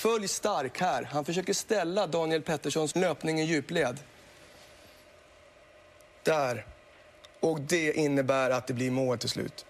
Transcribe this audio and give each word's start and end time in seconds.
Följ 0.00 0.28
stark 0.28 0.80
här. 0.80 1.08
Han 1.12 1.24
försöker 1.24 1.52
ställa 1.52 2.06
Daniel 2.06 2.42
Petterssons 2.42 2.96
löpning 2.96 3.40
i 3.40 3.44
djupled. 3.44 3.98
Där. 6.22 6.66
Och 7.40 7.60
det 7.60 7.92
innebär 7.92 8.50
att 8.50 8.66
det 8.66 8.74
blir 8.74 8.90
mål 8.90 9.18
till 9.18 9.28
slut. 9.28 9.66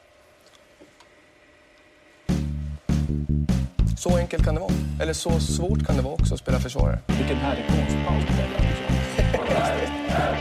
Så 3.98 4.16
enkelt 4.16 4.44
kan 4.44 4.54
det 4.54 4.60
vara. 4.60 4.72
Eller 5.02 5.12
så 5.12 5.40
svårt 5.40 5.86
kan 5.86 5.96
det 5.96 6.02
vara 6.02 6.14
också 6.14 6.34
att 6.34 6.40
spela 6.40 6.60
försvarare. 6.60 6.98
Vilken 7.06 7.36
härlig 7.36 7.66
konstpaus 7.66 8.24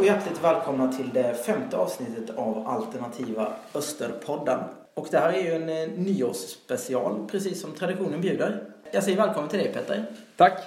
hjärtligt 0.09 0.44
välkomna 0.44 0.91
till 0.91 1.09
det 1.13 1.45
femte 1.45 1.77
avsnittet 1.77 2.38
av 2.38 2.67
Alternativa 2.67 3.54
Österpodden. 3.73 4.59
Och 4.94 5.08
det 5.12 5.20
här 5.20 5.34
är 5.34 5.44
ju 5.44 5.54
en 5.54 5.70
eh, 5.70 5.98
nyårsspecial, 5.98 7.27
precis 7.31 7.62
som 7.62 7.72
traditionen 7.72 8.22
bjuder. 8.22 8.64
Jag 8.91 9.03
säger 9.03 9.17
välkommen 9.17 9.50
till 9.50 9.59
dig 9.59 9.73
Petter. 9.73 10.05
Tack. 10.36 10.62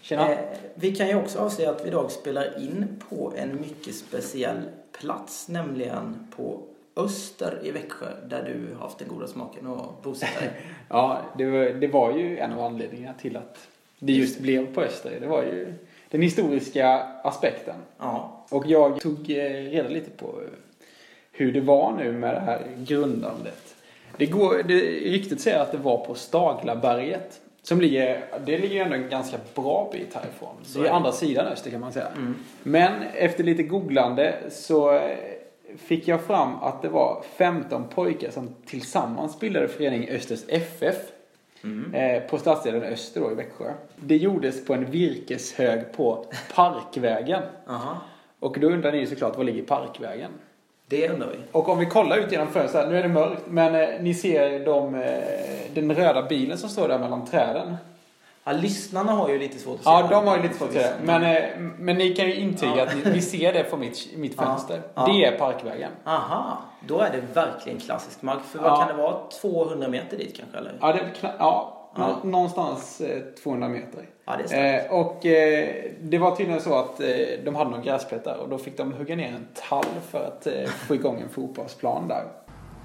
Tjena. 0.00 0.32
Eh, 0.32 0.38
vi 0.74 0.94
kan 0.94 1.08
ju 1.08 1.14
också 1.14 1.38
avslöja 1.38 1.70
att 1.70 1.84
vi 1.84 1.88
idag 1.88 2.10
spelar 2.10 2.62
in 2.62 3.02
på 3.08 3.32
en 3.36 3.60
mycket 3.60 3.94
speciell 3.94 4.60
plats, 5.00 5.48
nämligen 5.48 6.26
på 6.36 6.60
Öster 6.96 7.60
i 7.62 7.70
Växjö, 7.70 8.06
där 8.26 8.42
du 8.42 8.74
har 8.74 8.82
haft 8.82 8.98
den 8.98 9.08
goda 9.08 9.26
smaken 9.26 9.66
att 9.66 10.02
bosätta 10.02 10.40
dig. 10.40 10.50
Ja, 10.88 11.20
det 11.38 11.44
var, 11.44 11.64
det 11.64 11.88
var 11.88 12.12
ju 12.12 12.38
en 12.38 12.52
av 12.52 12.60
anledningarna 12.60 13.18
till 13.18 13.36
att 13.36 13.68
det 13.98 14.12
just 14.12 14.40
blev 14.40 14.74
på 14.74 14.80
Öster. 14.80 15.20
Det 15.20 15.26
var 15.26 15.42
ju 15.42 15.74
den 16.10 16.22
historiska 16.22 16.88
aspekten. 17.22 17.76
Ja, 17.98 18.33
Och 18.54 18.66
jag 18.66 19.00
tog 19.00 19.30
eh, 19.30 19.36
reda 19.70 19.88
lite 19.88 20.10
på 20.10 20.40
hur 21.32 21.52
det 21.52 21.60
var 21.60 21.92
nu 21.92 22.12
med 22.12 22.34
det 22.34 22.40
här 22.40 22.62
grundandet. 22.78 23.74
Det, 24.16 24.26
går, 24.26 24.62
det 24.68 24.80
ryktet 25.10 25.40
säger 25.40 25.58
att 25.58 25.72
det 25.72 25.78
var 25.78 26.04
på 26.06 26.14
Staglaberget. 26.14 27.40
Som 27.62 27.80
ligger, 27.80 28.24
det 28.46 28.58
ligger 28.58 28.84
ändå 28.84 28.96
en 28.96 29.08
ganska 29.08 29.36
bra 29.54 29.90
bit 29.92 30.14
härifrån. 30.14 30.54
Så 30.62 30.78
det 30.78 30.88
är 30.88 30.92
andra 30.92 31.12
sidan 31.12 31.46
öster 31.46 31.70
kan 31.70 31.80
man 31.80 31.92
säga. 31.92 32.08
Mm. 32.16 32.34
Men 32.62 33.02
efter 33.14 33.44
lite 33.44 33.62
googlande 33.62 34.34
så 34.50 34.94
eh, 34.94 35.16
fick 35.76 36.08
jag 36.08 36.24
fram 36.24 36.54
att 36.62 36.82
det 36.82 36.88
var 36.88 37.22
15 37.36 37.84
pojkar 37.88 38.30
som 38.30 38.54
tillsammans 38.66 39.40
bildade 39.40 39.68
föreningen 39.68 40.16
Östers 40.16 40.44
FF. 40.48 40.96
Mm. 41.64 41.94
Eh, 41.94 42.22
på 42.22 42.38
stadsdelen 42.38 42.82
Öster 42.82 43.20
då 43.20 43.32
i 43.32 43.34
Växjö. 43.34 43.72
Det 43.96 44.16
gjordes 44.16 44.66
på 44.66 44.74
en 44.74 44.90
virkeshög 44.90 45.92
på 45.92 46.26
Parkvägen. 46.54 47.42
aha. 47.68 48.00
Och 48.44 48.60
då 48.60 48.66
undrar 48.66 48.92
ni 48.92 49.06
såklart, 49.06 49.36
var 49.36 49.44
ligger 49.44 49.62
Parkvägen? 49.62 50.30
Det 50.86 51.08
undrar 51.08 51.28
vi. 51.28 51.36
Och 51.52 51.68
om 51.68 51.78
vi 51.78 51.86
kollar 51.86 52.16
ut 52.16 52.32
genom 52.32 52.46
fönstret, 52.48 52.88
nu 52.88 52.98
är 52.98 53.02
det 53.02 53.08
mörkt, 53.08 53.42
men 53.48 53.74
eh, 53.74 53.88
ni 54.00 54.14
ser 54.14 54.64
de, 54.64 54.94
eh, 54.94 55.18
den 55.74 55.94
röda 55.94 56.22
bilen 56.22 56.58
som 56.58 56.68
står 56.68 56.88
där 56.88 56.98
mellan 56.98 57.26
träden. 57.26 57.76
Ja, 58.44 58.52
lyssnarna 58.52 59.12
har 59.12 59.28
ju 59.28 59.38
lite 59.38 59.58
svårt 59.58 59.76
att 59.78 59.84
se 59.84 59.90
Ja, 59.90 60.06
de 60.10 60.26
har 60.26 60.36
ju 60.36 60.42
lite 60.42 60.54
svårt 60.54 60.68
att 60.68 60.74
se. 60.74 60.86
Men, 61.04 61.22
eh, 61.22 61.44
men 61.78 61.96
ni 61.96 62.14
kan 62.14 62.26
ju 62.26 62.34
intyga 62.34 62.72
Ja. 62.76 62.82
att 62.82 63.04
ni, 63.04 63.10
ni 63.12 63.20
ser 63.20 63.52
det 63.52 63.62
på 63.64 63.76
mitt, 63.76 64.08
mitt 64.16 64.34
Ja. 64.36 64.42
fönster. 64.44 64.82
Ja. 64.94 65.06
Det 65.06 65.24
är 65.24 65.38
Parkvägen. 65.38 65.90
Aha, 66.04 66.58
då 66.86 67.00
är 67.00 67.10
det 67.12 67.40
verkligen 67.40 67.78
klassisk 67.78 68.22
mark. 68.22 68.38
För 68.52 68.58
vad 68.58 68.70
Ja. 68.72 68.76
kan 68.76 68.88
det 68.96 69.02
vara? 69.02 69.16
200 69.40 69.88
meter 69.88 70.16
dit 70.16 70.36
kanske? 70.36 70.58
Eller? 70.58 70.72
Ja, 70.80 70.92
det 70.92 70.98
är 70.98 71.04
kna- 71.20 71.34
ja, 71.38 71.83
Ja. 71.96 72.18
nå- 72.22 72.30
någonstans 72.30 73.00
eh, 73.00 73.22
200 73.42 73.68
meter. 73.68 74.08
Ja, 74.24 74.32
det 74.48 74.54
är. 74.56 74.84
Eh, 74.86 74.92
och 75.00 75.26
eh, 75.26 75.74
det 76.02 76.18
var 76.18 76.36
tydligen 76.36 76.60
så 76.60 76.74
att 76.74 77.00
eh, 77.00 77.06
de 77.44 77.54
hade 77.54 77.70
någon 77.70 77.82
gräsplätt 77.82 78.24
där 78.24 78.36
och 78.38 78.48
då 78.48 78.58
fick 78.58 78.76
de 78.76 78.92
hugga 78.92 79.16
ner 79.16 79.28
en 79.28 79.46
tall 79.68 79.84
för 80.10 80.24
att 80.26 80.46
eh, 80.46 80.64
få 80.66 80.94
igång 80.94 81.20
en 81.20 81.28
fotbollsplan 81.28 82.08
där. 82.08 82.24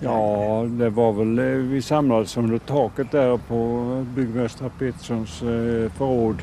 Ja, 0.02 0.66
det 0.80 0.90
var 0.90 1.12
väl, 1.12 1.40
eh, 1.40 1.46
vi 1.46 1.82
samlades 1.82 2.38
under 2.38 2.58
taket 2.58 3.12
där 3.12 3.38
på 3.48 3.86
byggmästare 4.16 4.72
Petterssons 4.80 5.42
eh, 5.42 5.92
förråd. 5.92 6.36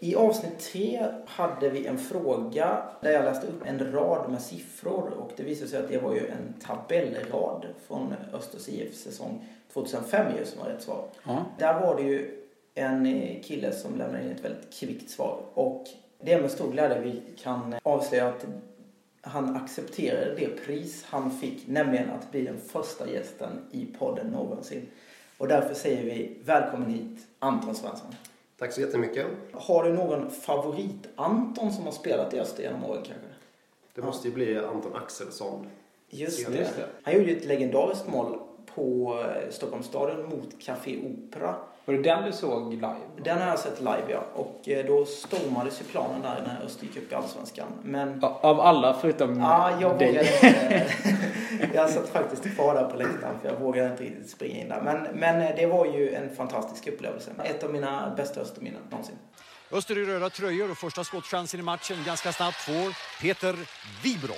I 0.00 0.14
avsnitt 0.16 0.58
tre 0.72 1.06
hade 1.26 1.68
vi 1.70 1.86
en 1.86 1.98
fråga 1.98 2.76
där 3.00 3.10
jag 3.10 3.24
läste 3.24 3.46
upp 3.46 3.62
en 3.66 3.92
rad 3.92 4.30
med 4.30 4.40
siffror 4.40 5.12
och 5.18 5.30
det 5.36 5.42
visade 5.42 5.70
sig 5.70 5.78
att 5.78 5.88
det 5.88 5.98
var 5.98 6.14
ju 6.14 6.20
en 6.20 6.54
tabellrad 6.66 7.66
från 7.88 8.14
Östers 8.32 8.68
IF 8.68 8.94
säsong 8.94 9.44
2005 9.74 10.36
ju 10.38 10.44
som 10.44 10.60
var 10.60 10.68
rätt 10.68 10.82
svar. 10.82 11.04
Ja. 11.26 11.44
Där 11.58 11.80
var 11.80 11.96
det 11.96 12.02
ju 12.02 12.40
en 12.74 13.06
eh, 13.06 13.42
kille 13.42 13.72
som 13.72 13.98
lämnade 13.98 14.24
in 14.24 14.30
ett 14.30 14.44
väldigt 14.44 14.74
kvickt 14.74 15.10
svar 15.10 15.40
och 15.54 15.84
det 16.20 16.32
är 16.32 16.40
med 16.40 16.50
stor 16.50 16.70
glädje 16.72 17.00
vi 17.00 17.22
kan 17.42 17.74
avslöja 17.82 18.28
att 18.28 18.46
han 19.20 19.56
accepterade 19.56 20.34
det 20.34 20.46
pris 20.66 21.04
han 21.08 21.30
fick, 21.30 21.66
nämligen 21.68 22.10
att 22.10 22.30
bli 22.30 22.42
den 22.42 22.58
första 22.58 23.10
gästen 23.10 23.50
i 23.70 23.86
podden 23.98 24.26
någonsin. 24.26 24.86
Och 25.38 25.48
därför 25.48 25.74
säger 25.74 26.04
vi 26.04 26.36
välkommen 26.44 26.90
hit 26.90 27.26
Anton 27.38 27.74
Svensson. 27.74 28.14
Tack 28.58 28.72
så 28.72 28.80
jättemycket. 28.80 29.26
Har 29.52 29.84
du 29.84 29.92
någon 29.92 30.30
favorit-Anton 30.30 31.72
som 31.72 31.84
har 31.84 31.92
spelat 31.92 32.34
i 32.34 32.40
Öster 32.40 32.62
genom 32.62 32.84
åren 32.84 33.02
kanske? 33.06 33.26
Det 33.94 34.02
måste 34.02 34.28
ju 34.28 34.34
bli 34.34 34.58
Anton 34.58 34.94
Axelsson. 34.96 35.66
Just 36.10 36.40
Ja, 36.40 36.48
det. 36.50 36.58
just 36.58 36.76
det. 36.76 36.86
Han 37.02 37.14
gjorde 37.14 37.26
ju 37.30 37.36
ett 37.36 37.44
legendariskt 37.44 38.08
mål 38.08 38.38
på 38.74 39.18
eh, 39.20 39.50
Stockholmsstadion 39.52 40.28
mot 40.28 40.48
Café 40.64 40.96
Opera. 40.96 41.54
Var 41.84 41.94
det 41.94 42.02
den 42.02 42.24
du 42.24 42.32
såg 42.32 42.72
live? 42.74 42.94
Den 43.24 43.38
har 43.38 43.48
jag 43.48 43.58
sett 43.58 43.78
live 43.80 44.04
ja. 44.08 44.24
Och 44.34 44.68
eh, 44.68 44.86
då 44.86 45.04
stormades 45.04 45.80
ju 45.80 45.84
planen 45.84 46.22
där 46.22 46.42
när 46.46 46.66
Öster 46.66 46.86
gick 46.86 46.96
upp 46.96 47.12
i 47.12 47.14
Allsvenskan. 47.14 47.66
Men 47.82 48.24
Av 48.24 48.60
alla 48.60 48.94
förutom 49.00 49.40
Ja, 49.40 49.80
jag 49.80 49.98
dig. 49.98 50.08
vågade 50.08 50.28
inte. 50.34 50.86
jag 51.74 51.90
satt 51.90 52.08
faktiskt 52.08 52.54
kvar 52.54 52.74
där 52.74 52.84
på 52.90 52.96
läktaren 52.96 53.38
för 53.42 53.48
jag 53.48 53.60
vågade 53.60 53.90
inte 53.90 54.02
riktigt 54.04 54.30
springa 54.30 54.60
in 54.60 54.68
där. 54.68 54.80
Men, 54.82 55.02
men 55.14 55.42
eh, 55.42 55.56
det 55.56 55.66
var 55.66 55.86
ju 55.86 56.14
en 56.14 56.36
fantastisk 56.36 56.86
upplevelse. 56.88 57.30
Ett 57.44 57.64
av 57.64 57.70
mina 57.72 58.14
bästa 58.16 58.40
Österminnen 58.40 58.80
någonsin. 58.90 59.16
Öster 59.72 59.98
i 59.98 60.04
röda 60.04 60.30
tröjor 60.30 60.70
och 60.70 60.76
första 60.78 61.04
skottchansen 61.04 61.60
i 61.60 61.62
matchen 61.62 61.96
ganska 62.06 62.32
snabbt 62.32 62.56
får 62.56 63.20
Peter 63.22 63.56
Wibron. 64.02 64.36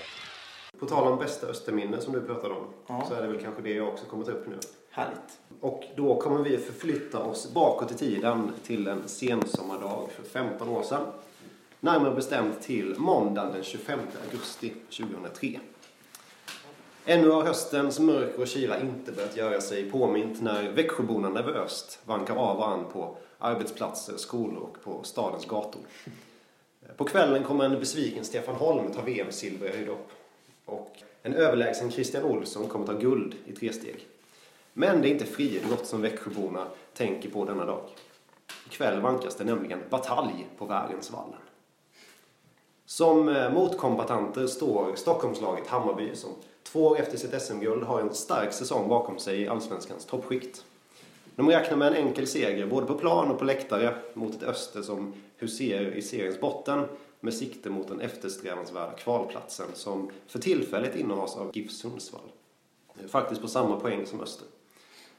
På 0.79 0.87
tal 0.87 1.13
om 1.13 1.19
bästa 1.19 1.47
Österminne 1.47 2.01
som 2.01 2.13
du 2.13 2.21
pratade 2.21 2.55
om 2.55 2.67
Ja. 2.87 3.05
så 3.09 3.15
är 3.15 3.23
det 3.23 3.29
väl 3.29 3.41
kanske 3.41 3.63
det 3.63 3.75
jag 3.75 3.89
också 3.89 4.05
kommer 4.05 4.25
ta 4.25 4.31
upp 4.31 4.47
nu. 4.47 4.59
Härligt. 4.91 5.41
Och 5.61 5.85
då 5.97 6.21
kommer 6.21 6.43
vi 6.43 6.59
förflytta 6.59 7.19
oss 7.19 7.53
bakåt 7.53 7.93
i 7.93 7.95
tiden 7.95 8.53
till 8.65 8.87
en 8.89 9.09
sensommardag 9.09 10.11
för 10.11 10.23
15 10.23 10.69
år 10.69 10.83
sedan. 10.83 11.07
Närmare 11.81 12.15
bestämt 12.15 12.63
till 12.63 12.95
måndagen 12.99 13.53
den 13.53 13.63
25 13.65 13.99
augusti 14.25 14.73
2003. 14.97 15.61
Ännu 17.05 17.29
har 17.31 17.43
höstens 17.43 17.99
mörker 17.99 18.41
och 18.41 18.47
kyla 18.49 18.81
inte 18.81 19.13
börjat 19.13 19.37
göra 19.37 19.61
sig 19.61 19.91
påmint 19.91 20.43
när 20.43 20.71
Växjöborna 20.73 21.29
nervöst 21.29 21.99
vankar 22.05 22.37
av 22.37 22.57
och 22.59 22.69
an 22.69 22.85
på 22.93 23.17
arbetsplatser, 23.39 24.17
skolor 24.17 24.63
och 24.63 24.83
på 24.85 25.03
stadens 25.03 25.47
gator. 25.47 25.81
På 26.97 27.05
kvällen 27.05 27.45
kommer 27.45 27.65
en 27.65 27.81
besviken 27.81 28.25
Stefan 28.25 28.55
Holm 28.55 28.93
ta 28.93 29.03
VM-silver 29.03 29.69
i 29.69 29.77
höjdhopp. 29.77 30.11
Och 30.67 31.03
en 31.23 31.35
överlägsen 31.35 31.91
Christian 31.91 32.25
Olsson 32.25 32.69
kommer 32.69 32.87
ta 32.87 32.93
guld 32.93 33.35
i 33.47 33.53
tresteg. 33.53 34.07
Men 34.73 35.03
det 35.03 35.09
är 35.09 35.11
inte 35.11 35.25
friidrott 35.25 35.87
som 35.87 36.03
Växjöborna 36.03 36.67
tänker 36.95 37.31
på 37.31 37.45
denna 37.45 37.65
dag. 37.65 37.81
Ikväll 38.67 39.01
vankas 39.01 39.37
det 39.37 39.45
nämligen 39.45 39.81
batalj 39.91 40.47
på 40.59 40.65
Värensvallen. 40.65 41.39
Som 42.87 43.29
eh, 43.29 43.53
motkombatanter 43.53 44.47
står 44.47 44.95
Stockholmslaget 44.95 45.67
Hammarby 45.67 46.15
som 46.15 46.31
två 46.63 46.87
år 46.87 47.01
efter 47.01 47.19
sitt 47.19 47.43
SM-guld 47.43 47.85
har 47.85 48.01
en 48.01 48.15
stark 48.15 48.53
säsong 48.53 48.89
bakom 48.89 49.19
sig 49.19 49.41
i 49.41 49.49
Allsvenskans 49.49 50.05
toppskikt. 50.05 50.65
De 51.37 51.49
räknar 51.49 51.77
med 51.77 51.89
en 51.89 51.95
enkel 51.95 52.27
seger 52.27 52.67
både 52.67 52.87
på 52.87 52.95
plan 52.95 53.31
och 53.31 53.39
på 53.39 53.45
läktare 53.45 53.95
mot 54.15 54.35
ett 54.35 54.43
Öster 54.43 54.83
som 54.83 55.15
huserar 55.37 55.97
i 55.97 56.03
seriens 56.03 56.41
botten 56.41 56.85
med 57.27 57.35
sikte 57.35 57.71
mot 57.71 57.89
den 57.89 58.01
eftersträvansvärda 58.01 58.93
kvalplatsen 58.93 59.67
som 59.75 60.11
för 60.27 60.39
tillfället 60.39 60.97
innehas 60.97 61.37
av 61.37 61.51
GIF 61.55 61.71
Sundsvall. 61.71 62.31
Faktiskt 63.09 63.41
på 63.43 63.49
samma 63.49 63.81
poäng 63.81 64.07
som 64.07 64.21
Öster. 64.21 64.47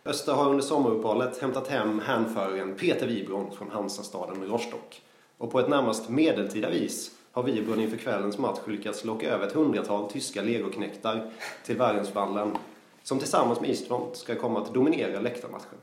Öster 0.05 0.33
har 0.33 0.49
under 0.49 0.63
sommaruppehållet 0.63 1.37
hämtat 1.37 1.67
hem 1.67 1.99
hänföraren 1.99 2.75
Peter 2.75 3.07
Wibron 3.07 3.51
från 3.51 3.71
Hansastaden 3.71 4.47
Rostock. 4.47 5.01
Och 5.37 5.51
på 5.51 5.59
ett 5.59 5.69
närmast 5.69 6.09
medeltida 6.09 6.69
vis 6.69 7.11
har 7.31 7.43
Wibron 7.43 7.79
inför 7.79 7.97
kvällens 7.97 8.37
match 8.37 8.59
lyckats 8.67 9.05
locka 9.05 9.29
över 9.29 9.47
ett 9.47 9.53
hundratal 9.53 10.09
tyska 10.11 10.41
legoknektar 10.41 11.31
till 11.65 11.77
Värensvallen 11.77 12.57
som 13.03 13.19
tillsammans 13.19 13.61
med 13.61 13.69
Eastfront 13.69 14.15
ska 14.15 14.35
komma 14.35 14.61
att 14.61 14.73
dominera 14.73 15.19
läktarmatchen. 15.19 15.79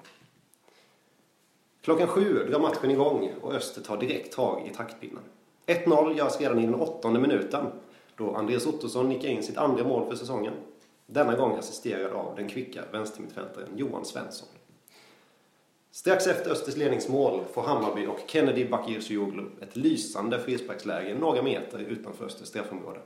Klockan 1.81 2.09
sju 2.09 2.47
drar 2.51 2.61
matchen 2.61 2.91
igång 2.91 3.33
och 3.41 3.55
Öster 3.55 3.83
tar 3.83 3.97
direkt 3.97 4.33
tag 4.33 4.69
i 4.71 4.75
taktpinnen. 4.75 5.23
1-0 5.67 6.17
görs 6.17 6.41
redan 6.41 6.59
i 6.59 6.67
den 6.67 6.75
åttonde 6.75 7.21
minuten 7.21 7.67
då 8.17 8.35
Andreas 8.35 8.67
Ottosson 8.67 9.09
nickar 9.09 9.29
in 9.29 9.43
sitt 9.43 9.57
andra 9.57 9.85
mål 9.85 10.09
för 10.09 10.17
säsongen. 10.17 10.55
Denna 11.07 11.37
gång 11.37 11.57
assisterad 11.59 12.13
av 12.13 12.37
den 12.37 12.49
kvicka 12.49 12.83
vänstermittfältaren 12.93 13.69
Johan 13.77 14.05
Svensson. 14.05 14.49
Strax 15.91 16.27
efter 16.27 16.51
Östers 16.51 16.77
ledningsmål 16.77 17.41
får 17.53 17.63
Hammarby 17.63 18.07
och 18.07 18.21
Kennedy 18.27 18.69
Bakircioglu 18.69 19.43
ett 19.61 19.77
lysande 19.77 20.39
frisparksläge 20.39 21.15
några 21.19 21.43
meter 21.43 21.79
utanför 21.79 22.25
Östers 22.25 22.49
straffområde. 22.49 23.01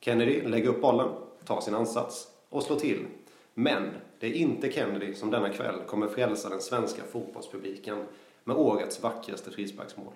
Kennedy 0.00 0.42
lägger 0.42 0.68
upp 0.68 0.80
bollen, 0.80 1.08
tar 1.44 1.60
sin 1.60 1.74
ansats 1.74 2.28
och 2.48 2.62
slår 2.62 2.76
till. 2.76 3.06
Men 3.54 3.90
det 4.20 4.26
är 4.26 4.32
inte 4.32 4.72
Kennedy 4.72 5.14
som 5.14 5.30
denna 5.30 5.48
kväll 5.48 5.80
kommer 5.86 6.08
frälsa 6.08 6.48
den 6.48 6.60
svenska 6.60 7.02
fotbollspubliken 7.02 8.04
med 8.44 8.56
årets 8.56 9.02
vackraste 9.02 9.50
frisparksmål. 9.50 10.12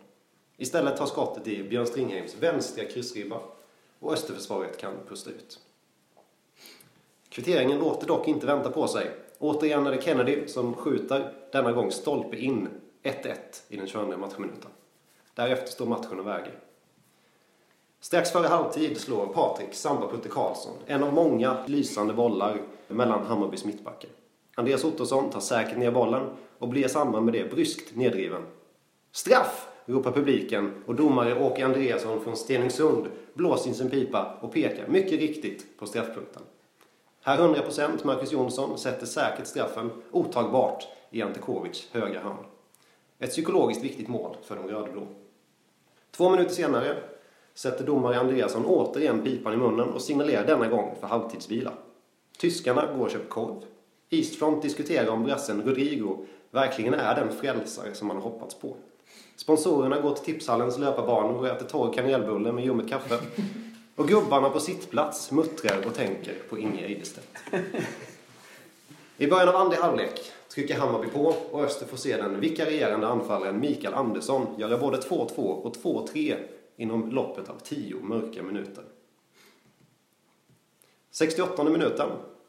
Istället 0.61 0.97
tar 0.97 1.07
skottet 1.07 1.47
i 1.47 1.63
Björn 1.63 1.87
Stringheims 1.87 2.37
vänstra 2.41 2.85
kryssribba 2.85 3.41
och 3.99 4.13
Österförsvaret 4.13 4.79
kan 4.79 4.95
pusta 5.09 5.31
ut. 5.31 5.61
Kvitteringen 7.29 7.79
låter 7.79 8.07
dock 8.07 8.29
inte 8.29 8.47
vänta 8.47 8.71
på 8.71 8.89
sig. 8.89 9.11
Återigen 9.39 9.87
är 9.87 9.91
det 9.91 10.03
Kennedy 10.03 10.47
som 10.47 10.75
skjuter, 10.75 11.33
denna 11.53 11.73
gång 11.73 11.91
stolpe 11.91 12.37
in 12.37 12.69
1-1 13.03 13.37
i 13.69 13.77
den 13.77 13.87
22 13.87 14.17
matchminuten. 14.17 14.71
Därefter 15.35 15.67
står 15.67 15.87
matchen 15.87 16.21
och 16.21 16.27
väger. 16.27 16.59
Strax 18.01 18.31
före 18.31 18.47
halvtid 18.47 19.01
slår 19.01 19.27
Patrik 19.27 19.75
Samba-Putte 19.75 20.29
Karlsson 20.29 20.77
en 20.87 21.03
av 21.03 21.13
många 21.13 21.67
lysande 21.67 22.15
bollar 22.15 22.63
mellan 22.89 23.27
Hammarbys 23.27 23.65
mittbackar. 23.65 24.11
Andreas 24.55 24.85
Ottosson 24.85 25.31
tar 25.31 25.41
säkert 25.41 25.79
ner 25.79 25.91
bollen 25.91 26.31
och 26.59 26.69
blir 26.69 26.87
i 26.87 26.89
samband 26.89 27.25
med 27.25 27.35
det 27.35 27.51
bryskt 27.51 27.97
nedriven. 27.97 28.43
Straff! 29.13 29.70
Ropar 29.91 30.13
publiken 30.13 30.73
och 30.87 30.95
domare 30.95 31.41
Åke 31.41 31.65
Andreasson 31.65 32.21
från 32.21 32.37
Stenungsund 32.37 33.07
blåser 33.35 33.69
in 33.69 33.75
sin 33.75 33.91
pipa 33.91 34.39
och 34.41 34.53
pekar 34.53 34.87
mycket 34.89 35.21
riktigt 35.21 35.79
på 35.79 35.87
straffpunkten. 35.87 36.43
Här 37.23 37.39
100% 37.39 38.07
Marcus 38.07 38.33
Jonsson 38.33 38.79
sätter 38.79 39.07
säkert 39.07 39.47
straffen 39.47 39.91
otagbart 40.11 40.89
i 41.11 41.23
Antekovics 41.23 41.89
högra 41.93 42.21
hörn. 42.21 42.45
Ett 43.19 43.31
psykologiskt 43.31 43.85
viktigt 43.85 44.09
mål 44.09 44.37
för 44.43 44.57
de 44.57 44.69
rödblå. 44.69 45.07
Två 46.11 46.31
minuter 46.31 46.55
senare 46.55 46.97
sätter 47.55 47.87
domare 47.87 48.21
Andreasson 48.21 48.65
återigen 48.65 49.23
pipan 49.25 49.55
i 49.55 49.57
munnen 49.57 49.89
och 49.89 50.03
signalerar 50.03 50.47
denna 50.47 50.69
gång 50.69 50.95
för 51.01 51.07
halvtidsvila. 51.07 51.73
Tyskarna 52.39 52.87
går 52.97 53.05
och 53.05 53.11
köper 53.11 53.29
korv. 53.29 53.63
Eastfront 54.11 54.63
diskuterar 54.63 55.09
om 55.09 55.25
brassen 55.25 55.63
Rodrigo 55.63 56.27
verkligen 56.51 56.95
är 56.95 57.15
den 57.15 57.33
frälsare 57.33 57.95
som 57.95 58.09
man 58.09 58.17
har 58.17 58.23
hoppats 58.23 58.55
på. 58.55 58.77
Sponsorerna 59.41 60.01
går 60.01 60.15
till 60.15 60.25
tipshallens 60.25 60.79
löparbanor 60.79 61.39
och 61.39 61.47
äter 61.47 61.67
torr 61.67 61.93
kanelbulle 61.93 62.53
med 62.53 62.65
ljummet 62.65 62.89
kaffe. 62.89 63.19
Och 63.97 64.09
gubbarna 64.09 64.51
på 64.51 64.61
sittplats 64.61 65.31
muttrar 65.31 65.87
och 65.87 65.95
tänker 65.95 66.35
på 66.49 66.59
Inge 66.59 66.87
Eidestedt. 66.87 67.27
I 69.17 69.27
början 69.27 69.49
av 69.49 69.57
andra 69.57 69.77
halvlek 69.77 70.21
trycker 70.49 70.75
Hammarby 70.75 71.09
på 71.09 71.35
och 71.51 71.65
Öster 71.65 71.87
får 71.87 71.97
se 71.97 72.17
den 72.17 72.41
vikarierande 72.41 73.07
anfallaren 73.07 73.61
Mikael 73.61 73.95
Andersson 73.95 74.47
göra 74.59 74.79
både 74.79 74.99
2-2 74.99 75.37
och 75.37 75.77
2-3 75.77 76.37
inom 76.77 77.11
loppet 77.11 77.49
av 77.49 77.59
10 77.65 77.97
mörka 78.03 78.43
minuter. 78.43 78.85
68 81.11 81.65
minuten 81.65 82.09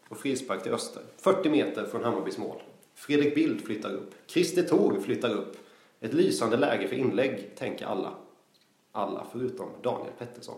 och 0.09 0.17
frispark 0.17 0.63
till 0.63 0.73
Öster. 0.73 1.03
40 1.17 1.49
meter 1.49 1.85
från 1.85 2.03
Hammarbys 2.03 2.37
mål. 2.37 2.61
Fredrik 2.95 3.35
Bild 3.35 3.65
flyttar 3.65 3.93
upp. 3.93 4.13
Christer 4.27 4.63
Thor 4.63 4.99
flyttar 5.01 5.29
upp. 5.29 5.57
Ett 6.03 6.13
lysande 6.13 6.57
läge 6.57 6.87
för 6.87 6.95
inlägg, 6.95 7.55
tänker 7.55 7.85
alla. 7.85 8.13
Alla 8.91 9.25
förutom 9.31 9.67
Daniel 9.81 10.13
Pettersson. 10.17 10.57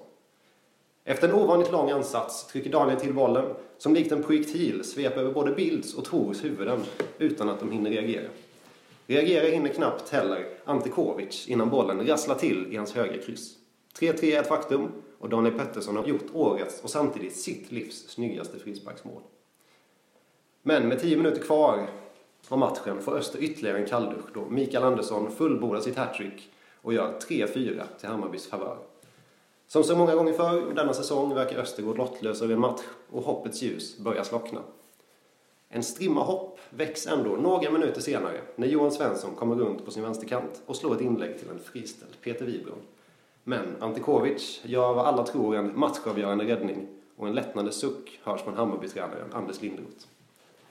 Efter 1.04 1.30
en 1.30 1.36
ovanligt 1.36 1.72
lång 1.72 1.92
ansats 1.92 2.48
trycker 2.48 2.70
Daniel 2.70 3.00
till 3.00 3.14
bollen 3.14 3.56
som 3.78 3.94
likt 3.94 4.12
en 4.12 4.24
projektil 4.24 4.84
sveper 4.84 5.22
över 5.22 5.34
både 5.34 5.52
Bilds 5.52 5.94
och 5.94 6.06
Tors 6.06 6.44
huvuden 6.44 6.84
utan 7.18 7.50
att 7.50 7.60
de 7.60 7.72
hinner 7.72 7.90
reagera. 7.90 8.30
Reagera 9.08 9.48
hinner 9.48 9.70
knappt 9.70 10.10
heller 10.10 10.46
Antikovic 10.66 11.48
innan 11.48 11.70
bollen 11.70 12.08
rasslar 12.08 12.36
till 12.36 12.74
i 12.74 12.76
hans 12.76 12.94
högra 12.94 13.18
kryss. 13.18 13.58
3-3 14.00 14.24
är 14.24 14.40
ett 14.40 14.48
faktum 14.48 14.92
och 15.20 15.30
Daniel 15.30 15.60
Pettersson 15.60 15.96
har 15.96 16.06
gjort 16.06 16.28
årets 16.34 16.84
och 16.84 16.90
samtidigt 16.90 17.36
sitt 17.36 17.72
livs 17.72 18.10
snyggaste 18.10 18.60
frisparksmål. 18.60 19.22
Men 20.62 20.88
med 20.88 21.00
10 21.00 21.18
minuter 21.18 21.42
kvar 21.42 21.90
av 22.50 22.58
matchen 22.58 23.02
får 23.02 23.18
Öster 23.18 23.40
ytterligare 23.40 23.78
en 23.78 23.86
kalldusch 23.86 24.34
då 24.34 24.46
Mikael 24.50 24.84
Andersson 24.84 25.32
fullbordar 25.32 25.82
sitt 25.82 25.98
hattrick 25.98 26.52
och 26.82 26.94
gör 26.94 27.20
3-4 27.20 27.84
till 28.00 28.10
Hammarbys 28.10 28.48
favör. 28.48 28.78
Som 29.68 29.84
så 29.84 29.96
många 29.96 30.16
gånger 30.16 30.34
förr 30.34 30.74
denna 30.76 30.94
säsong 30.94 31.36
verkar 31.36 31.58
Öster 31.58 31.84
gå 31.84 31.94
lottlös 31.94 32.42
över 32.42 32.54
en 32.54 32.60
match 32.60 32.82
och 33.12 33.24
hoppets 33.24 33.62
ljus 33.62 33.98
börjar 33.98 34.24
slockna. 34.24 34.62
En 35.70 35.84
strimma 35.84 36.24
hopp 36.24 36.60
väcks 36.70 37.08
ändå 37.08 37.30
några 37.30 37.72
minuter 37.72 38.02
senare 38.02 38.42
när 38.56 38.68
Johan 38.68 38.92
Svensson 38.92 39.36
kommer 39.36 39.56
runt 39.56 39.86
på 39.86 39.92
sin 39.92 40.04
vänsterkant 40.04 40.62
och 40.66 40.76
slår 40.76 40.96
ett 40.96 41.02
inlägg 41.02 41.40
till 41.40 41.50
en 41.50 41.60
friställd 41.60 42.22
Peter 42.22 42.46
Wibron. 42.46 42.82
Men 43.44 43.76
Antikovic 43.80 44.62
gör 44.64 44.94
vad 44.94 45.06
alla 45.06 45.26
tror 45.26 45.56
en 45.56 45.80
matchavgörande 45.80 46.46
räddning 46.46 46.88
och 47.18 47.28
en 47.28 47.36
lättnande 47.36 47.72
suck 47.72 48.20
hörs 48.24 48.42
från 48.42 48.54
Hammarbytränaren 48.54 49.34
Anders 49.34 49.62
Lindroth. 49.62 50.06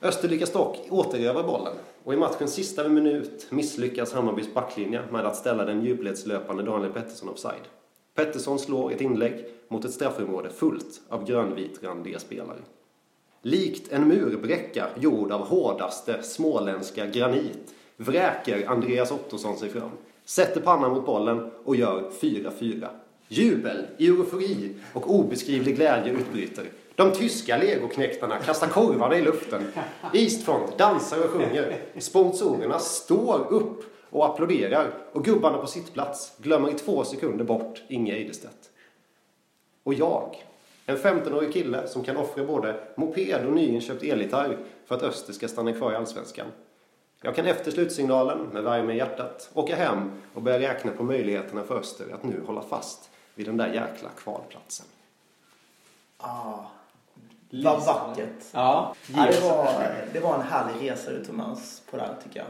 Öster 0.03 0.29
lyckas 0.29 0.53
dock 0.53 0.79
återerövra 0.91 1.43
bollen 1.43 1.73
och 2.05 2.15
i 2.15 2.17
matchens 2.17 2.55
sista 2.55 2.89
minut 2.89 3.47
misslyckas 3.51 4.13
Hammarbys 4.13 4.55
backlinje 4.55 5.03
med 5.11 5.27
att 5.27 5.37
ställa 5.37 5.65
den 5.65 5.85
djupledslöpande 5.85 6.63
Daniel 6.63 6.93
Pettersson 6.93 7.29
offside. 7.29 7.69
Pettersson 8.15 8.59
slår 8.59 8.93
ett 8.93 9.01
inlägg 9.01 9.45
mot 9.69 9.85
ett 9.85 9.93
straffområde 9.93 10.51
fullt 10.51 11.01
av 11.09 11.27
grönvitrandiga 11.27 12.19
spelare. 12.19 12.59
Likt 13.43 13.93
en 13.93 14.09
murbräcka 14.09 14.87
gjord 15.01 15.33
av 15.33 15.41
hårdaste 15.41 16.23
småländska 16.23 17.07
granit 17.07 17.75
vräker 17.97 18.69
Andreas 18.69 19.13
Ottosson 19.13 19.57
sig 19.57 19.69
fram, 19.69 19.91
sätter 20.25 20.61
pannan 20.61 20.91
mot 20.91 21.07
bollen 21.07 21.51
och 21.65 21.77
gör 21.77 22.11
4-4. 22.21 22.89
Jubel, 23.29 23.87
eufori 23.99 24.75
och 24.93 25.15
obeskrivlig 25.15 25.77
glädje 25.77 26.13
utbryter. 26.13 26.65
De 26.97 27.13
tyska 27.13 27.57
legoknektarna 27.57 28.39
kastar 28.39 28.69
korvarna 28.69 29.17
i 29.17 29.23
luften. 29.23 29.73
Eastfront 30.15 30.79
dansar 30.79 31.25
och 31.25 31.31
sjunger. 31.31 31.79
Sponsorerna 31.99 32.79
står 32.79 33.53
upp 33.53 33.85
och 34.11 34.27
applåderar 34.27 34.95
och 35.13 35.25
gubbarna 35.25 35.59
på 35.59 35.67
sittplats 35.67 36.33
glömmer 36.39 36.71
i 36.71 36.75
två 36.75 37.05
sekunder 37.05 37.45
bort 37.45 37.83
Inge 37.89 38.15
Eidestedt. 38.15 38.71
Och 39.83 39.95
jag, 39.95 40.45
en 40.87 40.97
15-årig 40.97 41.53
kille 41.53 41.89
som 41.89 42.05
kan 42.05 42.17
offra 42.17 42.45
både 42.45 42.81
moped 42.95 43.47
och 43.47 43.53
nyinköpt 43.53 44.03
elgitarr 44.03 44.59
för 44.87 44.95
att 44.95 45.03
Öster 45.03 45.33
ska 45.33 45.49
stanna 45.49 45.73
kvar 45.73 45.93
i 45.93 45.97
Allsvenskan. 45.97 46.47
Jag 47.23 47.37
kan 47.37 47.47
efter 47.47 47.71
slutsignalen, 47.71 48.39
med 48.39 48.63
värme 48.63 48.93
i 48.93 48.97
hjärtat, 48.97 49.51
åka 49.55 49.77
hem 49.77 50.11
och 50.35 50.43
börja 50.43 50.59
räkna 50.59 50.93
på 50.93 51.03
möjligheterna 51.03 51.65
för 51.65 51.79
Öster 51.79 52.07
att 52.15 52.23
nu 52.23 52.43
hålla 52.47 52.63
fast 52.63 53.11
vid 53.35 53.47
den 53.47 53.57
där 53.57 53.67
jäkla 53.67 54.09
kvalplatsen. 54.17 54.87
Ah, 56.19 56.65
vad 57.65 57.85
vackert. 57.87 58.29
Ja, 58.53 58.95
Ja, 59.17 59.27
det, 59.31 59.41
var, 59.41 59.67
det 60.13 60.21
var 60.21 60.35
en 60.35 60.43
härlig 60.43 60.91
resa 60.91 61.11
du 61.11 61.25
tog 61.25 61.35
med 61.35 61.47
oss 61.47 61.83
på 61.91 61.97
det 61.97 62.03
här 62.03 62.15
tycker 62.25 62.39
jag. 62.41 62.47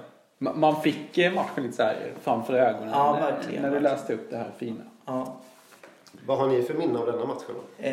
Ma- 0.49 0.57
Man 0.57 0.83
fick 0.83 1.19
eh, 1.19 1.33
matchen 1.35 1.63
lite 1.63 1.77
så 1.77 1.83
här 1.83 2.13
framför 2.23 2.55
ögonen 2.55 2.89
Ja, 2.93 3.33
när, 3.61 3.71
du 3.71 3.81
läste 3.81 4.15
upp 4.15 4.31
det 4.31 4.37
här 4.37 4.51
fina. 4.59 4.85
Ja. 5.07 5.37
Vad 6.27 6.39
har 6.39 6.47
ni 6.47 6.63
för 6.63 6.75
minne 6.75 6.99
av 6.99 7.07
denna 7.07 7.25
matchen? 7.27 7.49
då? 7.49 7.89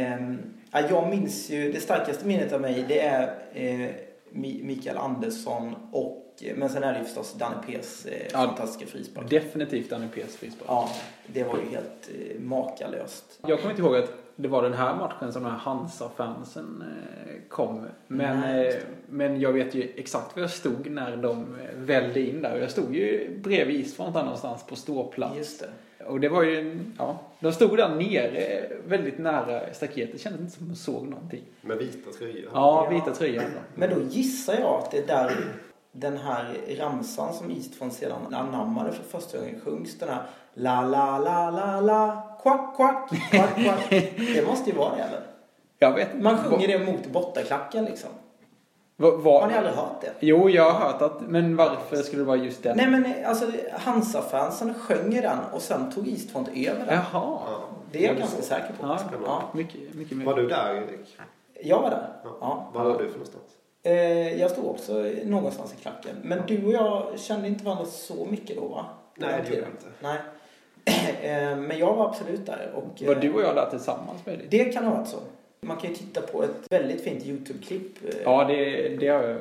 Ja, 0.72 0.80
jag 0.90 1.10
minns 1.10 1.50
ju, 1.50 1.72
det 1.72 1.80
starkaste 1.80 2.28
minnet 2.28 2.54
av 2.54 2.62
mig 2.62 2.86
det 2.88 3.00
är 3.00 3.36
eh, 3.54 3.90
Mikael 4.32 4.98
Andersson 4.98 5.76
och, 5.92 6.26
men 6.56 6.70
sen 6.70 6.84
är 6.84 6.94
det 6.94 7.00
ju 7.00 7.06
förstås 7.06 7.34
Danne 7.34 7.56
P's 7.68 8.08
eh, 8.12 8.28
Ja. 8.34 8.40
fantastiska 8.40 8.86
frispark. 8.86 9.30
Definitivt 9.30 9.90
Danny 9.90 10.06
P's 10.06 10.38
frispark. 10.38 10.68
Ja, 10.68 10.90
det 11.28 11.44
var 11.44 11.58
ju 11.58 11.66
helt 11.76 12.10
eh, 12.36 12.42
makalöst. 12.42 13.40
Jag 13.48 13.60
kommer 13.60 13.72
inte 13.72 13.82
ihåg 13.82 13.96
att 13.96 14.14
det 14.36 14.48
var 14.48 14.64
den 14.64 14.74
här 14.74 14.96
matchen 14.96 15.34
som 15.34 15.44
de 15.44 15.50
här 15.50 15.58
Hansa-fansen 15.58 16.84
eh, 17.28 17.34
kom. 17.50 17.86
Men, 18.08 18.40
Nej, 18.40 18.82
men 19.10 19.40
jag 19.42 19.54
vet 19.54 19.76
ju 19.76 19.92
exakt 19.96 20.36
var 20.36 20.42
jag 20.42 20.52
stod 20.52 20.90
när 20.92 21.18
de 21.18 21.46
vällde 21.76 22.20
in 22.22 22.42
där. 22.42 22.58
Jag 22.58 22.72
stod 22.72 22.96
ju 22.96 23.38
bredvid 23.44 23.80
Eastfront 23.80 24.14
där 24.14 24.24
någonstans 24.24 24.64
på 24.68 24.76
ståplats. 24.76 25.38
Just 25.38 25.60
det. 25.60 25.70
Och 26.10 26.20
det 26.20 26.30
var 26.30 26.44
ju, 26.44 26.80
ja, 26.98 27.20
de 27.40 27.54
stod 27.54 27.78
där 27.78 27.90
nere 27.90 28.68
väldigt 28.88 29.18
nära 29.18 29.74
staketet. 29.74 30.12
Det 30.14 30.20
kändes 30.20 30.42
inte 30.42 30.54
som 30.54 30.64
att 30.66 30.70
de 30.70 30.76
såg 30.76 31.08
någonting. 31.08 31.44
Med 31.62 31.78
vita 31.78 32.12
tröjor. 32.12 32.50
Ja, 32.54 32.88
vita 32.90 33.12
tröjor 33.12 33.44
ändå. 33.44 33.60
Men 33.76 33.90
då 33.90 34.02
gissar 34.10 34.54
jag 34.60 34.80
att 34.80 34.92
det 34.92 34.98
är 34.98 35.08
där 35.08 35.32
den 35.92 36.18
här 36.18 36.58
ramsan 36.80 37.34
som 37.34 37.52
Eastfront 37.52 37.94
sedan 37.94 38.34
anammade 38.34 38.92
för 38.92 39.20
första 39.20 39.38
gången 39.38 39.62
sjungs. 39.66 40.00
Den 40.00 40.10
här 40.10 40.24
la 40.54 40.82
la 40.82 41.18
la 41.18 41.50
la 41.50 41.82
la 41.82 42.24
quack 42.44 42.76
quack 42.76 43.10
quack 43.32 43.56
quack. 43.56 43.90
Det 44.36 44.48
måste 44.48 44.70
ju 44.70 44.76
vara 44.76 44.96
det 44.96 45.04
eller? 45.04 45.22
Jag 45.80 45.96
vet. 45.96 46.22
Man 46.22 46.38
sjunger 46.38 46.68
det 46.68 46.86
mot 46.86 47.08
bortaklacken 47.08 47.86
liksom. 47.86 48.10
Va, 49.02 49.12
va, 49.18 49.42
Har 49.42 49.48
ni 49.48 49.54
aldrig 49.54 49.76
hört 49.76 50.02
det? 50.02 50.12
Jo, 50.20 50.50
jag 50.50 50.72
har 50.72 50.80
hört 50.92 51.02
att, 51.02 51.22
men 51.22 51.56
varför 51.56 51.96
skulle 51.96 52.22
det 52.22 52.26
vara 52.28 52.38
just 52.38 52.64
den? 52.64 52.78
Nej 52.78 52.88
men 52.88 53.06
alltså 53.26 53.46
Hansa-fansen 53.72 54.74
sjöng 54.74 55.12
den 55.22 55.38
och 55.54 55.62
sen 55.62 55.92
tog 55.92 56.08
Eastfront 56.08 56.48
över 56.48 56.86
den. 56.86 57.00
Jaha. 57.14 57.40
Det 57.92 58.04
är 58.06 58.08
jag 58.08 58.18
ganska 58.18 58.42
säker 58.42 58.68
på. 58.80 58.88
Ja, 58.88 59.00
Ja. 59.26 59.44
mycket, 59.54 59.94
mycket 59.94 60.18
Var 60.18 60.36
mer. 60.36 60.42
du 60.42 60.48
där 60.50 60.76
Erik? 60.76 61.18
Jag 61.64 61.82
var 61.82 61.90
där. 61.90 62.10
Ja. 62.24 62.30
Ja. 62.42 62.70
Var 62.74 62.84
var 62.84 62.92
du 62.92 63.06
för 63.06 63.12
någonstans? 63.12 63.44
Eh, 63.84 64.40
Jag 64.42 64.52
stod 64.52 64.66
också 64.66 64.94
någonstans 65.26 65.74
i 65.74 65.82
klacken. 65.82 66.16
Men 66.24 66.42
du 66.48 66.66
och 66.66 66.72
jag 66.74 67.20
kände 67.20 67.48
inte 67.48 67.66
varandra 67.66 67.86
så 67.86 68.26
mycket 68.30 68.56
då 68.58 68.68
va? 68.68 68.86
Nej, 69.16 69.30
det 69.44 69.50
gjorde 69.50 69.62
jag 69.62 69.70
inte. 69.70 69.86
Nej. 70.00 70.18
Eh, 71.22 71.56
Men 71.58 71.78
jag 71.80 71.96
var 71.96 72.06
absolut 72.10 72.46
där. 72.46 72.72
Och, 72.76 72.84
Var 73.08 73.16
eh, 73.16 73.20
du 73.22 73.34
och 73.34 73.42
jag 73.42 73.56
där 73.56 73.70
tillsammans 73.70 74.26
med 74.26 74.38
dig? 74.40 74.48
Det 74.50 74.66
kan 74.66 74.86
ha 74.86 74.96
varit 74.96 75.08
så. 75.08 75.18
Man 75.62 75.78
kan 75.78 75.90
ju 75.90 75.96
titta 75.96 76.22
på 76.22 76.44
ett 76.44 76.68
väldigt 76.70 77.02
fint 77.04 77.24
YouTube-klipp. 77.26 78.04
eh, 78.06 78.22
Ja, 78.24 78.44
det, 78.44 78.88
det 78.98 79.08
har 79.08 79.24
jag 79.24 79.40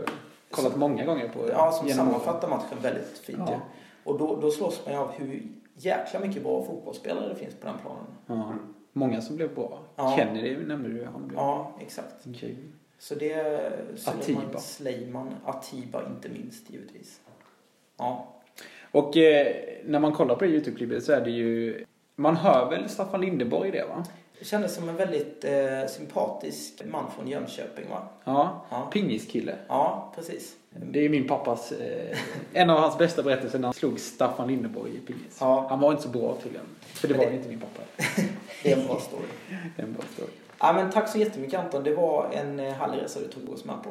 kollat 0.51 0.77
många 0.77 1.05
gånger 1.05 1.29
på. 1.29 1.49
Ja, 1.49 1.73
som 1.73 1.89
sammanfattar 1.89 2.49
matchen 2.49 2.79
väldigt 2.83 3.19
fint. 3.19 3.39
Ja. 3.47 3.61
Och 4.05 4.19
då, 4.19 4.37
då 4.41 4.51
slås 4.51 4.83
man 4.85 4.95
ju 4.95 5.01
av 5.01 5.11
hur 5.13 5.43
jäkla 5.77 6.21
mycket 6.21 6.43
bra 6.43 6.65
fotbollsspelare 6.65 7.29
det 7.29 7.35
finns 7.35 7.55
på 7.55 7.67
den 7.67 7.77
planen. 7.79 8.05
Ja. 8.27 8.55
Många 8.93 9.21
som 9.21 9.37
blev 9.37 9.55
bra. 9.55 9.79
Ja. 9.97 10.15
Kennedy 10.17 10.57
nämnde 10.57 10.89
du. 10.89 11.05
Han 11.05 11.29
blev 11.29 11.39
Ja, 11.39 11.73
exakt. 11.81 12.15
okej. 12.31 12.57
Så 12.99 13.15
det 13.15 13.33
är 13.33 13.73
Atiba. 14.07 14.59
Sleiman, 14.59 15.35
Atiba 15.45 16.07
inte 16.07 16.29
minst 16.29 16.71
givetvis. 16.71 17.21
Ja. 17.97 18.27
Och 18.91 19.17
eh, 19.17 19.47
när 19.85 19.99
man 20.01 20.13
kollar 20.13 20.35
på 20.35 20.45
det 20.45 20.51
YouTube-klippet 20.51 21.01
så 21.05 21.13
är 21.13 21.21
det 21.21 21.31
ju... 21.31 21.85
Man 22.17 22.37
hör 22.37 22.71
väl 22.71 22.89
Staffan 22.89 23.21
Lindeborg 23.21 23.69
i 23.69 23.73
det 23.73 23.85
va? 23.85 24.05
Det 24.39 24.45
kändes 24.45 24.75
som 24.75 24.89
en 24.89 24.97
väldigt 24.97 25.45
eh, 25.45 25.87
sympatisk 25.89 26.83
man 26.91 27.05
från 27.17 27.29
Jönköping 27.29 27.85
va? 27.91 28.03
Ja. 28.25 28.65
Ja. 28.71 28.89
Pingiskille. 28.93 29.55
Ja, 29.69 30.13
precis. 30.17 30.55
Det 30.71 31.05
är 31.05 31.09
min 31.09 31.29
pappas... 31.29 31.73
Eh, 31.73 32.19
en 32.53 32.71
av 32.71 32.79
hans 32.79 32.99
bästa 32.99 33.23
berättelser 33.23 33.59
när 33.59 33.67
han 33.67 33.75
slog 33.75 34.01
Staffan 34.01 34.49
Lindeborg 34.49 34.91
i 34.97 34.99
pingis. 35.01 35.37
Ja. 35.41 35.67
Han 35.71 35.81
var 35.81 35.91
inte 35.91 36.03
så 36.03 36.09
bra 36.09 36.37
tydligen. 36.43 36.67
För 36.81 37.09
det 37.09 37.15
Men 37.15 37.25
var 37.25 37.31
det- 37.31 37.37
inte 37.37 37.49
min 37.49 37.61
pappa. 37.61 37.83
Det 38.63 38.73
är 38.73 38.77
en 38.81 38.87
bra 38.87 39.01
story. 39.01 39.23
Det 39.77 39.83
är 39.83 39.87
en 39.87 39.93
bra 39.93 40.03
story. 40.15 40.29
Ja, 40.59 40.73
men 40.73 40.91
tack 40.91 41.09
så 41.09 41.19
jättemycket 41.19 41.61
Anton. 41.61 41.85
Det 41.85 41.95
var 41.95 42.31
en 42.33 42.61
eh, 42.61 42.73
härlig 42.73 43.03
resa 43.03 43.21
du 43.21 43.29
tog 43.29 43.49
oss 43.55 43.65
med 43.65 43.77
på. 43.85 43.91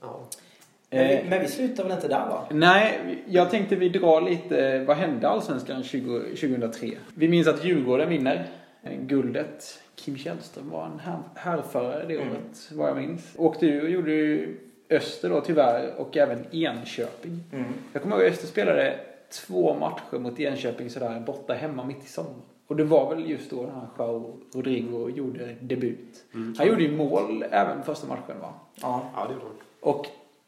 Ja. 0.00 0.20
Men, 0.20 1.00
Eh, 1.00 1.08
vi, 1.22 1.28
men 1.30 1.40
vi 1.40 1.48
slutar 1.48 1.82
väl 1.84 1.92
inte 1.92 2.08
där 2.08 2.26
va? 2.28 2.44
Nej, 2.50 3.18
jag 3.26 3.50
tänkte 3.50 3.76
vi 3.76 3.88
drar 3.88 4.20
lite, 4.20 4.84
vad 4.84 4.96
hände 4.96 5.28
Allsvenskan 5.28 5.82
20, 5.82 6.18
2003? 6.20 6.90
Vi 7.14 7.28
minns 7.28 7.46
att 7.46 7.64
Djurgården 7.64 8.08
vinner 8.08 8.34
eh, 8.36 8.42
guldet. 8.90 9.80
Kim 9.94 10.16
Källström 10.18 10.70
var 10.70 10.86
en 10.86 10.98
här- 10.98 11.22
härförare 11.34 12.04
det 12.08 12.14
Mm. 12.14 12.28
året, 12.28 12.70
vad 12.72 12.88
jag 12.88 12.96
minns. 12.96 13.32
Åkte 13.36 13.66
ur 13.66 13.82
och 13.82 13.90
gjorde 13.90 14.10
ju 14.12 14.58
Öster 14.90 15.28
då 15.30 15.40
tyvärr 15.40 15.94
och 15.96 16.16
även 16.16 16.46
Enköping. 16.54 17.40
Mm. 17.52 17.64
Jag 17.92 18.02
kommer 18.02 18.16
ihåg 18.16 18.24
att 18.26 18.32
Öster 18.32 18.46
spelade 18.46 18.98
två 19.30 19.74
matcher 19.74 20.18
mot 20.18 20.40
Enköping 20.40 20.90
sådär 20.90 21.20
borta 21.20 21.54
hemma 21.54 21.84
mitt 21.84 22.04
i 22.04 22.08
sommaren. 22.08 22.36
Och 22.66 22.76
det 22.76 22.84
var 22.84 23.14
väl 23.14 23.30
just 23.30 23.50
då 23.50 23.62
den 23.66 23.74
här 23.74 23.86
Joao 23.98 24.36
Rodrigo 24.54 25.08
gjorde 25.10 25.56
debut. 25.60 26.24
Han 26.58 26.66
gjorde 26.66 26.82
ju 26.82 26.96
mål 26.96 27.44
även 27.50 27.82
första 27.82 28.06
matchen 28.06 28.40
va? 28.40 28.54
Ja. 28.74 29.10
ja, 29.16 29.26
det 29.26 29.32
gjorde 29.32 29.44
hon. 29.44 29.54
Och 29.94 30.06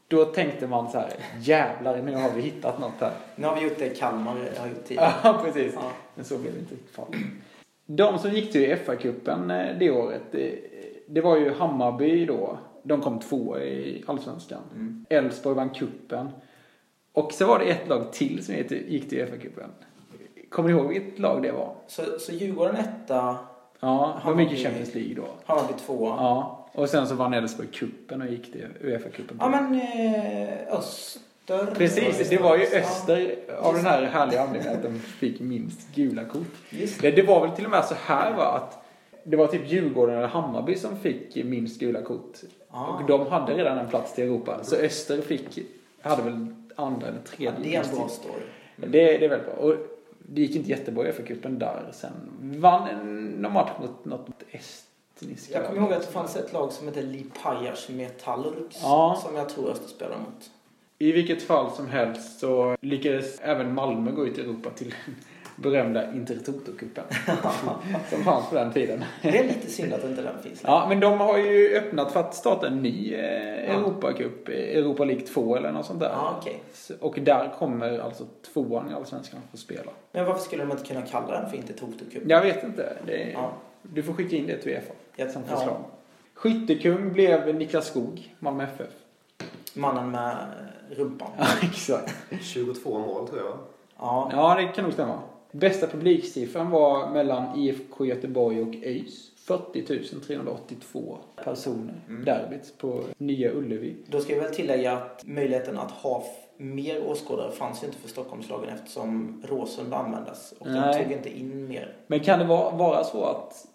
då 0.08 0.24
tänkte 0.24 0.66
man 0.66 0.90
så 0.90 0.98
här, 0.98 1.12
jävlar 1.40 2.02
nu 2.02 2.14
har 2.14 2.30
vi 2.30 2.42
hittat 2.42 2.80
något 2.80 2.92
här. 3.00 3.12
Nu 3.36 3.46
har 3.46 3.56
vi 3.56 3.62
gjort 3.62 3.78
det 3.78 3.88
Kalmar 3.88 4.32
har 4.58 4.68
gjort 4.68 4.84
tidigare. 4.84 5.12
Ja, 5.22 5.40
precis. 5.44 5.72
Ja. 5.74 5.90
Men 6.14 6.24
så 6.24 6.38
blev 6.38 6.52
det 6.52 6.58
inte 6.58 6.74
riktigt 6.74 6.94
fallet. 6.94 7.14
De 7.86 8.18
som 8.18 8.30
gick 8.32 8.52
till 8.52 8.76
FA-cupen 8.76 9.50
eh, 9.50 9.78
det 9.78 9.90
året, 9.90 10.22
det, 10.30 10.58
det 11.06 11.20
var 11.20 11.36
ju 11.36 11.50
Hammarby 11.52 12.26
då. 12.26 12.58
De 12.82 13.00
kom 13.00 13.18
två 13.20 13.58
i 13.58 14.04
Allsvenskan. 14.06 14.62
Mm. 14.74 15.06
Elfsborg 15.10 15.56
vann 15.56 15.70
cupen. 15.70 16.28
Och 17.12 17.32
så 17.32 17.46
var 17.46 17.58
det 17.58 17.64
ett 17.64 17.88
lag 17.88 18.12
till 18.12 18.44
som 18.44 18.54
gick 18.54 19.08
till- 19.08 19.26
FA-cupen. 19.26 19.68
Kommer 20.50 20.68
ni 20.68 20.74
ihåg 20.74 20.88
vilket 20.88 21.18
lag 21.18 21.42
det 21.42 21.52
var? 21.52 21.74
Så, 21.86 22.02
så 22.18 22.32
Djurgården 22.32 22.76
etta, 22.76 23.36
Ja, 23.80 24.20
de 24.24 24.40
gick 24.40 24.52
i 24.52 24.56
Champions 24.64 24.94
League 24.94 25.14
då. 25.14 25.24
Hammarby 25.44 25.72
tvåa. 25.86 26.08
Ja, 26.08 26.68
och 26.72 26.88
sen 26.88 27.06
så 27.06 27.14
vann 27.14 27.34
Elfsborg 27.34 27.68
cupen 27.68 28.22
och 28.22 28.28
gick 28.28 28.52
till 28.52 28.66
Uefa-cupen. 28.80 29.36
Ja 29.40 29.48
men 29.48 29.74
eh, 29.74 30.74
Öster. 31.48 31.74
Precis, 31.74 32.28
det 32.30 32.38
var 32.38 32.56
ju 32.56 32.64
Ja, 32.72 32.78
Öster 32.78 33.36
av 33.60 33.74
den 33.74 33.84
här 33.86 34.02
härliga 34.02 34.42
anledningen 34.42 34.76
att 34.76 34.82
de 34.82 34.98
fick 34.98 35.40
minst 35.40 35.94
gula 35.94 36.24
kort. 36.24 36.46
Det, 37.00 37.10
det 37.10 37.22
var 37.22 37.46
väl 37.46 37.56
till 37.56 37.64
och 37.64 37.70
med 37.70 37.84
så 37.84 37.94
här 37.98 38.32
va 38.36 38.44
att 38.44 38.84
det 39.24 39.36
var 39.36 39.46
typ 39.46 39.72
Djurgården 39.72 40.16
eller 40.18 40.26
Hammarby 40.28 40.74
som 40.74 40.96
fick 40.98 41.44
minst 41.44 41.80
gula 41.80 42.02
kort. 42.02 42.38
Ah. 42.70 42.84
Och 42.86 43.06
de 43.06 43.26
hade 43.26 43.54
redan 43.54 43.78
en 43.78 43.88
plats 43.88 44.14
till 44.14 44.24
Europa. 44.24 44.64
Så 44.64 44.76
Öster 44.76 45.20
fick, 45.20 45.58
hade 46.00 46.22
väl 46.22 46.46
andra 46.76 47.06
eller 47.06 47.18
Ja, 47.18 47.36
tredje. 47.36 47.52
det 47.62 47.76
är 47.76 47.84
en 47.90 47.96
bra 47.96 48.08
story. 48.08 48.42
Det, 48.76 48.86
det 48.88 49.24
är 49.24 49.28
väldigt 49.28 49.46
bra. 49.54 49.64
Och 49.64 49.74
det 50.18 50.40
gick 50.40 50.56
inte 50.56 50.70
jättebra 50.70 51.08
i 51.08 51.12
FA-cupen 51.12 51.58
där 51.58 51.82
sen. 51.92 52.12
Vann 52.40 52.88
någon 53.38 53.52
match 53.52 53.70
mot 53.80 54.04
något 54.04 54.28
estniskt 54.50 55.50
Jag 55.50 55.66
kommer 55.66 55.80
ihåg 55.82 55.92
att 55.92 56.06
det 56.06 56.12
fanns 56.12 56.36
ett 56.36 56.52
lag 56.52 56.72
som 56.72 56.86
hette 56.88 57.02
Lipajas 57.02 57.88
Metallurgs 57.88 58.80
Ja. 58.82 59.20
som 59.26 59.36
jag 59.36 59.48
tror 59.48 59.70
Öster 59.70 59.88
spelade 59.88 60.16
mot. 60.20 60.50
I 60.98 61.12
vilket 61.12 61.42
fall 61.42 61.70
som 61.70 61.88
helst 61.88 62.38
så 62.40 62.76
lyckades 62.80 63.40
även 63.40 63.74
Malmö 63.74 64.10
gå 64.10 64.26
ut 64.26 64.38
i 64.38 64.40
Europa 64.40 64.70
till 64.70 64.88
den 65.06 65.14
berömda 65.56 66.12
Intertoto-cupen. 66.12 67.04
som 68.10 68.24
fanns 68.24 68.48
på 68.48 68.54
den 68.54 68.72
tiden. 68.72 69.04
Det 69.22 69.38
är 69.38 69.44
lite 69.44 69.70
synd 69.70 69.92
att 69.92 70.04
inte 70.04 70.22
den 70.22 70.42
finns 70.42 70.62
längre. 70.62 70.76
Ja, 70.76 70.86
men 70.88 71.00
de 71.00 71.20
har 71.20 71.38
ju 71.38 71.76
öppnat 71.76 72.12
för 72.12 72.20
att 72.20 72.34
starta 72.34 72.66
en 72.66 72.82
ny 72.82 73.14
eh, 73.14 73.74
Europacup, 73.76 74.48
eh, 74.48 74.54
Europa 74.54 75.04
League 75.04 75.26
2 75.26 75.56
eller 75.56 75.72
något 75.72 75.86
sånt 75.86 76.00
där. 76.00 76.08
Ja, 76.10 76.36
okej. 76.40 76.60
Så- 76.72 76.94
Och 77.00 77.18
där 77.20 77.52
kommer 77.58 77.98
alltså 77.98 78.26
tvåan 78.52 78.90
i 78.90 78.94
Allsvenskan 78.94 79.40
att 79.44 79.50
få 79.50 79.56
spela. 79.56 79.90
Men 80.12 80.24
varför 80.26 80.40
skulle 80.42 80.62
de 80.64 80.70
inte 80.72 80.84
kunna 80.84 81.02
kalla 81.02 81.40
den 81.40 81.50
för 81.50 81.56
Intertoto-cup? 81.56 82.22
Jag 82.26 82.42
vet 82.42 82.64
inte. 82.64 82.96
Det, 83.06 83.30
Ja. 83.32 83.52
Du 83.82 84.02
får 84.02 84.12
skicka 84.12 84.36
in 84.36 84.46
det 84.46 84.56
till 84.58 84.72
Uefa 84.72 84.92
Jag- 85.16 85.30
som 85.30 85.42
ja. 85.50 85.56
förslag. 85.56 85.84
Skyttekung 86.34 87.12
blev 87.12 87.54
Niklas 87.54 87.86
Skog, 87.86 88.34
Malmö 88.38 88.64
FF. 88.64 88.90
Mannen 89.74 90.10
med 90.10 90.46
rumpan. 90.90 91.30
Ja, 91.38 91.46
exakt. 91.62 92.14
22 92.42 92.98
mål 92.98 93.28
tror 93.28 93.40
jag. 93.40 93.58
Ja. 93.98 94.28
Ja, 94.32 94.54
det 94.54 94.68
kan 94.68 94.84
nog 94.84 94.92
stämma. 94.92 95.18
Bästa 95.52 95.86
publiksiffran 95.86 96.70
var 96.70 97.10
mellan 97.10 97.58
IFK 97.58 98.04
Göteborg 98.06 98.62
och 98.62 98.74
ÖIS. 98.74 99.30
40 99.36 100.20
382 100.20 101.18
personer. 101.44 101.94
Derbyt 102.24 102.78
på 102.78 103.00
Nya 103.18 103.52
Ullevi. 103.52 103.96
Då 104.06 104.20
ska 104.20 104.34
jag 104.34 104.42
väl 104.42 104.54
tillägga 104.54 104.92
att 104.92 105.22
möjligheten 105.26 105.78
att 105.78 105.90
ha 105.90 106.24
mer 106.56 107.06
åskådare 107.06 107.52
fanns 107.52 107.82
ju 107.82 107.86
inte 107.86 107.98
för 107.98 108.08
Stockholmslagen 108.08 108.68
eftersom 108.74 109.42
Råsunda 109.44 109.96
användes. 109.96 110.54
Och 110.58 110.66
Nej. 110.66 110.80
den 110.80 111.02
tog 111.02 111.12
inte 111.12 111.38
in 111.38 111.68
mer. 111.68 111.96
Men 112.06 112.20
kan 112.20 112.38
det 112.38 112.44
vara, 112.44 112.76
vara 112.76 113.04
så 113.04 113.24
att 113.24 113.66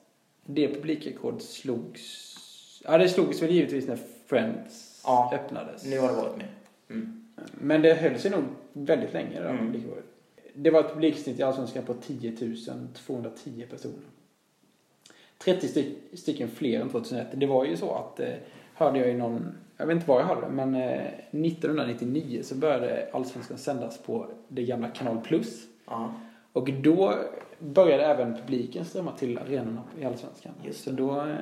det 0.45 0.67
publikrekord 0.67 1.41
slogs... 1.41 2.35
Ja, 2.83 2.97
det 2.97 3.09
slogs 3.09 3.41
väl 3.41 3.51
givetvis 3.51 3.87
när 3.87 3.99
Friends 4.27 4.88
Ja. 5.09 5.31
öppnades. 5.33 5.85
Nu 5.85 5.99
har 5.99 6.07
det 6.07 6.15
varit 6.15 6.37
mer. 6.37 6.49
Mm. 6.89 7.25
Men 7.51 7.81
det 7.81 7.93
höll 7.93 8.19
sig 8.19 8.31
nog 8.31 8.43
väldigt 8.73 9.13
länge 9.13 9.39
det 9.39 9.43
där 9.43 9.49
Mm. 9.49 9.83
Det 10.53 10.69
var 10.69 10.79
ett 10.79 10.93
publiksnitt 10.93 11.39
i 11.39 11.43
Allsvenskan 11.43 11.83
på 11.83 11.93
10 11.93 12.37
210 12.93 13.65
personer. 13.69 14.05
30 15.37 15.67
styck, 15.67 15.97
stycken 16.13 16.49
fler 16.49 16.81
än 16.81 16.89
2001. 16.89 17.27
Det 17.33 17.45
var 17.45 17.65
ju 17.65 17.77
så 17.77 17.95
att, 17.95 18.19
eh, 18.19 18.33
hörde 18.73 18.99
jag 18.99 19.09
i 19.09 19.13
någon, 19.13 19.57
jag 19.77 19.85
vet 19.85 19.95
inte 19.95 20.07
var 20.07 20.19
jag 20.19 20.27
hörde 20.27 20.41
det, 20.41 20.49
men 20.53 20.75
eh, 20.75 21.07
1999 21.31 22.43
så 22.43 22.55
började 22.55 23.09
Allsvenskan 23.13 23.57
sändas 23.57 23.97
på 23.97 24.31
det 24.47 24.63
gamla 24.63 24.89
Kanal 24.89 25.21
Plus. 25.21 25.67
Ja. 25.85 26.13
Och 26.53 26.71
då 26.73 27.13
började 27.59 28.05
även 28.05 28.35
publiken 28.35 28.85
strömma 28.85 29.11
till 29.11 29.37
arenorna 29.37 29.83
i 29.99 30.05
Allsvenskan. 30.05 30.53
Just 30.63 30.83
Så 30.83 30.91
då, 30.91 31.21
eh, 31.21 31.35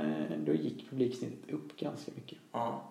då 0.45 0.53
gick 0.53 0.89
publiksnittet 0.89 1.53
upp 1.53 1.77
ganska 1.77 2.11
mycket. 2.15 2.37
Ja. 2.51 2.83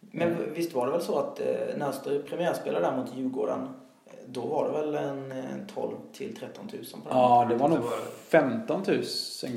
Men 0.00 0.36
visst 0.54 0.74
var 0.74 0.86
det 0.86 0.92
väl 0.92 1.02
så 1.02 1.18
att 1.18 1.40
eh, 1.40 1.46
när 1.76 1.88
Öster 1.88 2.22
premiärspelade 2.28 2.86
där 2.86 2.96
mot 2.96 3.14
Djurgården 3.16 3.68
eh, 4.06 4.12
då 4.26 4.40
var 4.40 4.64
det 4.66 4.72
väl 4.72 4.94
en, 4.94 5.32
en 5.32 5.66
12 5.74 5.96
till 6.12 6.36
13 6.36 6.64
000 6.72 6.84
på 7.02 7.08
den? 7.08 7.18
Ja, 7.18 7.46
det 7.50 7.56
var 7.56 7.68
nog 7.68 7.78
Det 7.78 7.84
var 7.84 7.92
15 8.28 8.82
000 8.86 9.02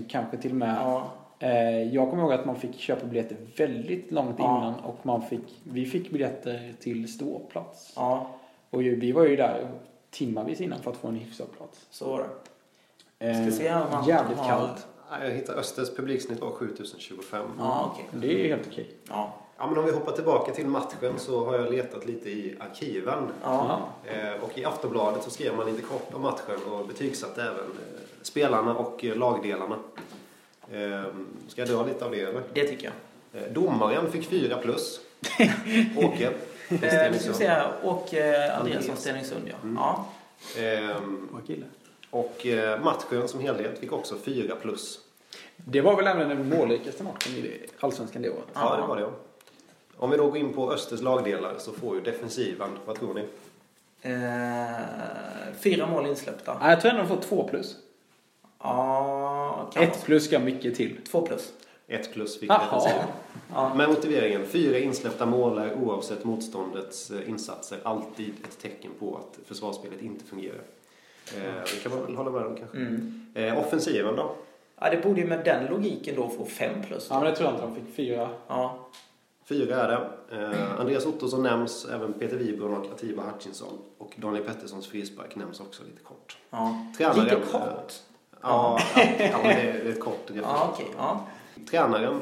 kanske 0.10 0.38
till 0.38 0.52
och 0.52 0.58
med. 0.58 0.76
Ja. 0.82 1.12
Eh, 1.40 1.84
Jag 1.94 2.10
kommer 2.10 2.24
ihåg 2.24 2.34
att 2.34 2.46
man 2.46 2.56
fick 2.56 2.80
köpa 2.80 3.06
biljetter 3.06 3.38
väldigt 3.58 4.12
långt 4.12 4.36
Ja. 4.40 4.58
innan 4.58 4.74
och 4.80 5.06
man 5.06 5.22
fick, 5.22 5.62
vi 5.64 5.86
fick 5.86 6.10
biljetter 6.12 6.74
till 6.80 7.14
ståplats. 7.14 7.94
ja, 7.96 8.30
Och 8.70 8.82
vi 8.82 9.12
var 9.12 9.26
ju 9.26 9.36
där 9.36 9.68
timmarvis 10.12 10.62
innan 10.62 10.80
för 10.82 10.92
att 10.92 10.98
få 10.98 11.08
en 11.08 11.16
hyfsad 11.16 11.48
plats. 11.58 11.88
så 11.90 12.06
var 12.10 12.20
det. 13.20 13.30
Eh, 13.30 13.42
Ska 13.48 13.52
se 13.64 13.74
om 13.74 13.82
han 13.92 14.08
jävligt 14.08 14.38
har- 14.38 14.48
kallt. 14.48 14.88
Nej, 15.12 15.28
Jag 15.30 15.36
hittade 15.36 15.60
Östers 15.60 15.96
publiksnitt 15.96 16.42
var 16.42 16.50
7025. 16.52 17.46
Ja, 17.60 17.92
okej. 17.94 18.06
Det 18.22 18.46
är 18.46 18.56
helt 18.56 18.68
okej. 18.68 18.90
Ja. 19.10 19.34
Ja, 19.64 19.70
men 19.70 19.78
om 19.78 19.86
vi 19.86 19.92
hoppar 19.92 20.12
tillbaka 20.12 20.52
till 20.52 20.68
matchen 20.68 21.14
så 21.18 21.46
har 21.46 21.56
jag 21.56 21.72
letat 21.72 22.06
lite 22.06 22.30
i 22.30 22.56
arkiven. 22.60 23.28
Ja. 23.44 23.90
Eh, 24.06 24.44
och 24.44 24.58
i 24.58 24.66
Aftonbladet 24.66 25.24
så 25.24 25.30
skrev 25.30 25.56
man 25.56 25.66
lite 25.66 25.82
kort 25.82 26.14
om 26.14 26.22
matchen 26.22 26.64
och 26.72 26.88
betygsatte 26.88 27.42
även 27.42 27.54
eh, 27.56 28.02
spelarna 28.22 28.76
och 28.76 29.06
eh, 29.06 29.16
lagdelarna. 29.16 29.76
Eh, 30.72 31.04
ska 31.48 31.62
jag 31.62 31.70
dra 31.70 31.86
lite 31.86 32.06
av 32.06 32.12
det 32.12 32.22
eller? 32.22 32.44
Det 32.54 32.64
tycker 32.64 32.92
jag. 33.32 33.44
Eh, 33.44 33.52
domaren 33.52 34.12
fick 34.12 34.30
4 34.30 34.58
plus. 34.58 35.00
Åke. 35.98 36.32
Eh, 36.70 37.12
vi 37.12 37.20
ska 37.20 37.48
här. 37.48 37.74
Åke 37.84 38.52
Andreasson, 38.54 38.82
Andreas. 38.82 39.02
Stenungsund 39.02 39.48
ja. 39.50 39.56
Mm. 39.64 39.76
ja. 39.76 40.06
Ehm, 40.62 41.42
kille. 41.48 41.66
och 42.10 42.46
eh, 42.46 42.84
matchen 42.84 43.28
som 43.28 43.40
helhet 43.40 43.80
fick 43.80 43.92
också 43.92 44.18
4 44.18 44.56
plus. 44.56 45.00
Det 45.56 45.82
var 45.82 45.96
väl 45.96 46.08
även 46.08 46.30
den 46.30 46.50
målrikaste 46.50 47.04
matchen 47.04 47.34
i 47.34 47.62
Allsvenskan 47.80 48.22
det 48.22 48.30
året? 48.30 48.48
Ja, 48.54 48.76
det 48.76 48.88
var 48.88 48.98
det. 48.98 49.10
Om 50.04 50.10
vi 50.10 50.18
då 50.18 50.28
går 50.28 50.38
in 50.38 50.54
på 50.54 50.72
Östers 50.72 51.02
lagdelar 51.02 51.56
så 51.58 51.72
får 51.72 51.96
ju 51.96 52.02
defensiven, 52.02 52.70
vad 52.86 53.00
tror 53.00 53.14
ni? 53.14 53.22
Eh, 54.02 54.82
fyra 55.60 55.88
mål 55.88 56.06
insläppta. 56.06 56.58
Ja, 56.62 56.70
jag 56.70 56.82
tror 56.82 56.92
ändå 56.92 57.04
de 57.04 57.10
får 57.10 57.22
två 57.22 57.48
plus. 57.48 57.76
Ja, 58.60 59.70
kan 59.74 59.84
Ett 59.84 60.04
plus 60.06 60.26
ska 60.26 60.40
mycket 60.40 60.76
till. 60.76 60.98
Två 61.12 61.22
plus. 61.22 61.54
1 61.88 62.14
plus 62.14 62.40
fick 62.40 62.50
defensiven. 62.50 63.06
Ja. 63.54 63.74
Med 63.74 63.90
motiveringen, 63.90 64.46
fyra 64.46 64.78
insläppta 64.78 65.26
mål 65.26 65.58
är 65.58 65.74
oavsett 65.74 66.24
motståndets 66.24 67.12
eh, 67.12 67.30
insatser 67.30 67.80
alltid 67.84 68.34
ett 68.44 68.60
tecken 68.62 68.92
på 69.00 69.18
att 69.18 69.48
försvarsspelet 69.48 70.02
inte 70.02 70.26
fungerar. 70.26 70.62
Eh, 71.38 71.42
det 71.44 71.84
kan 71.84 71.92
man 71.92 72.06
väl 72.06 72.16
hålla 72.16 72.32
med 72.32 72.46
om 72.46 72.56
kanske. 72.56 72.78
Mm. 72.78 73.26
Eh, 73.34 73.60
offensiven 73.60 74.16
då? 74.16 74.36
ja, 74.80 74.90
det 74.90 74.98
borde 74.98 75.22
ju 75.22 75.28
med 75.28 75.46
den 75.46 75.66
logiken 75.66 76.16
då 76.16 76.30
få 76.30 76.46
fem 76.46 76.84
plus. 76.88 77.08
Ja, 77.10 77.20
men 77.20 77.30
det 77.30 77.36
tror 77.36 77.50
jag 77.50 77.56
inte 77.56 77.66
de 77.66 77.76
fick. 77.76 77.96
Fyra. 77.96 78.30
Ja. 78.48 78.80
Fyra 79.46 79.76
är 79.76 79.88
det. 79.88 80.36
Eh, 80.42 80.80
Andreas 80.80 81.06
Ottosson 81.06 81.44
nämns, 81.44 81.86
även 81.86 82.14
Peter 82.14 82.38
Wiberg 82.38 82.70
och 82.74 82.86
Atiba 82.94 83.24
Hutchinson. 83.24 83.78
Och 83.98 84.14
Daniel 84.18 84.44
Petterssons 84.44 84.88
frispark 84.88 85.36
nämns 85.36 85.60
också 85.60 85.84
lite 85.84 86.04
kort. 86.04 86.38
ja. 86.50 86.86
Tränaren, 86.98 87.24
Lite 87.24 87.36
eh, 87.36 87.42
kort. 87.52 87.94
Ja, 88.42 88.80
ja, 88.96 89.02
ja 89.20 89.38
men 89.44 89.56
det 89.56 89.62
är 89.72 89.90
ett 89.90 90.00
kort. 90.00 90.30
Ja, 90.34 90.70
okej. 90.74 90.88
Ja. 90.98 91.28
Tränaren, 91.70 92.20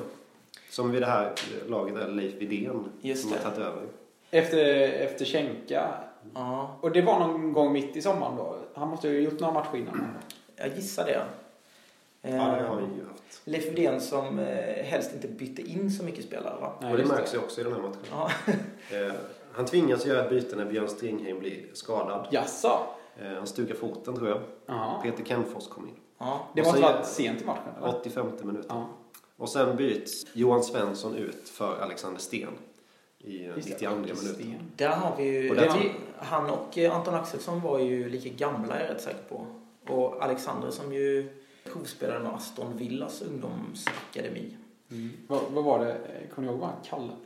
som 0.70 0.92
vid 0.92 1.02
det 1.02 1.06
här 1.06 1.34
laget 1.68 1.96
är 1.98 2.08
Leif 2.08 2.34
Widén, 2.34 2.86
Just 3.02 3.22
som 3.24 3.32
har 3.32 3.40
tagit 3.40 3.58
över. 3.60 3.84
Efter, 4.32 4.66
efter 4.84 5.26
Schenka. 5.26 5.88
ja. 6.34 6.78
Och 6.82 6.92
det 6.92 7.02
var 7.02 7.20
någon 7.20 7.54
gång 7.54 7.74
mitt 7.74 7.96
i 7.96 8.02
sommaren 8.02 8.36
då. 8.38 8.56
Han 8.76 8.88
måste 8.88 9.08
ju 9.08 9.16
ha 9.26 9.32
gjort 9.32 9.40
några 9.40 9.54
matcher 9.54 9.76
innan. 9.76 10.08
Jag 10.56 10.76
gissar 10.76 11.06
det. 11.06 11.22
Eh, 12.22 12.36
Ja, 12.36 12.44
det 12.44 12.64
har 12.68 12.76
vi 12.76 12.82
ju 12.84 13.06
haft. 13.08 13.42
Leif 13.46 13.66
Widén 13.72 14.02
som 14.02 14.40
eh, 14.40 14.84
helst 14.84 15.14
inte 15.14 15.28
bytte 15.28 15.62
in 15.62 15.92
så 15.92 16.04
mycket 16.04 16.26
spelare 16.26 16.62
va? 16.62 16.74
Nej, 16.82 16.92
och 16.92 16.98
det 16.98 17.06
märks 17.06 17.34
ju 17.34 17.38
också 17.38 17.62
i 17.62 17.64
den 17.64 17.74
här 17.74 17.82
matchen. 17.82 18.00
Ja. 18.12 18.30
Eh, 18.98 19.14
han 19.52 19.66
tvingas 19.66 20.06
göra 20.06 20.24
ett 20.24 20.30
byte 20.30 20.56
när 20.56 20.66
Björn 20.66 20.88
Stringheim 20.88 21.40
blir 21.40 21.66
skadad. 21.74 22.28
Jaså? 22.32 22.80
Han 23.38 23.48
stukar 23.48 23.76
foten 23.76 24.16
tror 24.16 24.30
jag. 24.30 24.40
Ja. 24.66 25.00
Peter 25.04 25.24
Kenfors 25.26 25.68
kom 25.68 25.88
in. 25.88 25.94
ja. 26.18 26.48
Det 26.56 26.62
måste 26.62 26.78
så- 26.78 26.84
varit 26.84 27.06
sent 27.06 27.42
i 27.42 27.46
matchen 27.46 27.74
eller? 27.78 27.96
85 28.00 28.26
minuter. 28.44 28.70
Ja. 28.70 28.88
Och 29.38 29.50
sen 29.50 29.76
byts 29.76 30.24
Johan 30.34 30.64
Svensson 30.64 31.16
ut 31.16 31.50
för 31.50 31.82
Alexander 31.82 32.20
Sten 32.20 32.50
i 33.20 33.46
eh, 33.46 33.56
Just 33.56 33.80
det, 33.80 33.90
92 33.90 33.96
minuten. 33.96 34.72
Där 34.76 34.90
har 34.90 35.16
vi 35.18 35.24
ju... 35.24 35.50
Och 35.50 35.56
där- 35.56 35.92
han 36.18 36.50
och 36.50 36.78
Anton 36.78 37.16
Axelsson 37.16 37.62
var 37.62 37.80
ju 37.80 38.10
lika 38.10 38.30
gamla 38.30 38.76
är 38.76 38.84
jag 38.86 38.94
rätt 38.96 39.02
säker 39.02 39.24
på. 39.30 39.46
Och 39.94 40.24
Alexander 40.24 40.70
som 40.72 40.94
ju 40.94 41.41
provspelade 41.64 42.20
med 42.20 42.34
Aston 42.34 42.78
Villas 42.78 43.22
ungdomsakademi. 43.22 44.58
Mm. 44.92 45.12
Vad, 45.28 45.42
vad 45.50 45.64
var 45.64 45.86
det? 45.86 45.98
Kommer 46.36 46.48
ni 46.48 46.52
ihåg 46.54 46.62
vad 46.62 46.70
han 46.70 46.82
kallades? 46.84 47.18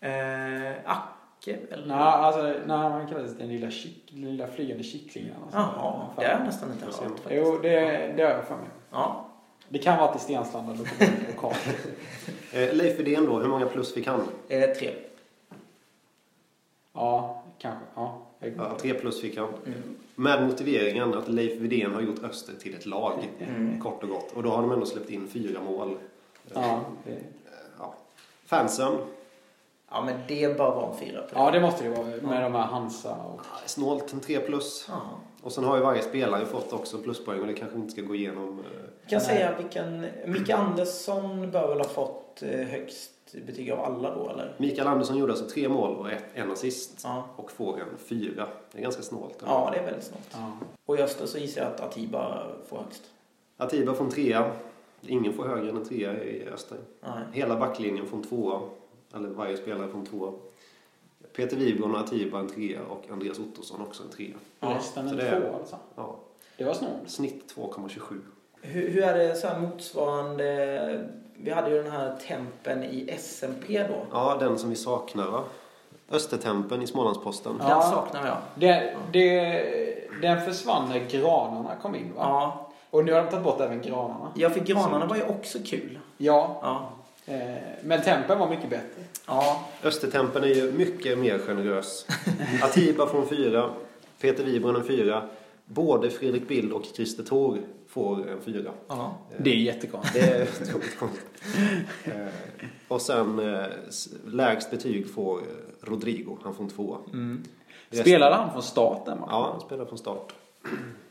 Eh, 0.00 0.90
Acke 0.90 1.58
eller? 1.70 1.86
Nej, 1.86 1.96
alltså, 1.96 2.42
nej, 2.42 2.76
han 2.76 3.08
kallades 3.08 3.38
den 3.38 3.48
lilla, 3.48 3.70
kick, 3.70 4.12
lilla 4.12 4.46
flygande 4.46 4.84
kycklingen. 4.84 5.34
Jaha, 5.52 6.06
det 6.16 6.26
har 6.26 6.32
jag 6.32 6.44
nästan 6.44 6.72
inte 6.72 6.84
hört 6.84 6.94
faktiskt. 6.94 7.26
Jo, 7.30 7.58
det, 7.62 7.80
det 8.16 8.22
har 8.22 8.30
jag 8.30 8.44
för 8.44 8.56
mig. 8.56 8.68
Ja. 8.90 9.24
Det 9.68 9.78
kan 9.78 9.98
vara 9.98 10.12
till 10.12 10.20
Stenslanda 10.20 10.76
lokal. 11.28 11.54
Eh, 12.52 12.74
Leif 12.74 12.98
Widén 12.98 13.26
då, 13.26 13.38
hur 13.38 13.48
många 13.48 13.66
plus 13.66 13.94
fick 13.94 14.06
han? 14.06 14.20
Eh, 14.48 14.70
tre. 14.70 14.94
Ja, 16.92 17.42
kanske. 17.58 17.84
Ja, 17.94 18.27
Ja, 18.40 18.78
tre 18.80 18.94
plus 18.94 19.20
fick 19.20 19.36
han. 19.36 19.48
Mm. 19.66 19.96
Med 20.14 20.46
motiveringen 20.46 21.14
att 21.14 21.28
Leif 21.28 21.60
Widén 21.60 21.94
har 21.94 22.00
gjort 22.00 22.24
Öster 22.24 22.52
till 22.54 22.74
ett 22.74 22.86
lag. 22.86 23.28
Mm. 23.38 23.80
Kort 23.80 24.02
och 24.02 24.08
gott. 24.08 24.32
Och 24.32 24.42
då 24.42 24.50
har 24.50 24.62
de 24.62 24.72
ändå 24.72 24.86
släppt 24.86 25.10
in 25.10 25.28
fyra 25.28 25.60
mål. 25.60 25.96
ja, 26.54 26.84
Ja. 27.78 27.94
Fansen, 28.46 28.92
Ja, 29.90 30.04
men 30.04 30.20
det 30.28 30.58
bör 30.58 30.74
vara 30.74 30.90
en 30.92 30.98
fyra 30.98 31.22
ja, 31.34 31.50
det 31.50 31.60
måste 31.60 31.84
det 31.84 31.90
vara 31.90 32.06
med 32.06 32.42
de 32.42 32.54
här 32.54 32.66
Hansa 32.66 33.14
och... 33.14 33.40
snålt 33.66 34.12
en 34.12 34.20
tre 34.20 34.40
plus. 34.40 34.86
Ja. 34.88 35.00
Och 35.42 35.52
sen 35.52 35.64
har 35.64 35.76
ju 35.76 35.82
varje 35.82 36.02
spelare 36.02 36.46
fått 36.46 36.72
också 36.72 36.98
pluspoäng 36.98 37.40
och 37.40 37.46
det 37.46 37.54
kanske 37.54 37.76
inte 37.78 37.92
ska 37.92 38.02
gå 38.02 38.14
igenom. 38.14 38.58
eh, 38.58 38.64
Jag 39.00 39.10
kan 39.10 39.18
Nej. 39.18 39.36
säga 39.36 39.54
vilken... 39.58 40.06
Micke 40.26 40.50
Andersson 40.50 41.50
bör 41.50 41.68
väl 41.68 41.78
ha 41.78 41.84
fått 41.88 42.42
eh, 42.42 42.60
högst 42.66 43.10
betyg 43.46 43.70
av 43.70 43.80
alla 43.80 44.14
då, 44.14 44.30
eller? 44.30 44.54
Mikael 44.58 44.88
Andersson 44.88 45.18
gjorde 45.18 45.32
alltså 45.32 45.48
tre 45.48 45.68
mål 45.68 45.96
och 45.96 46.10
ett, 46.10 46.24
en 46.34 46.50
assist. 46.50 47.00
Ja. 47.04 47.24
Och 47.36 47.50
får 47.52 47.80
en 47.80 47.98
fyra. 47.98 48.46
Det 48.72 48.78
är 48.78 48.82
ganska 48.82 49.02
snålt. 49.02 49.42
Ja, 49.46 49.70
det 49.72 49.78
är 49.78 49.84
väldigt 49.84 50.04
snabbt. 50.04 50.28
Ja. 50.32 50.52
Och 50.86 50.98
i 50.98 51.02
Öster 51.02 51.26
så 51.26 51.38
gissar 51.38 51.62
jag 51.62 51.70
att 51.72 51.80
Atiba 51.80 52.42
får 52.68 52.76
högst. 52.76 53.02
Atiba 53.56 53.94
får 53.94 54.04
en 54.04 54.10
trea. 54.10 54.50
Ingen 55.06 55.32
får 55.32 55.44
högre 55.48 55.70
än 55.70 55.76
en 55.76 55.84
trea 55.84 56.24
i 56.24 56.48
Öster. 56.48 56.78
Nej. 57.00 57.10
Hela 57.32 57.56
backlinjen 57.56 58.06
får 58.06 58.16
en 58.16 58.22
tvåa. 58.24 58.60
Eller 59.14 59.28
varje 59.28 59.56
spelare 59.56 59.88
får 59.88 59.98
en 59.98 60.06
tvåa. 60.06 60.32
Peter 61.38 61.56
Wibron 61.56 61.94
och 61.94 62.00
Atiba 62.00 62.38
en 62.38 62.48
trea 62.48 62.80
och 62.82 63.04
Andreas 63.12 63.38
Ottosson 63.38 63.80
också 63.82 64.02
en 64.02 64.08
trea. 64.10 64.34
Ja, 64.60 64.78
så 64.80 65.00
en 65.00 65.16
det 65.16 65.28
är- 65.28 65.40
två 65.40 65.56
alltså. 65.58 65.76
Ja. 65.96 66.16
Det 66.56 66.64
var 66.64 66.74
snålt. 66.74 66.92
Snitt 67.10 67.54
2,27. 67.56 68.20
Hur, 68.62 68.88
hur 68.90 69.02
är 69.02 69.18
det 69.18 69.34
så 69.36 69.46
här 69.48 69.58
motsvarande... 69.58 71.08
Vi 71.36 71.50
hade 71.50 71.70
ju 71.70 71.82
den 71.82 71.92
här 71.92 72.16
tempen 72.28 72.84
i 72.84 73.10
SMP 73.18 73.82
då. 73.88 73.94
Ja, 74.12 74.36
den 74.40 74.58
som 74.58 74.70
vi 74.70 74.76
saknar 74.76 75.30
va? 75.30 75.44
Östertempen 76.10 76.82
i 76.82 76.86
Smålandsposten. 76.86 77.52
Ja. 77.60 77.68
Den 77.68 77.82
saknar 77.82 78.26
jag. 78.26 78.36
Det, 78.54 78.96
det, 79.12 79.64
den 80.22 80.40
försvann 80.40 80.88
när 80.88 80.98
granarna 81.10 81.70
kom 81.82 81.94
in 81.94 82.12
va? 82.16 82.22
Ja. 82.22 82.70
Och 82.90 83.04
nu 83.04 83.12
har 83.12 83.22
de 83.22 83.30
tagit 83.30 83.44
bort 83.44 83.60
även 83.60 83.82
granarna. 83.82 84.32
Ja, 84.34 84.50
för 84.50 84.60
granarna 84.60 85.06
var 85.06 85.16
ju 85.16 85.22
också 85.22 85.58
kul. 85.66 85.98
Ja, 86.16 86.60
Ja. 86.62 86.88
eh, 87.34 87.56
men 87.82 88.02
tempen 88.02 88.38
var 88.38 88.48
mycket 88.48 88.70
bättre. 88.70 89.02
Ja. 89.28 89.68
Östertempen 89.82 90.44
är 90.44 90.48
ju 90.48 90.72
mycket 90.72 91.18
mer 91.18 91.38
generös. 91.38 92.06
Atiba 92.62 93.06
får 93.06 93.22
en 93.22 93.28
fyra. 93.28 93.70
Peter 94.20 94.44
Wibron 94.44 94.76
en 94.76 94.84
fyra. 94.84 95.28
Både 95.64 96.10
Fredrik 96.10 96.48
Bild 96.48 96.72
och 96.72 96.84
Christer 96.94 97.22
Thor 97.22 97.58
får 97.88 98.28
en 98.30 98.40
fyra. 98.40 98.70
ja. 98.88 99.18
Det 99.38 99.50
är 99.50 99.54
jättekonstigt. 99.54 100.26
Det 100.26 100.30
är 100.32 100.42
otroligt 100.62 100.98
konstigt. 100.98 101.42
Eh, 102.04 102.12
Och 102.88 103.00
sen 103.02 103.38
eh, 103.54 103.66
lägst 104.26 104.70
betyg 104.70 105.10
får 105.10 105.38
eh, 105.38 105.44
Rodrigo. 105.80 106.38
Han 106.42 106.54
får 106.54 106.64
en 106.64 106.70
tvåa. 106.70 106.98
Mm. 107.12 107.44
Spelade 107.90 108.34
han 108.34 108.52
från 108.52 108.62
starten? 108.62 109.18
Ja, 109.28 109.50
han 109.52 109.60
spelar 109.60 109.84
från 109.84 109.98
start. 109.98 110.32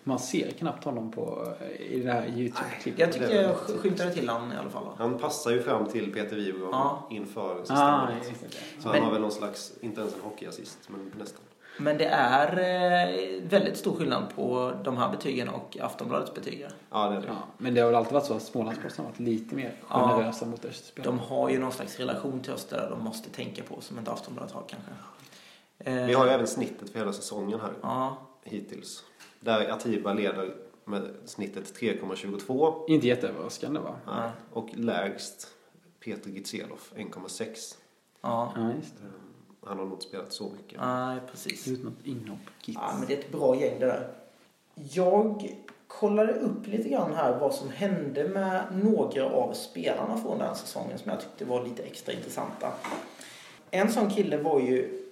Man 0.08 0.20
ser 0.20 0.52
knappt 0.52 0.84
honom 0.84 1.12
på, 1.12 1.54
eh, 1.62 1.82
i 1.82 2.00
det 2.00 2.12
här 2.12 2.28
YouTube-klippet. 2.28 3.00
Jag 3.00 3.14
tycker 3.14 3.42
jag 3.42 3.56
sk- 3.56 3.78
skymtade 3.78 4.14
till 4.14 4.30
han 4.30 4.52
i 4.54 4.56
alla 4.56 4.70
fall. 4.70 4.84
Han 4.98 5.18
passar 5.18 5.52
ju 5.52 5.62
fram 5.64 5.86
till 5.86 6.14
Peter 6.14 6.36
Wibron 6.36 6.70
Ja. 6.72 7.08
inför 7.12 7.60
sista 7.60 7.74
Ah. 7.74 8.08
Så 8.80 8.88
Men- 8.88 8.94
han 8.96 9.04
har 9.04 9.12
väl 9.12 9.22
någon 9.22 9.32
slags, 9.32 9.74
inte 9.82 10.02
ens 10.02 10.14
en 10.16 10.22
hockeyassist, 10.22 10.78
men 10.88 11.12
nästan. 11.20 11.42
Men 11.80 11.98
det 11.98 12.06
är 12.06 12.48
eh, 12.60 13.42
väldigt 13.50 13.78
stor 13.78 13.96
skillnad 13.96 14.24
på 14.36 14.74
de 14.84 14.98
här 14.98 15.12
betygen 15.12 15.50
och 15.50 15.78
Aftonbladets 15.82 16.34
betyg. 16.34 16.68
Ja, 16.92 17.10
det 17.10 17.16
är 17.16 17.22
det. 17.22 17.28
Ja, 17.28 17.36
men 17.58 17.74
det 17.74 17.82
har 17.82 17.88
väl 17.88 17.96
alltid 17.96 18.14
varit 18.14 18.26
så 18.26 18.34
att 18.34 18.42
Smålandsposten 18.44 19.06
har 19.06 19.12
varit 19.12 19.20
lite 19.20 19.56
mer 19.56 19.74
Ja. 19.90 20.10
generösa 20.18 20.46
mot 20.46 20.66
Österspelarna. 20.66 21.18
De 21.18 21.28
har 21.36 21.50
ju 21.50 21.60
någon 21.60 21.72
slags 21.72 22.00
relation 22.00 22.40
till 22.40 22.54
Öster 22.54 22.78
där 22.78 22.90
de 22.90 23.04
måste 23.04 23.30
tänka 23.30 23.64
på 23.64 23.82
som 23.82 23.98
inte 24.00 24.12
Aftonbladet 24.12 24.52
har 24.54 24.64
kanske. 24.68 24.92
Eh, 25.80 26.06
Vi 26.08 26.14
har 26.14 26.26
ju 26.26 26.32
även 26.32 26.48
snittet 26.48 26.90
för 26.90 27.00
hela 27.00 27.14
säsongen 27.14 27.60
här 27.60 27.74
Ja, 27.82 28.18
hittills. 28.44 29.04
Där 29.40 29.72
Atiba 29.72 30.14
leder 30.14 30.56
med 30.86 31.12
snittet 31.26 31.80
3,22. 31.80 32.84
Inte 32.88 33.08
jätteöverraskande 33.08 33.80
va? 33.80 33.96
Nej. 34.08 34.30
Och 34.54 34.70
lägst 34.74 35.48
Peter 36.00 36.30
Gitzelov 36.30 36.80
1,6. 36.96 37.76
ja. 38.22 38.54
Ja, 38.56 38.72
just 38.82 38.94
det. 38.98 39.04
Han 39.68 39.78
har 39.78 39.86
nog 39.86 39.94
inte 39.94 40.06
spelat 40.06 40.34
så 40.34 40.50
mycket. 40.58 40.80
Nej, 40.82 41.20
precis. 41.32 41.68
Ut 41.68 41.84
något 41.84 41.94
inhopp. 42.04 42.40
Ja, 42.66 42.96
men 43.00 43.08
det 43.08 43.14
är 43.14 43.18
ett 43.18 43.32
bra 43.32 43.56
gäng 43.56 43.80
det 43.80 43.86
där. 43.86 44.10
Jag 44.76 45.56
kollade 45.88 46.34
upp 46.34 46.68
lite 46.68 46.90
grann 46.90 47.14
här 47.14 47.40
vad 47.40 47.54
som 47.54 47.70
hände 47.70 48.28
med 48.30 48.64
några 48.84 49.26
av 49.26 49.54
spelarna 49.54 50.18
från 50.18 50.38
den 50.38 50.48
här 50.48 50.56
säsongen 50.56 50.98
som 50.98 51.12
jag 51.12 51.22
tyckte 51.22 51.46
var 51.46 51.64
lite 51.64 51.84
extra 51.84 52.14
intressanta. 52.14 52.74
En 53.72 53.92
sån 53.92 54.10
kille 54.10 54.38
var 54.38 54.60
ju 54.60 55.04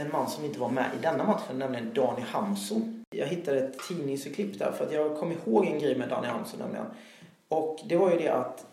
en 0.00 0.12
man 0.12 0.28
som 0.28 0.44
inte 0.44 0.60
var 0.60 0.68
med 0.68 0.90
i 0.98 1.02
denna 1.02 1.24
matchen, 1.24 1.58
nämligen 1.58 1.94
Dani 1.94 2.22
Hamso. 2.26 2.80
Jag 3.10 3.26
hittade 3.26 3.58
ett 3.58 3.78
tidningsurklipp 3.88 4.58
där 4.58 4.72
för 4.72 4.86
att 4.86 4.92
jag 4.92 5.16
kom 5.18 5.32
ihåg 5.32 5.66
en 5.66 5.78
grej 5.78 5.98
med 5.98 6.08
Dani 6.08 6.26
Hamso 6.26 6.56
nämligen. 6.56 6.86
Och 7.48 7.80
det 7.88 7.96
var 7.96 8.10
ju 8.10 8.18
det 8.18 8.28
att, 8.28 8.66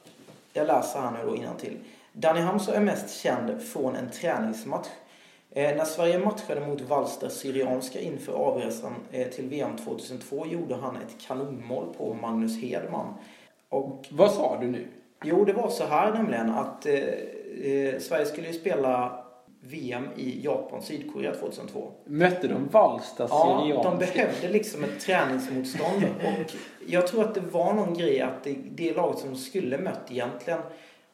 jag 0.53 0.67
läser 0.67 0.99
här 0.99 1.11
nu 1.11 1.45
då 1.45 1.53
till. 1.59 1.77
Dani 2.13 2.39
Hamso 2.39 2.71
är 2.71 2.79
mest 2.79 3.21
känd 3.21 3.61
från 3.61 3.95
en 3.95 4.11
träningsmatch 4.11 4.87
Eh, 5.51 5.75
när 5.75 5.85
Sverige 5.85 6.19
matchade 6.19 6.61
mot 6.61 6.81
Valster 6.81 7.29
Syrianska 7.29 7.99
inför 7.99 8.33
avresan 8.33 8.93
eh, 9.11 9.27
till 9.27 9.49
VM 9.49 9.77
2002 9.77 10.45
gjorde 10.45 10.75
han 10.75 10.95
ett 10.95 11.21
kanonmål 11.27 11.93
på 11.97 12.13
Magnus 12.13 12.61
Hedman. 12.61 13.13
Och 13.69 14.05
Vad 14.11 14.31
sa 14.31 14.57
du 14.61 14.67
nu? 14.67 14.87
jo, 15.23 15.45
det 15.45 15.53
var 15.53 15.69
så 15.69 15.85
här 15.85 16.13
nämligen 16.13 16.49
att 16.49 16.85
eh, 16.85 16.93
eh, 16.93 17.99
Sverige 17.99 18.25
skulle 18.25 18.47
ju 18.47 18.53
spela 18.53 19.23
VM 19.61 20.07
i 20.15 20.41
Japan, 20.43 20.81
Sydkorea 20.81 21.33
2002. 21.33 21.91
Mötte 22.05 22.47
de 22.47 22.67
Valsta 22.71 23.27
Ja, 23.29 23.81
de 23.83 23.97
behövde 23.97 24.49
liksom 24.49 24.83
ett 24.83 24.99
träningsmotstånd. 24.99 26.03
Och 26.23 26.53
jag 26.87 27.07
tror 27.07 27.23
att 27.23 27.33
det 27.35 27.41
var 27.51 27.73
någon 27.73 27.93
grej 27.93 28.21
att 28.21 28.43
det, 28.43 28.55
det 28.71 28.95
laget 28.95 29.19
som 29.19 29.29
de 29.29 29.35
skulle 29.35 29.77
mött 29.77 30.11
egentligen 30.11 30.59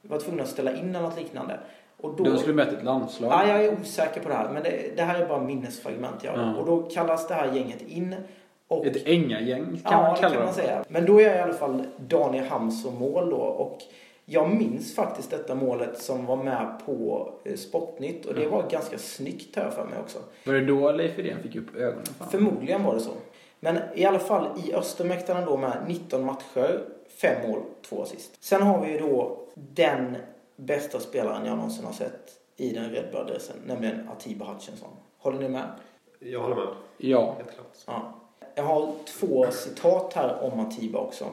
var 0.02 0.20
tvungna 0.20 0.44
att 0.44 0.50
ställa 0.50 0.76
in 0.78 0.90
eller 0.90 1.02
något 1.02 1.20
liknande. 1.20 1.60
Och 2.02 2.16
då, 2.18 2.24
De 2.24 2.38
skulle 2.38 2.54
mött 2.54 2.74
ett 2.74 2.84
landslag. 2.84 3.32
ja, 3.32 3.48
jag 3.48 3.66
är 3.66 3.74
osäker 3.82 4.22
på 4.22 4.30
det 4.30 4.36
här, 4.36 4.50
men 4.54 4.64
det, 4.64 4.96
det 4.96 5.04
här 5.04 5.22
är 5.22 5.26
bara 5.28 5.42
minnesfragment. 5.44 6.24
Ja. 6.24 6.56
Och 6.56 6.66
då 6.66 6.82
kallas 6.82 7.28
det 7.28 7.34
här 7.34 7.54
gänget 7.56 7.82
in. 7.82 8.16
Och, 8.68 8.86
Ett 8.86 9.08
ängagäng 9.08 9.66
kan 9.66 9.92
ja, 9.92 10.02
man 10.02 10.14
det 10.16 10.20
kalla 10.22 10.36
kan 10.36 10.44
man 10.46 10.54
det. 10.56 10.62
säga. 10.62 10.84
Men 10.88 11.06
då 11.06 11.20
är 11.22 11.26
jag 11.26 11.36
i 11.36 11.40
alla 11.40 11.54
fall 11.54 11.84
Daniel 12.08 12.46
Hamson 12.46 13.00
mål 13.00 13.30
då. 13.30 13.36
Och 13.38 13.78
jag 14.26 14.50
minns 14.50 14.96
faktiskt 14.96 15.30
detta 15.30 15.56
målet 15.56 16.02
som 16.02 16.26
var 16.26 16.36
med 16.36 16.80
på 16.86 17.30
eh, 17.44 17.56
Sportnytt. 17.56 18.26
Och 18.26 18.34
det 18.34 18.48
var 18.48 18.70
ganska 18.70 18.98
snyggt 18.98 19.56
här 19.56 19.70
för 19.70 19.86
mig 19.86 20.00
också. 20.00 20.20
Var 20.46 20.54
det 20.54 20.66
då 20.66 20.92
Leif 20.92 21.18
Widén 21.18 21.44
fick 21.44 21.56
upp 21.56 21.76
ögonen 21.76 22.06
honom? 22.20 22.32
Förmodligen 22.32 22.84
var 22.84 22.94
det 22.94 23.00
så. 23.00 23.12
Men 23.60 23.80
i 23.96 24.06
alla 24.06 24.20
fall 24.20 24.48
i 24.66 24.74
Östermäktarna 24.74 25.46
då 25.46 25.58
med 25.58 25.78
19 25.88 26.26
matcher, 26.26 26.82
5 27.08 27.50
mål, 27.50 27.62
2 27.90 28.02
assist. 28.02 28.44
Sen 28.44 28.62
har 28.62 28.86
vi 28.86 28.92
ju 28.92 29.00
då 29.00 29.40
den 29.56 30.18
bästa 30.56 31.00
spelaren 31.00 31.46
jag 31.46 31.56
någonsin 31.56 31.86
har 31.86 31.94
sett 31.94 32.40
i 32.58 32.74
den 32.74 32.90
rödblå 32.90 33.24
dressen, 33.24 33.56
nämligen 33.66 34.10
Atiba 34.10 34.46
Hutchinson. 34.46 34.90
Håller 35.18 35.40
ni 35.40 35.50
med? 35.50 35.70
Jag 36.20 36.40
håller 36.40 36.56
med. 36.56 36.68
Ja. 36.98 37.34
Helt 37.38 37.52
klart. 37.54 37.78
Ja. 37.86 38.14
Jag 38.56 38.64
har 38.64 38.92
två 39.20 39.46
citat 39.52 40.14
här 40.14 40.54
om 40.54 40.60
Atiba 40.60 41.00
också. 41.00 41.26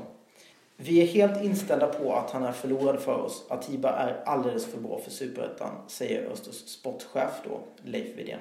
Vi 0.83 1.03
är 1.03 1.07
helt 1.07 1.43
inställda 1.45 1.87
på 1.87 2.14
att 2.14 2.31
han 2.31 2.45
är 2.45 2.53
förlorad 2.53 3.01
för 3.01 3.23
oss. 3.23 3.45
Atiba 3.49 3.90
är 3.90 4.23
alldeles 4.25 4.66
för 4.66 4.81
bra 4.81 4.99
för 4.99 5.11
Superettan, 5.11 5.71
säger 5.87 6.31
Östers 6.31 6.55
sportchef 6.55 7.31
då, 7.45 7.61
Leif 7.83 8.19
Widén. 8.19 8.38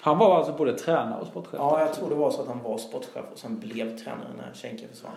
Han 0.00 0.18
var 0.18 0.36
alltså 0.36 0.52
både 0.52 0.78
tränare 0.78 1.20
och 1.20 1.26
sportchef? 1.26 1.54
Ja, 1.58 1.80
jag 1.80 1.94
tror 1.94 2.08
det 2.08 2.14
var 2.14 2.30
så 2.30 2.42
att 2.42 2.48
han 2.48 2.62
var 2.62 2.78
sportchef 2.78 3.24
och 3.32 3.38
sen 3.38 3.58
blev 3.58 3.98
tränare 3.98 4.28
när 4.36 4.54
Schenker 4.54 4.88
försvann. 4.88 5.12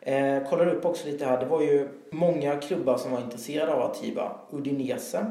Eh, 0.00 0.48
kollade 0.50 0.70
upp 0.70 0.84
också 0.84 1.06
lite 1.08 1.24
här. 1.24 1.40
Det 1.40 1.46
var 1.46 1.60
ju 1.60 1.88
många 2.10 2.56
klubbar 2.56 2.96
som 2.96 3.12
var 3.12 3.20
intresserade 3.20 3.72
av 3.72 3.90
Atiba. 3.90 4.40
Udinese, 4.50 5.26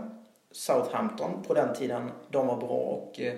Southampton 0.51 1.43
på 1.47 1.53
den 1.53 1.75
tiden. 1.75 2.11
De 2.29 2.47
var 2.47 2.57
bra 2.57 2.67
och 2.67 3.19
eh, 3.19 3.33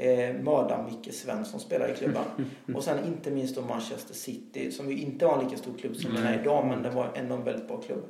eh, 0.00 0.34
mördade 0.34 0.82
Micke 0.82 1.14
Svensson 1.14 1.60
spelade 1.60 1.92
i 1.92 1.96
klubban. 1.96 2.24
och 2.74 2.84
sen 2.84 3.04
inte 3.06 3.30
minst 3.30 3.56
då 3.56 3.62
Manchester 3.62 4.14
City 4.14 4.72
som 4.72 4.90
ju 4.90 4.98
inte 4.98 5.26
var 5.26 5.38
en 5.38 5.44
lika 5.44 5.56
stor 5.56 5.78
klubb 5.78 5.96
som 5.96 6.14
den 6.14 6.26
är 6.26 6.40
idag 6.40 6.66
men 6.66 6.82
det 6.82 6.90
var 6.90 7.10
ändå 7.14 7.34
en 7.34 7.44
väldigt 7.44 7.68
bra 7.68 7.76
klubb. 7.76 8.04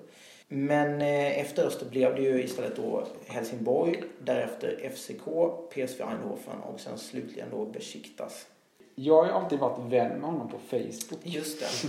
Men 0.48 1.02
eh, 1.02 1.40
efter 1.40 1.66
Öster 1.66 1.86
blev 1.90 2.14
det 2.14 2.22
ju 2.22 2.42
istället 2.42 2.76
då 2.76 3.06
Helsingborg, 3.26 4.02
därefter 4.24 4.90
FCK, 4.94 5.24
PSV 5.70 6.02
Eindhoven 6.02 6.60
och 6.72 6.80
sen 6.80 6.98
slutligen 6.98 7.48
då 7.50 7.66
Besiktas. 7.66 8.46
Jag 8.94 9.16
har 9.16 9.26
ju 9.26 9.32
alltid 9.32 9.58
varit 9.58 9.92
vän 9.92 10.20
med 10.20 10.30
honom 10.30 10.48
på 10.48 10.58
Facebook. 10.58 11.20
Just 11.22 11.60
det. 11.60 11.88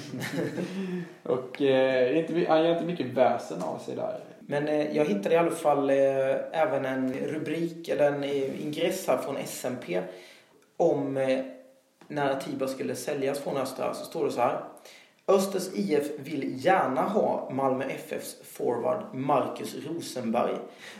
Och 1.31 1.61
eh, 1.61 2.19
inte, 2.19 2.45
han 2.47 2.63
gör 2.63 2.73
inte 2.73 2.85
mycket 2.85 3.05
väsen 3.05 3.61
av 3.61 3.79
sig 3.79 3.95
där. 3.95 4.19
Men 4.51 4.67
eh, 4.67 4.97
jag 4.97 5.05
hittade 5.05 5.35
i 5.35 5.37
alla 5.37 5.51
fall 5.51 5.89
eh, 5.89 5.95
även 6.51 6.85
en 6.85 7.13
rubrik, 7.13 7.89
eller 7.89 8.11
en 8.11 8.23
eh, 8.23 8.65
ingress 8.65 9.07
här 9.07 9.17
från 9.17 9.37
SMP 9.37 10.01
om 10.77 11.13
när 12.07 12.29
Atiba 12.29 12.67
skulle 12.67 12.95
säljas 12.95 13.39
från 13.39 13.57
Östra 13.57 13.93
så 13.93 14.05
står 14.05 14.25
det 14.25 14.31
så 14.31 14.41
här. 14.41 14.63
Östers 15.27 15.69
IF 15.73 16.03
vill 16.19 16.65
gärna 16.65 17.01
ha 17.01 17.49
Malmö 17.51 17.85
FFs 17.85 18.35
forward 18.43 19.03
Marcus 19.13 19.75
Rosenberg. 19.87 20.55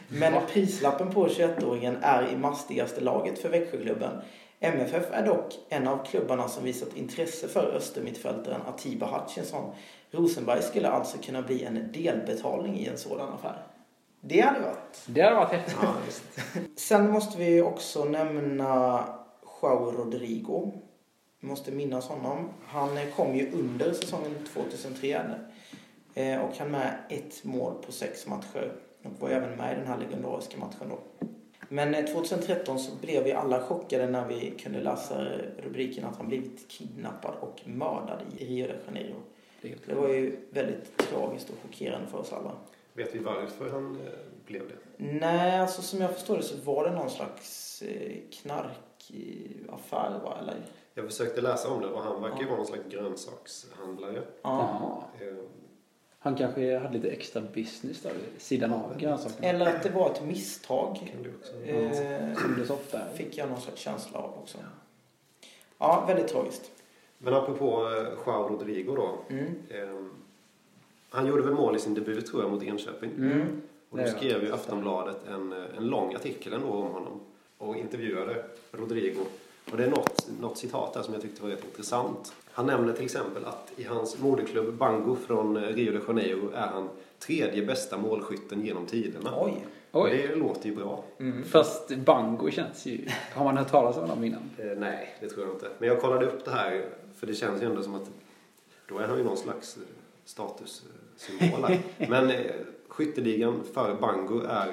Men 0.08 0.34
prislappen 0.54 1.12
på 1.12 1.28
21-åringen 1.28 1.98
är 2.02 2.28
i 2.34 2.38
mastigaste 2.38 3.02
laget 3.02 3.40
för 3.40 3.50
Växjöklubben. 3.50 4.22
MFF 4.64 5.12
är 5.12 5.26
dock 5.26 5.60
en 5.70 5.88
av 5.88 6.06
klubbarna 6.06 6.48
som 6.48 6.64
visat 6.64 6.96
intresse 6.96 7.48
för 7.48 7.74
Östermittfältaren 7.76 8.62
Atiba 8.68 9.06
Hutchinson. 9.06 9.76
Rosenberg 10.12 10.62
skulle 10.62 10.90
alltså 10.90 11.18
kunna 11.18 11.42
bli 11.42 11.64
en 11.64 11.92
delbetalning 11.92 12.80
i 12.80 12.88
en 12.88 12.98
sådan 12.98 13.30
affär. 13.30 13.64
Det 14.22 14.42
hade 14.42 14.60
varit. 14.60 15.04
Det 15.06 15.22
hade 15.22 15.36
varit 15.36 15.52
häftigt. 15.52 15.78
Ja. 15.82 15.94
Sen 16.76 17.12
måste 17.12 17.38
vi 17.38 17.62
också 17.62 18.06
nämna 18.06 19.04
Joao 19.62 19.92
Rodrigo. 19.92 20.72
Vi 21.40 21.48
måste 21.48 21.72
minnas 21.72 22.08
honom. 22.08 22.50
Han 22.66 22.90
kom 23.16 23.36
ju 23.36 23.52
under 23.52 23.94
säsongen 23.94 24.36
2003 24.54 25.22
eh, 26.14 26.42
och 26.42 26.58
han 26.58 26.72
med 26.72 26.98
ett 27.10 27.44
mål 27.44 27.74
på 27.86 27.92
sex 27.92 28.28
matcher. 28.28 28.74
Och 29.04 29.12
var 29.20 29.30
även 29.30 29.58
med 29.58 29.74
i 29.74 29.76
den 29.76 29.88
här 29.88 29.98
legendariska 29.98 30.58
matchen 30.58 30.90
då. 30.90 31.28
Men 31.74 31.96
eh, 31.96 32.06
2013 32.06 32.80
så 32.80 32.96
blev 32.96 33.24
vi 33.24 33.32
alla 33.32 33.62
chockade 33.62 34.08
när 34.08 34.28
vi 34.28 34.52
kunde 34.52 34.82
läsa 34.82 35.26
rubriken 35.58 36.06
att 36.06 36.18
han 36.18 36.28
blivit 36.28 36.68
kidnappad 36.68 37.34
och 37.40 37.62
mördad 37.66 38.20
i 38.38 38.46
Rio 38.46 38.68
de 38.68 38.74
Janeiro. 38.86 39.16
Det 39.86 39.94
var 39.94 40.08
ju 40.08 40.38
väldigt 40.50 40.98
tragiskt 40.98 41.50
och 41.50 41.56
chockerande 41.64 42.08
för 42.08 42.18
oss 42.18 42.34
alla. 42.34 42.52
Vet 42.94 43.16
vi 43.16 43.20
varför 43.20 43.70
han 43.70 43.96
eh, 43.96 44.12
blev 44.46 44.62
det? 44.68 44.76
Nej, 44.98 45.60
alltså 45.60 45.82
som 45.82 46.02
jag 46.02 46.14
förstår 46.14 46.38
det 46.38 46.44
så 46.44 46.56
var 46.64 46.84
det 46.84 46.96
någon 46.96 47.10
slags 47.10 47.82
eh, 47.82 48.18
knarkaffär 48.32 50.20
va? 50.24 50.38
Eller? 50.42 50.56
Jag 50.94 51.06
försökte 51.06 51.42
läsa 51.42 51.70
om 51.70 51.82
det 51.82 51.88
och 51.88 52.04
han 52.04 52.22
verkar 52.22 52.40
ju 52.40 52.46
vara 52.46 52.58
någon 52.58 52.68
slags 52.68 52.84
grönsakshandlare. 52.90 54.24
Ja. 54.42 55.04
Han 56.24 56.36
kanske 56.36 56.78
hade 56.78 56.94
lite 56.94 57.10
extra 57.10 57.42
business 57.42 58.02
där 58.02 58.12
vid 58.14 58.42
sidan 58.42 58.74
av 58.74 58.98
grönsakerna. 58.98 59.48
Eller 59.48 59.76
att 59.76 59.84
det 59.84 59.90
var 59.90 60.12
ett 60.12 60.24
misstag. 60.26 60.96
kan 61.12 61.24
du 61.24 61.34
också. 61.40 61.54
Eh, 61.64 62.38
Som 62.42 62.56
det 62.60 62.66
så 62.66 62.74
ofta 62.74 63.00
fick 63.16 63.38
jag 63.38 63.50
någon 63.50 63.62
slags 63.62 63.82
känsla 63.82 64.20
av 64.20 64.34
också. 64.44 64.58
Ja, 65.78 66.04
väldigt 66.08 66.28
tragiskt. 66.28 66.72
Men 67.18 67.34
apropå 67.34 67.66
eh, 67.66 68.26
Joao 68.26 68.50
Rodrigo 68.50 68.96
då. 68.96 69.18
Mm. 69.30 69.46
Eh, 69.70 70.06
han 71.10 71.28
gjorde 71.28 71.42
väl 71.42 71.54
mål 71.54 71.76
i 71.76 71.80
sin 71.80 71.94
debut 71.94 72.26
tror 72.26 72.42
jag 72.42 72.52
mot 72.52 72.64
Enköping. 72.64 73.12
Mm. 73.12 73.62
Och 73.90 73.98
då 73.98 74.08
skrev 74.08 74.44
ju 74.44 74.54
Aftonbladet 74.54 75.28
en, 75.28 75.52
eh, 75.54 75.78
en 75.78 75.88
lång 75.88 76.16
artikel 76.16 76.54
ändå 76.54 76.68
om 76.68 76.92
honom. 76.92 77.20
Och 77.58 77.76
intervjuade 77.76 78.46
Rodrigo. 78.72 79.20
Och 79.72 79.78
det 79.78 79.84
är 79.84 79.90
något, 79.90 80.28
något 80.40 80.58
citat 80.58 80.94
där 80.94 81.02
som 81.02 81.14
jag 81.14 81.22
tyckte 81.24 81.44
var 81.44 81.50
rätt 81.50 81.66
intressant. 81.66 82.34
Han 82.54 82.66
nämner 82.66 82.94
till 82.94 83.06
exempel 83.06 83.46
att 83.46 83.72
i 83.76 83.84
hans 83.84 84.20
moderklubb 84.20 84.74
Bango 84.74 85.16
från 85.16 85.58
eh, 85.58 85.62
Rio 85.62 85.92
de 85.92 86.02
Janeiro 86.08 86.52
är 86.56 86.68
han 86.68 86.90
tredje 87.20 87.66
bästa 87.66 87.98
målskytten 87.98 88.66
genom 88.66 88.86
tiderna. 88.86 89.34
Oj. 89.36 89.66
Oj. 89.92 90.28
det 90.30 90.36
låter 90.36 90.70
ju 90.70 90.76
bra. 90.76 91.04
Fast 91.46 91.96
Bango 91.96 92.52
känns 92.52 92.86
ju... 92.86 93.08
Har 93.34 93.46
man 93.46 93.58
hört 93.58 93.72
talas 93.72 93.98
om 93.98 94.08
dem 94.08 94.24
innan? 94.24 94.50
Eh, 94.58 94.78
nej, 94.78 95.16
det 95.20 95.30
tror 95.30 95.46
jag 95.46 95.56
inte. 95.56 95.68
Men 95.80 95.90
jag 95.90 96.02
kollade 96.02 96.26
upp 96.26 96.46
det 96.46 96.52
här 96.52 96.86
för 97.20 97.28
det 97.28 97.34
känns 97.34 97.62
ju 97.62 97.66
ändå 97.66 97.84
som 97.84 97.96
att 97.96 98.10
då 98.90 99.00
är 99.00 99.08
han 99.08 99.18
ju 99.18 99.24
någon 99.24 99.38
slags 99.38 99.78
eh, 99.78 99.84
statussymbol 100.26 101.64
här. 101.64 101.80
Men 102.10 102.30
eh, 102.32 102.52
skytteligan 102.88 103.64
för 103.74 103.96
Bango 103.96 104.42
är, 104.42 104.72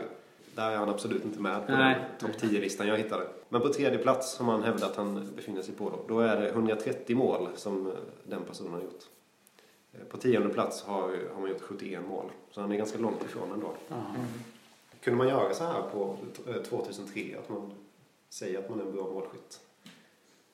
där 0.58 0.70
är 0.70 0.76
han 0.76 0.88
absolut 0.88 1.24
inte 1.24 1.40
med 1.40 1.66
på 1.66 1.72
Nej. 1.72 1.94
den 2.20 2.30
topp 2.30 2.42
10-listan 2.42 2.86
jag 2.88 2.96
hittade. 2.96 3.26
Men 3.48 3.60
på 3.60 3.68
tredje 3.68 3.98
plats 3.98 4.32
som 4.32 4.48
han 4.48 4.62
hävdar 4.62 4.86
att 4.86 4.96
han 4.96 5.32
befinner 5.36 5.62
sig 5.62 5.74
på 5.74 5.90
då, 5.90 6.04
då 6.08 6.20
är 6.20 6.40
det 6.40 6.48
130 6.48 7.16
mål 7.16 7.48
som 7.54 7.86
eh, 7.86 7.92
den 8.24 8.44
personen 8.44 8.72
har 8.72 8.80
gjort. 8.80 9.04
Eh, 9.92 10.00
På 10.10 10.16
tionde 10.16 10.48
plats 10.48 10.82
har, 10.82 11.02
har 11.34 11.40
man 11.40 11.50
gjort 11.50 11.60
71 11.60 12.02
mål. 12.08 12.24
Så 12.50 12.60
han 12.60 12.72
är 12.72 12.76
ganska 12.76 12.98
långt 12.98 13.24
ifrån 13.24 13.52
ändå. 13.52 13.72
Kunde 15.00 15.18
man 15.18 15.28
göra 15.28 15.54
så 15.54 15.64
här 15.64 15.82
på 15.92 16.16
eh, 16.48 16.62
2003? 16.62 17.20
Att 17.38 17.48
man 17.48 17.72
säger 18.28 18.58
att 18.58 18.70
man 18.70 18.80
är 18.80 18.84
en 18.84 18.92
bra 18.92 19.04
målskytt? 19.04 19.60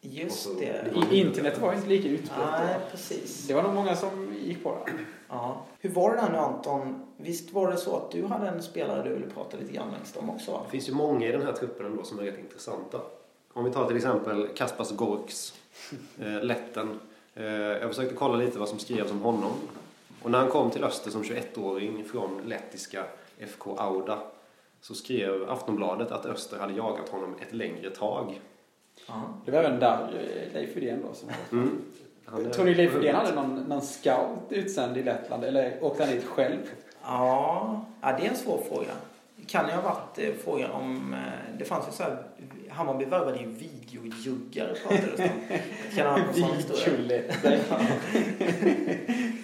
Just 0.00 0.58
det. 0.58 0.92
I, 1.10 1.20
internet 1.20 1.60
var 1.60 1.74
inte 1.74 1.88
lika 1.88 2.08
utbrett 2.08 2.50
Nej, 2.50 2.78
precis. 2.90 3.46
Det 3.46 3.54
var 3.54 3.62
nog 3.62 3.74
många 3.74 3.96
som 3.96 4.34
gick 4.34 4.62
på 4.62 4.78
det. 4.86 4.92
Ja. 5.28 5.62
Hur 5.80 5.90
var 5.90 6.10
det 6.14 6.20
där 6.20 6.32
nu 6.32 6.38
Anton? 6.38 7.03
Visst 7.16 7.52
var 7.52 7.70
det 7.70 7.76
så 7.76 7.96
att 7.96 8.10
du 8.10 8.24
hade 8.24 8.48
en 8.48 8.62
spelare 8.62 9.02
du 9.02 9.14
ville 9.14 9.26
prata 9.26 9.56
lite 9.56 9.72
grann 9.72 9.90
längst 9.92 10.16
om 10.16 10.30
också? 10.30 10.60
Det 10.64 10.70
finns 10.70 10.88
ju 10.88 10.92
många 10.92 11.28
i 11.28 11.32
den 11.32 11.42
här 11.42 11.52
truppen 11.52 11.86
ändå 11.86 12.02
som 12.02 12.18
är 12.18 12.22
rätt 12.22 12.38
intressanta. 12.38 13.00
Om 13.52 13.64
vi 13.64 13.70
tar 13.70 13.86
till 13.86 13.96
exempel 13.96 14.48
Kaspars 14.48 14.90
Gorks, 14.90 15.54
eh, 16.20 16.42
letten. 16.42 17.00
Eh, 17.34 17.44
jag 17.44 17.88
försökte 17.88 18.14
kolla 18.14 18.36
lite 18.36 18.58
vad 18.58 18.68
som 18.68 18.78
skrevs 18.78 19.10
om 19.10 19.20
honom. 19.20 19.52
Och 20.22 20.30
när 20.30 20.38
han 20.38 20.48
kom 20.48 20.70
till 20.70 20.84
Öster 20.84 21.10
som 21.10 21.22
21-åring 21.22 22.04
från 22.04 22.40
lettiska 22.46 23.04
FK 23.38 23.76
Auda 23.78 24.18
så 24.80 24.94
skrev 24.94 25.50
Aftonbladet 25.50 26.10
att 26.10 26.26
Öster 26.26 26.58
hade 26.58 26.74
jagat 26.74 27.08
honom 27.08 27.34
ett 27.40 27.52
längre 27.52 27.90
tag. 27.90 28.40
Ja. 29.06 29.22
Det 29.44 29.50
var 29.50 29.58
även 29.58 29.80
där 29.80 30.02
eh, 30.02 30.54
Leif 30.54 30.76
Widén 30.76 31.02
då 31.08 31.14
som 31.14 31.28
Mm. 31.52 31.82
Tror 32.52 32.64
ni 32.64 32.74
Leif 32.74 32.94
Widén 32.94 33.14
hade 33.14 33.34
någon, 33.34 33.54
någon 33.56 33.82
scout 33.82 34.38
utsänd 34.50 34.96
i 34.96 35.02
Lettland? 35.02 35.44
Eller 35.44 35.84
åkte 35.84 36.04
han 36.04 36.14
dit 36.14 36.24
själv? 36.24 36.58
Ja, 37.06 37.84
ja, 38.00 38.12
det 38.18 38.26
är 38.26 38.30
en 38.30 38.36
svår 38.36 38.62
fråga. 38.68 38.92
Kan 39.46 39.68
ju 39.68 39.72
ha 39.74 39.82
varit 39.82 40.18
eh, 40.18 40.34
frågan 40.44 40.70
om... 40.70 41.14
Eh, 41.14 41.58
det 41.58 41.64
fanns 41.64 41.88
ju 41.88 41.92
så 41.92 42.02
här... 42.02 42.22
Hammarby 42.70 43.04
värvade 43.04 43.38
ju 43.38 43.46
videojuggar 43.46 44.76
pratades 44.82 45.16
det 45.16 45.22
om. 45.24 45.58
Kan 45.96 46.04
det 46.04 46.10
ha 46.10 46.18
någon 46.18 46.34
sån 46.34 46.56
historia? 46.56 47.22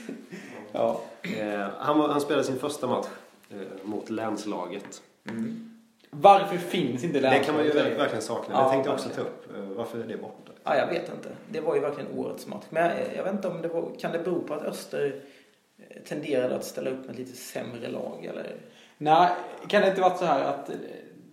Ja. 0.72 1.00
Eh, 1.22 1.68
han, 1.78 2.00
han 2.00 2.20
spelade 2.20 2.44
sin 2.44 2.58
första 2.58 2.86
match 2.86 3.06
eh, 3.50 3.56
mot 3.82 4.10
länslaget. 4.10 5.02
Mm. 5.28 5.70
Varför 6.10 6.56
finns 6.56 7.04
inte 7.04 7.20
Det 7.20 7.38
kan 7.44 7.54
man 7.54 7.64
ju 7.64 7.70
verkligen 7.72 8.22
sakna. 8.22 8.54
Ja, 8.54 8.64
det 8.64 8.70
tänkte 8.70 8.90
jag 8.90 8.94
också 8.94 9.08
ta 9.08 9.20
upp. 9.20 9.56
Eh, 9.56 9.62
Varför 9.62 9.98
är 9.98 10.04
det 10.04 10.16
borta? 10.16 10.52
Ja, 10.64 10.76
jag 10.76 10.86
vet 10.86 11.12
inte. 11.12 11.28
Det 11.48 11.60
var 11.60 11.74
ju 11.74 11.80
verkligen 11.80 12.18
årets 12.18 12.46
match. 12.46 12.64
Men 12.70 12.84
jag, 12.84 13.16
jag 13.16 13.24
vet 13.24 13.32
inte 13.32 13.48
om 13.48 13.62
det 13.62 13.68
var... 13.68 13.90
Kan 14.00 14.12
det 14.12 14.18
bero 14.18 14.42
på 14.42 14.54
att 14.54 14.62
Öster 14.62 15.22
tenderade 16.08 16.56
att 16.56 16.64
ställa 16.64 16.90
upp 16.90 17.06
med 17.06 17.18
lite 17.18 17.36
sämre 17.36 17.88
lag 17.88 18.24
eller? 18.24 18.56
Nej, 18.98 19.30
kan 19.68 19.82
det 19.82 19.88
inte 19.88 20.00
varit 20.00 20.18
så 20.18 20.24
här 20.24 20.44
att 20.44 20.68
eh, 20.70 20.76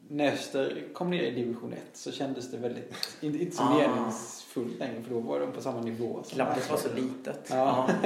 när 0.10 0.32
Öster 0.32 0.84
kom 0.94 1.10
ner 1.10 1.24
i 1.24 1.32
division 1.32 1.74
1 1.74 1.80
så 1.94 2.12
kändes 2.12 2.52
det 2.52 2.58
väldigt, 2.58 2.94
inte, 3.22 3.38
inte 3.44 3.56
så 3.56 3.64
Ah. 3.64 3.78
meningsfullt 3.78 4.80
längre 4.80 5.02
för 5.02 5.10
då 5.14 5.20
var 5.20 5.40
de 5.40 5.52
på 5.52 5.62
samma 5.62 5.82
nivå. 5.82 6.24
Glappet 6.34 6.70
var 6.70 6.78
så 6.78 6.88
litet. 6.96 7.48
Ja. 7.52 7.90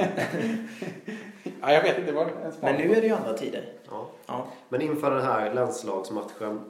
Ja, 1.60 1.72
jag 1.72 1.82
vet 1.82 1.98
inte. 1.98 2.10
Det 2.10 2.16
var 2.16 2.24
smak. 2.50 2.54
Men 2.60 2.76
nu 2.76 2.92
är 2.94 3.00
det 3.00 3.06
ju 3.06 3.12
andra 3.14 3.32
tider. 3.34 3.72
Ja. 3.90 4.06
Ja. 4.26 4.46
Men 4.68 4.82
inför 4.82 5.10
den 5.10 5.24
här 5.24 5.54
landslagsmatchen 5.54 6.60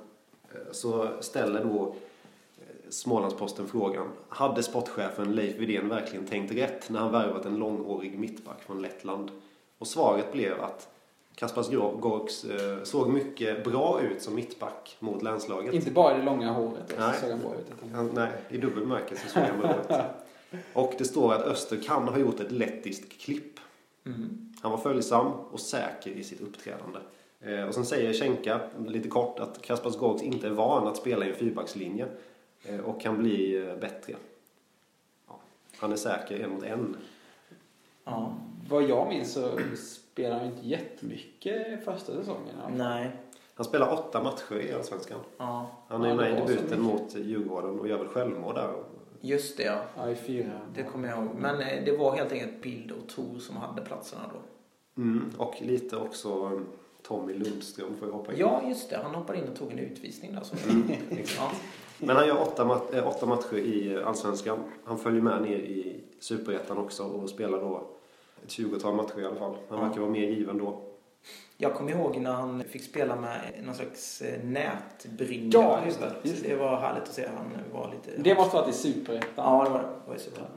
eh, 0.53 0.73
så 0.73 1.09
ställer 1.21 1.65
då 1.65 1.95
eh, 2.59 2.91
Smålandsposten 2.91 3.67
frågan. 3.69 4.09
Hade 4.29 4.63
sportchefen 4.63 5.33
Leif 5.35 5.57
Widén 5.57 5.89
verkligen 5.89 6.27
tänkt 6.27 6.53
rätt 6.53 6.91
när 6.91 7.01
han 7.01 7.13
värvat 7.13 7.45
en 7.47 7.57
långhårig 7.57 8.19
mittback 8.19 8.63
från 8.63 8.83
Lettland? 8.83 9.31
Och 9.83 9.89
svaret 9.89 10.33
blev 10.33 10.61
att 10.61 10.89
Kaspars 11.35 11.69
Gorks 12.01 12.45
eh, 12.45 12.83
såg 12.83 13.09
mycket 13.09 13.65
bra 13.65 14.01
ut 14.03 14.23
som 14.23 14.35
mittback 14.35 14.97
mot 14.99 15.23
landslaget. 15.23 15.75
Inte 15.75 15.91
bara 15.91 16.17
det 16.17 16.23
långa 16.23 16.53
håret. 16.53 16.95
Nej. 16.99 17.15
Såg 17.21 17.31
han 17.31 17.41
bra 17.41 17.55
ut. 17.55 17.93
Han, 17.93 18.11
nej, 18.15 18.31
i 18.49 18.59
dubbel 18.59 18.81
bemärkelse 18.81 19.29
såg 19.29 19.43
han 19.43 19.59
bra 19.59 19.71
ut. 19.71 20.05
Och 20.73 20.95
det 20.99 21.05
står 21.05 21.35
att 21.35 21.43
Öster 21.43 21.83
kan 21.83 22.09
ha 22.09 22.19
gjort 22.19 22.41
ett 22.41 22.53
lettiskt 22.53 23.21
klipp. 23.21 23.61
Mm. 24.07 24.53
Han 24.61 24.71
var 24.71 24.79
följsam 24.79 25.27
och 25.27 25.61
säker 25.61 26.11
i 26.11 26.25
sitt 26.25 26.41
uppträdande. 26.41 26.99
Eh, 27.41 27.65
och 27.65 27.75
sen 27.75 27.87
säger 27.87 28.13
Schenka 28.13 28.61
lite 28.87 29.09
kort 29.09 29.41
att 29.41 29.63
Kaspars 29.63 29.97
Gorgs 29.97 30.23
inte 30.23 30.47
är 30.47 30.51
van 30.51 30.87
att 30.87 30.97
spela 30.97 31.27
i 31.27 31.31
en 31.31 31.37
fyrbackslinje 31.37 32.07
eh, 32.65 32.81
och 32.81 33.01
kan 33.01 33.19
bli 33.19 33.75
bättre. 33.81 34.15
Ja, 35.29 35.41
han 35.77 35.93
är 35.93 35.97
säker 35.97 36.41
en 36.41 36.51
mot 36.51 36.63
en. 36.63 36.97
Ja. 38.05 38.33
Vad 38.69 38.83
jag 38.83 39.09
minns 39.09 39.33
så 39.33 39.49
spelade 39.77 40.41
han 40.41 40.47
inte 40.53 40.69
jättemycket 40.69 41.85
första 41.85 42.13
säsongen. 42.13 42.55
Ja. 42.63 42.69
Nej. 42.77 43.11
Han 43.55 43.65
spelar 43.65 43.93
åtta 43.93 44.23
matcher 44.23 44.61
i 44.71 44.73
Allsvenskan. 44.73 45.19
Ja. 45.39 45.67
Han 45.89 46.05
är 46.05 46.09
Ja, 46.09 46.15
med 46.15 46.33
i 46.33 46.41
debuten 46.41 46.83
mot 46.83 47.15
Djurgården 47.17 47.81
och 47.81 47.89
gör 47.89 47.99
väl 47.99 48.09
självmål 48.09 48.55
där. 48.55 48.71
Just 49.21 49.57
det, 49.57 49.63
ja. 49.63 49.79
Ja, 49.97 50.11
i 50.11 50.15
fyra. 50.15 50.61
Det 50.75 50.83
kommer 50.83 51.09
jag 51.09 51.19
ihåg. 51.19 51.29
Men 51.39 51.61
eh, 51.61 51.85
det 51.85 51.97
var 51.97 52.17
helt 52.17 52.33
enkelt 52.33 52.63
Bild 52.63 52.91
och 52.93 53.09
Tor 53.09 53.39
som 53.39 53.57
hade 53.57 53.83
platserna 53.83 54.23
då. 54.33 54.39
Mm, 55.03 55.31
och 55.39 55.55
lite 55.63 55.97
också 55.97 56.29
eh, 56.29 56.61
Tommy 57.03 57.35
Lundström 57.35 57.97
får 57.99 58.09
jag 58.09 58.15
hoppa 58.15 58.33
in. 58.33 58.39
Ja, 58.39 58.63
just 58.69 58.91
det. 58.91 58.97
Han 59.03 59.15
hoppade 59.15 59.39
in 59.39 59.49
och 59.49 59.57
tog 59.57 59.73
en 59.73 59.79
utvisning 59.79 60.35
där. 60.35 60.43
Så. 60.43 60.57
ja. 61.39 61.51
Men 61.99 62.17
han 62.17 62.27
gör 62.27 62.41
åtta, 62.43 62.65
mat- 62.65 62.95
eh, 62.95 63.09
åtta 63.09 63.27
matcher 63.27 63.55
i 63.57 64.03
Allsvenskan. 64.03 64.59
Han 64.85 64.99
följer 64.99 65.23
med 65.23 65.43
ner 65.43 65.57
i 65.59 66.01
Superettan 66.21 66.79
också 66.79 67.03
och 67.05 67.29
spelar 67.31 67.61
då 67.61 67.87
ett 68.45 68.51
20-tal 68.51 68.95
matcher 68.95 69.21
i 69.21 69.25
alla 69.27 69.37
fall. 69.37 69.57
Han 69.69 69.79
Ja. 69.79 69.85
verkar 69.85 70.01
vara 70.01 70.11
mer 70.11 70.29
given 70.31 70.59
då. 70.59 70.83
Jag 71.57 71.75
kommer 71.75 71.91
ihåg 71.93 72.17
när 72.17 72.33
han 72.33 72.65
fick 72.65 72.83
spela 72.85 73.17
med 73.17 73.41
någon 73.63 73.75
slags 73.75 74.23
eh, 74.23 74.45
nätbrynja 74.45 75.51
Ja, 75.53 75.81
just 75.87 76.01
det, 76.01 76.13
just 76.23 76.43
det. 76.43 76.49
Det 76.49 76.57
var 76.57 76.77
härligt 76.81 77.03
att 77.03 77.15
se. 77.15 77.29
Han 77.37 77.47
var 77.73 77.91
lite... 77.95 78.23
Det 78.23 78.35
måste 78.35 78.57
varit 78.57 78.69
i 78.69 78.73
superettan. 78.79 79.29
Ja, 79.37 79.65
det 79.65 79.71
var 79.71 79.79
det. 79.79 80.15
Det 80.35 80.41
var. 80.41 80.49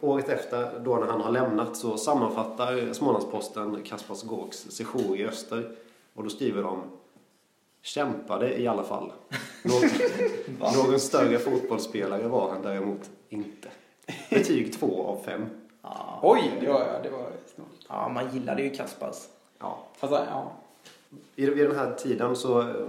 Och 0.00 0.08
året 0.08 0.28
efter, 0.28 0.80
då 0.84 0.96
när 0.96 1.06
han 1.06 1.20
har 1.20 1.30
lämnat, 1.32 1.76
så 1.76 1.96
sammanfattar 1.96 2.92
Smålandsposten 2.92 3.82
Kaspars 3.82 4.22
Gorks 4.22 4.56
sejour 4.58 5.16
i 5.16 5.26
Öster. 5.26 5.70
Och 6.14 6.22
då 6.24 6.30
skriver 6.30 6.62
de 6.62 6.82
Kämpade 7.82 8.60
i 8.60 8.66
alla 8.66 8.82
fall. 8.82 9.12
Någon, 9.64 10.86
någon 10.90 11.00
större 11.00 11.38
fotbollsspelare 11.38 12.28
var 12.28 12.50
han 12.50 12.62
däremot 12.62 13.10
inte. 13.28 13.68
Betyg 14.30 14.72
två 14.72 15.04
av 15.06 15.22
fem. 15.24 15.46
Ja. 15.82 16.20
Oj, 16.22 16.58
det 16.60 16.68
var, 16.68 17.00
det 17.02 17.10
var 17.10 17.26
snålt. 17.54 17.86
ja, 17.88 18.08
man 18.08 18.34
gillade 18.34 18.62
ju 18.62 18.70
Kaspars. 18.70 19.28
Ja. 19.58 19.78
Fast, 19.96 20.12
ja. 20.12 20.52
I, 21.36 21.46
vid 21.46 21.66
den 21.68 21.76
här 21.76 21.94
tiden 21.94 22.36
så 22.36 22.60
eh, 22.60 22.86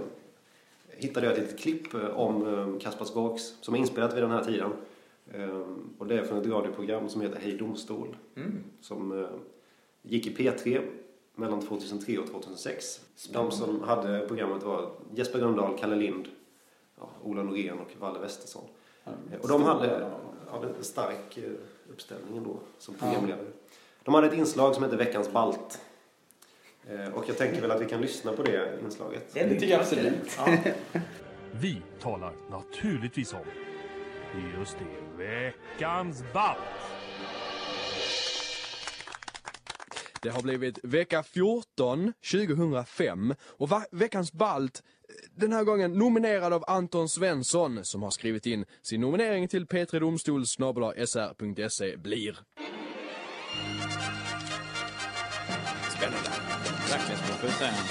hittade 0.90 1.26
jag 1.26 1.32
ett 1.34 1.42
litet 1.42 1.58
klipp 1.60 1.94
eh, 1.94 2.06
om 2.20 2.46
eh, 2.74 2.80
Kaspars 2.80 3.12
Gorks 3.12 3.42
som 3.60 3.74
är 3.74 3.78
inspelat 3.78 4.14
vid 4.16 4.22
den 4.22 4.30
här 4.30 4.44
tiden. 4.44 4.72
Och 5.98 6.06
det 6.06 6.18
är 6.18 6.24
från 6.24 6.38
ett 6.38 6.46
radioprogram 6.46 7.08
som 7.08 7.20
heter 7.20 7.40
Hej 7.40 7.56
Domstol. 7.56 8.16
Mm. 8.36 8.64
Som 8.80 9.28
gick 10.02 10.26
i 10.26 10.34
P3 10.36 10.88
mellan 11.34 11.60
2003 11.60 12.18
och 12.18 12.26
2006. 12.26 13.00
De 13.32 13.50
som 13.50 13.82
hade 13.82 14.26
programmet 14.28 14.62
var 14.62 14.90
Jesper 15.14 15.38
Rönndahl, 15.38 15.78
Kalle 15.78 15.96
Lind, 15.96 16.28
ja, 17.00 17.08
Ola 17.22 17.42
Norén 17.42 17.78
och 17.78 17.90
Valle 18.00 18.18
Westesson. 18.18 18.64
Eh, 19.04 19.12
Och 19.42 19.48
de 19.48 19.62
hade 19.62 20.08
ja, 20.52 20.62
en 20.78 20.84
stark 20.84 21.38
eh, 21.92 21.94
uppställning 21.94 22.36
ändå 22.36 22.60
som 22.78 22.94
programledare. 22.94 23.46
De 24.02 24.14
hade 24.14 24.26
ett 24.26 24.34
inslag 24.34 24.74
som 24.74 24.84
hette 24.84 24.96
Veckans 24.96 25.32
Balt. 25.32 25.80
Eh, 26.88 27.14
Och 27.14 27.24
jag 27.28 27.38
tänker 27.38 27.60
väl 27.60 27.70
att 27.70 27.80
vi 27.80 27.86
kan 27.86 28.00
lyssna 28.00 28.32
på 28.32 28.42
det 28.42 28.78
inslaget. 28.84 29.34
Det, 29.34 29.40
är 29.40 29.48
Det 29.48 29.54
tycker 29.54 29.72
jag 29.72 29.80
absolut. 29.80 30.38
Ja. 30.38 30.56
Vi 31.54 31.82
talar 32.00 32.32
naturligtvis 32.50 33.32
om 33.32 33.38
just 34.58 34.76
det, 34.78 35.24
veckans 35.24 36.24
balt. 36.32 36.58
Det 40.22 40.30
har 40.30 40.42
blivit 40.42 40.78
vecka 40.82 41.22
14 41.22 42.12
2005 42.30 43.34
och 43.42 43.70
veckans 43.90 44.32
balt 44.32 44.82
den 45.34 45.52
här 45.52 45.64
gången 45.64 45.92
nominerad 45.92 46.52
av 46.52 46.64
Anton 46.66 47.08
Svensson 47.08 47.84
som 47.84 48.02
har 48.02 48.10
skrivit 48.10 48.46
in 48.46 48.64
sin 48.82 49.00
nominering 49.00 49.48
till 49.48 49.66
P3 49.66 50.00
Domstol 50.00 50.46
sr.se 50.46 51.96
blir 51.96 52.38
Spännande. 55.96 56.30
Verkligen 56.90 57.18
spännande. 57.52 57.88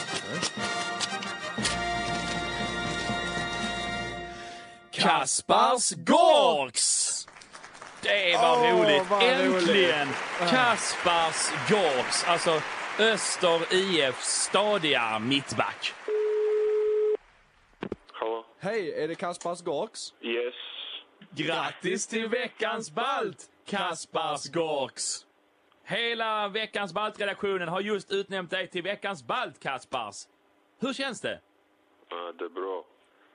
Kaspars 4.91 5.91
Gorks! 5.91 7.00
Det 8.03 8.37
var 8.37 8.57
Åh, 8.57 8.79
roligt. 8.79 9.09
vad 9.09 9.23
Äntligen! 9.23 10.07
Kaspars 10.49 11.51
Gorks. 11.69 12.23
Alltså 12.27 12.61
Öster 12.99 13.73
IFs 13.73 14.43
stadiga 14.43 15.19
mittback. 15.19 15.93
Hallå? 18.11 18.45
Hej, 18.59 19.03
är 19.03 19.07
det 19.07 19.15
Kaspars 19.15 19.61
Gorks? 19.61 19.99
Yes. 20.21 20.53
Grattis 21.35 22.07
till 22.07 22.27
veckans 22.29 22.91
balt, 22.91 23.49
Kaspars 23.65 24.49
Gorks! 24.49 25.25
Hela 25.83 26.47
veckans 26.47 26.93
Balt-redaktionen 26.93 27.67
har 27.67 27.81
just 27.81 28.11
utnämnt 28.11 28.49
dig 28.51 28.67
till 28.67 28.83
veckans 28.83 29.23
Balt, 29.23 29.59
Kaspars. 29.59 30.15
Hur 30.79 30.93
känns 30.93 31.21
det? 31.21 31.39
Ja, 32.09 32.33
det 32.39 32.45
är 32.45 32.49
bra. 32.49 32.83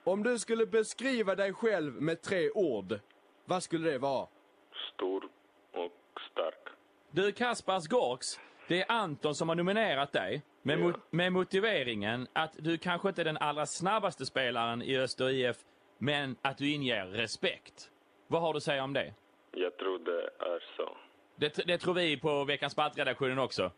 Om 0.03 0.23
du 0.23 0.39
skulle 0.39 0.65
beskriva 0.65 1.35
dig 1.35 1.53
själv 1.53 2.01
med 2.01 2.21
tre 2.21 2.49
ord, 2.51 2.99
vad 3.45 3.63
skulle 3.63 3.89
det 3.91 3.97
vara? 3.97 4.27
Stor 4.93 5.23
och 5.73 6.19
stark. 6.31 6.67
Du, 7.11 7.31
Kaspars 7.31 7.87
Gorks, 7.87 8.39
det 8.67 8.81
är 8.81 8.91
Anton 8.91 9.35
som 9.35 9.49
har 9.49 9.55
nominerat 9.55 10.11
dig 10.11 10.41
med, 10.61 10.79
mo- 10.79 10.99
med 11.09 11.31
motiveringen 11.33 12.27
att 12.33 12.53
du 12.57 12.77
kanske 12.77 13.09
inte 13.09 13.21
är 13.21 13.25
den 13.25 13.37
allra 13.37 13.65
snabbaste 13.65 14.25
spelaren 14.25 14.81
i 14.81 14.97
Öster 14.97 15.29
IF, 15.29 15.57
men 15.97 16.35
att 16.41 16.57
du 16.57 16.71
inger 16.71 17.05
respekt. 17.05 17.89
Vad 18.27 18.41
har 18.41 18.53
du 18.53 18.57
att 18.57 18.63
säga 18.63 18.83
om 18.83 18.93
det? 18.93 19.13
Jag 19.51 19.77
tror 19.77 19.99
det 19.99 20.29
är 20.45 20.63
så. 20.77 20.97
Det, 21.35 21.67
det 21.67 21.77
tror 21.77 21.93
vi 21.93 22.17
på 22.17 22.43
veckans 22.43 22.75
Balt-redaktionen 22.75 23.39
också. 23.39 23.71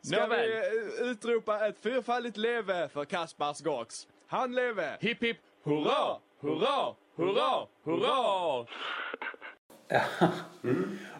Ska 0.00 0.20
Nåväl. 0.20 0.48
vi 0.50 0.56
eh, 1.04 1.10
utropa 1.10 1.66
ett 1.66 1.78
fyrfaldigt 1.80 2.36
leve 2.36 2.88
för 2.88 3.04
Kaspars 3.04 3.60
Gorks? 3.60 4.08
Han 4.26 4.54
leve! 4.54 4.96
Hipp 5.00 5.22
hipp 5.22 5.36
hurra, 5.62 6.18
hurra, 6.40 6.94
hurra, 7.16 7.66
hurra! 7.84 8.66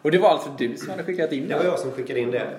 Och 0.01 0.11
det 0.11 0.17
var 0.17 0.29
alltså 0.29 0.49
du 0.57 0.77
som 0.77 0.89
hade 0.89 1.03
skickat 1.03 1.31
in 1.31 1.47
Det 1.47 1.55
var 1.55 1.63
det? 1.63 1.69
jag 1.69 1.79
som 1.79 1.91
skickade 1.91 2.19
in 2.19 2.31
det. 2.31 2.57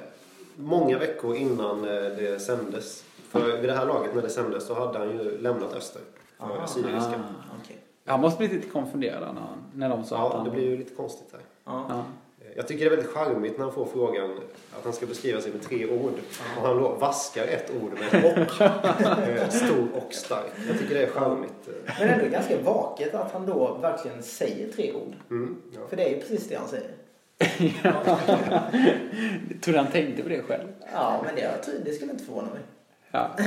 Många 0.56 0.98
veckor 0.98 1.36
innan 1.36 1.84
eh, 1.84 1.90
det 1.94 2.42
sändes. 2.42 3.04
För 3.28 3.56
vid 3.60 3.70
det 3.70 3.76
här 3.76 3.86
laget 3.86 4.14
när 4.14 4.22
det 4.22 4.28
sändes 4.30 4.66
så 4.66 4.74
hade 4.74 4.98
han 4.98 5.08
ju 5.10 5.38
lämnat 5.40 5.74
Öster. 5.74 6.02
För 6.38 6.66
Syriska. 6.66 7.22
Okej. 7.62 7.76
Han 8.06 8.20
måste 8.20 8.38
bli 8.38 8.48
lite 8.56 8.68
konfunderad 8.68 9.34
när, 9.34 9.40
han- 9.40 9.64
när 9.74 9.88
de 9.88 10.04
sa 10.04 10.16
att 10.26 10.32
Ja, 10.32 10.36
han... 10.36 10.44
det 10.44 10.50
blir 10.50 10.64
ju 10.64 10.76
lite 10.76 10.94
konstigt 10.94 11.30
där. 11.32 11.40
Ja. 11.64 12.04
Ja. 12.58 12.62
Jag 12.62 12.68
tycker 12.68 12.84
det 12.84 12.86
är 12.86 12.96
väldigt 12.96 13.14
charmigt 13.14 13.58
när 13.58 13.64
han 13.64 13.74
får 13.74 13.86
frågan 13.86 14.30
att 14.78 14.84
han 14.84 14.92
ska 14.92 15.06
beskriva 15.06 15.40
sig 15.40 15.52
med 15.52 15.62
tre 15.62 15.86
ord. 15.86 16.12
Och 16.56 16.62
han 16.62 16.76
då 16.76 16.88
vaskar 16.88 17.44
ett 17.44 17.72
ord 17.82 17.92
med 18.12 18.24
och. 18.24 18.38
Eh, 19.28 19.48
Stor 19.48 19.88
och 19.94 20.14
stark. 20.14 20.52
Jag 20.68 20.78
tycker 20.78 20.94
det 20.94 21.02
är 21.02 21.10
charmigt. 21.10 21.68
Men 21.98 22.08
ändå 22.08 22.28
ganska 22.30 22.62
vaket 22.62 23.14
att 23.14 23.32
han 23.32 23.46
då 23.46 23.78
verkligen 23.82 24.22
säger 24.22 24.72
tre 24.72 24.92
ord. 24.92 25.14
Mm, 25.30 25.56
ja. 25.74 25.80
För 25.88 25.96
det 25.96 26.04
är 26.04 26.10
ju 26.10 26.20
precis 26.20 26.48
det 26.48 26.54
han 26.54 26.68
säger. 26.68 26.90
Tror 29.60 29.72
du 29.72 29.78
han 29.78 29.90
tänkte 29.92 30.22
på 30.22 30.28
det 30.28 30.42
själv? 30.42 30.68
Ja, 30.92 31.22
men 31.26 31.34
det, 31.34 31.40
jag 31.40 31.62
tror, 31.62 31.74
det 31.84 31.92
skulle 31.92 32.12
inte 32.12 32.24
förvåna 32.24 32.48
mig. 32.50 32.60
Ja. 33.10 33.30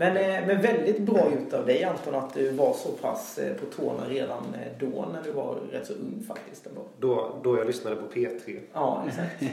Men, 0.00 0.16
eh, 0.16 0.46
men 0.46 0.62
väldigt 0.62 0.98
bra 0.98 1.30
gjort 1.32 1.52
av 1.52 1.66
dig 1.66 1.84
Anton 1.84 2.14
att 2.14 2.34
du 2.34 2.50
var 2.50 2.74
så 2.74 2.92
pass 2.92 3.38
eh, 3.38 3.56
på 3.56 3.66
tårna 3.66 4.08
redan 4.08 4.54
eh, 4.54 4.72
då 4.78 5.08
när 5.12 5.22
du 5.22 5.32
var 5.32 5.58
rätt 5.70 5.86
så 5.86 5.92
ung 5.92 6.24
faktiskt. 6.28 6.66
Ändå. 6.66 6.84
Då, 6.98 7.40
då 7.42 7.58
jag 7.58 7.66
lyssnade 7.66 7.96
på 7.96 8.06
P3. 8.06 8.60
Ja, 8.72 9.04
exakt. 9.08 9.44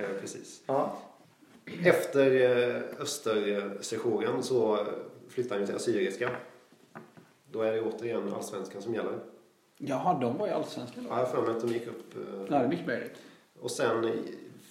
Precis. 0.20 0.62
Ja. 0.66 0.96
Efter 1.84 2.30
Östersessionen 3.00 4.42
så 4.42 4.78
flyttade 5.28 5.60
han 5.60 5.66
till 5.66 5.76
Assyriska. 5.76 6.30
Då 7.50 7.62
är 7.62 7.72
det 7.72 7.80
återigen 7.80 8.34
allsvenskan 8.34 8.82
som 8.82 8.94
gäller. 8.94 9.18
Jaha, 9.78 10.18
de 10.20 10.38
var 10.38 10.46
ju 10.46 10.52
allsvenska 10.52 11.00
då. 11.00 11.06
Ja, 11.10 11.18
jag 11.18 11.30
för 11.30 11.42
mig 11.42 11.50
att 11.50 11.60
de 11.60 11.68
gick 11.68 11.86
upp. 11.86 12.14
Ja, 12.48 12.58
det 12.58 12.64
är 12.64 12.68
mycket 12.68 12.86
möjligt. 12.86 13.16
Och 13.60 13.70
sen 13.70 14.12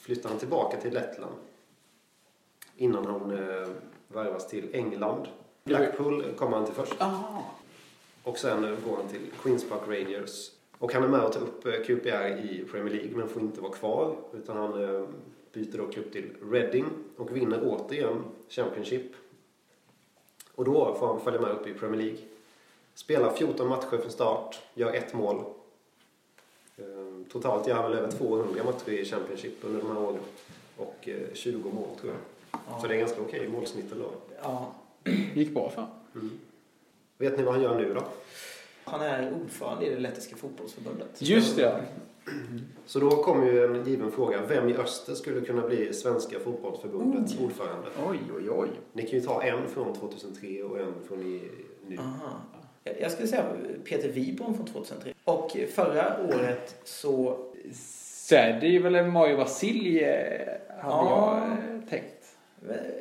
flyttade 0.01 0.29
han 0.29 0.39
tillbaka 0.39 0.77
till 0.77 0.93
Lettland. 0.93 1.35
Innan 2.77 3.05
han 3.05 3.31
eh, 3.31 3.67
värvas 4.07 4.47
till 4.47 4.69
England. 4.73 5.27
Blackpool 5.63 6.33
kommer 6.37 6.57
han 6.57 6.65
till 6.65 6.75
först. 6.75 7.01
Aha. 7.01 7.43
Och 8.23 8.37
sen 8.37 8.63
eh, 8.63 8.79
går 8.87 8.95
han 8.97 9.07
till 9.07 9.31
Queens 9.43 9.69
Park 9.69 9.81
Rangers. 9.87 10.51
Och 10.77 10.93
han 10.93 11.03
är 11.03 11.07
med 11.07 11.21
och 11.23 11.33
tar 11.33 11.41
upp 11.41 11.65
eh, 11.65 11.71
QPR 11.71 12.27
i 12.27 12.65
Premier 12.71 12.93
League 12.93 13.17
men 13.17 13.29
får 13.29 13.41
inte 13.41 13.61
vara 13.61 13.73
kvar. 13.73 14.15
Utan 14.33 14.57
han 14.57 14.83
eh, 14.83 15.07
byter 15.53 15.77
då 15.77 15.87
klubb 15.87 16.11
till 16.11 16.29
Reading 16.51 16.85
och 17.17 17.35
vinner 17.37 17.59
återigen 17.63 18.23
Championship. 18.49 19.11
Och 20.55 20.65
då 20.65 20.95
får 20.99 21.07
han 21.07 21.19
följa 21.21 21.41
med 21.41 21.51
upp 21.51 21.67
i 21.67 21.73
Premier 21.73 22.01
League. 22.01 22.19
Spelar 22.93 23.33
14 23.33 23.67
matcher 23.67 23.97
från 23.97 24.11
start, 24.11 24.61
gör 24.73 24.93
ett 24.93 25.13
mål. 25.13 25.43
Eh, 26.77 26.85
Totalt 27.31 27.67
gör 27.67 27.75
han 27.75 27.91
väl 27.91 27.99
över 27.99 28.11
200 28.11 28.63
matcher 28.63 28.89
i 28.89 29.05
Championship 29.05 29.53
under 29.61 29.81
de 29.81 29.87
här 29.87 29.99
åren. 30.03 30.19
Och 30.77 31.09
eh, 31.09 31.33
20 31.33 31.69
mål 31.69 31.87
tror 32.01 32.13
jag. 32.13 32.21
Så 32.81 32.87
det 32.87 32.95
är 32.95 32.99
ganska 32.99 33.21
okej 33.21 33.47
målsnitt 33.49 33.91
ändå. 33.91 34.11
Ja. 34.43 34.71
gick 35.33 35.53
bra 35.53 35.69
för 35.69 35.87
Mm. 36.15 36.31
Vet 37.17 37.37
ni 37.37 37.43
vad 37.43 37.53
han 37.53 37.63
gör 37.63 37.75
nu 37.79 37.93
då? 37.93 38.03
Han 38.83 39.01
är 39.01 39.33
ordförande 39.41 39.85
i 39.85 39.89
det 39.89 39.99
lettiska 39.99 40.35
fotbollsförbundet. 40.35 41.21
Just 41.21 41.57
det. 41.57 41.81
Så 42.85 42.99
då 42.99 43.09
kommer 43.09 43.45
ju 43.45 43.65
en 43.65 43.85
given 43.85 44.11
fråga. 44.11 44.41
Vem 44.47 44.69
i 44.69 44.75
öster 44.75 45.13
skulle 45.15 45.41
kunna 45.41 45.67
bli 45.67 45.93
Svenska 45.93 46.39
fotbollsförbundets 46.39 47.39
ordförande? 47.39 47.87
Oj, 48.09 48.19
oj, 48.37 48.49
oj. 48.49 48.69
Ni 48.93 49.01
kan 49.01 49.19
ju 49.19 49.25
ta 49.25 49.43
en 49.43 49.67
från 49.67 49.93
2003 49.93 50.63
och 50.63 50.79
en 50.79 50.93
från 51.07 51.21
i, 51.21 51.41
nu. 51.87 51.97
Aha. 51.97 52.41
Jag 52.99 53.11
skulle 53.11 53.27
säga 53.27 53.45
Peter 53.83 54.09
Wibron 54.09 54.55
från 54.55 54.65
2003. 54.67 55.13
Och 55.23 55.57
förra 55.73 56.17
året 56.23 56.75
så... 56.83 57.37
Så 57.73 58.35
det 58.35 58.75
är 58.75 58.79
väl 58.79 59.05
Mario 59.07 59.37
Vasilj 59.37 60.03
hade 60.03 60.15
Ja. 60.81 61.39
jag 61.39 61.49
eh, 61.75 61.81
tänkt. 61.89 62.14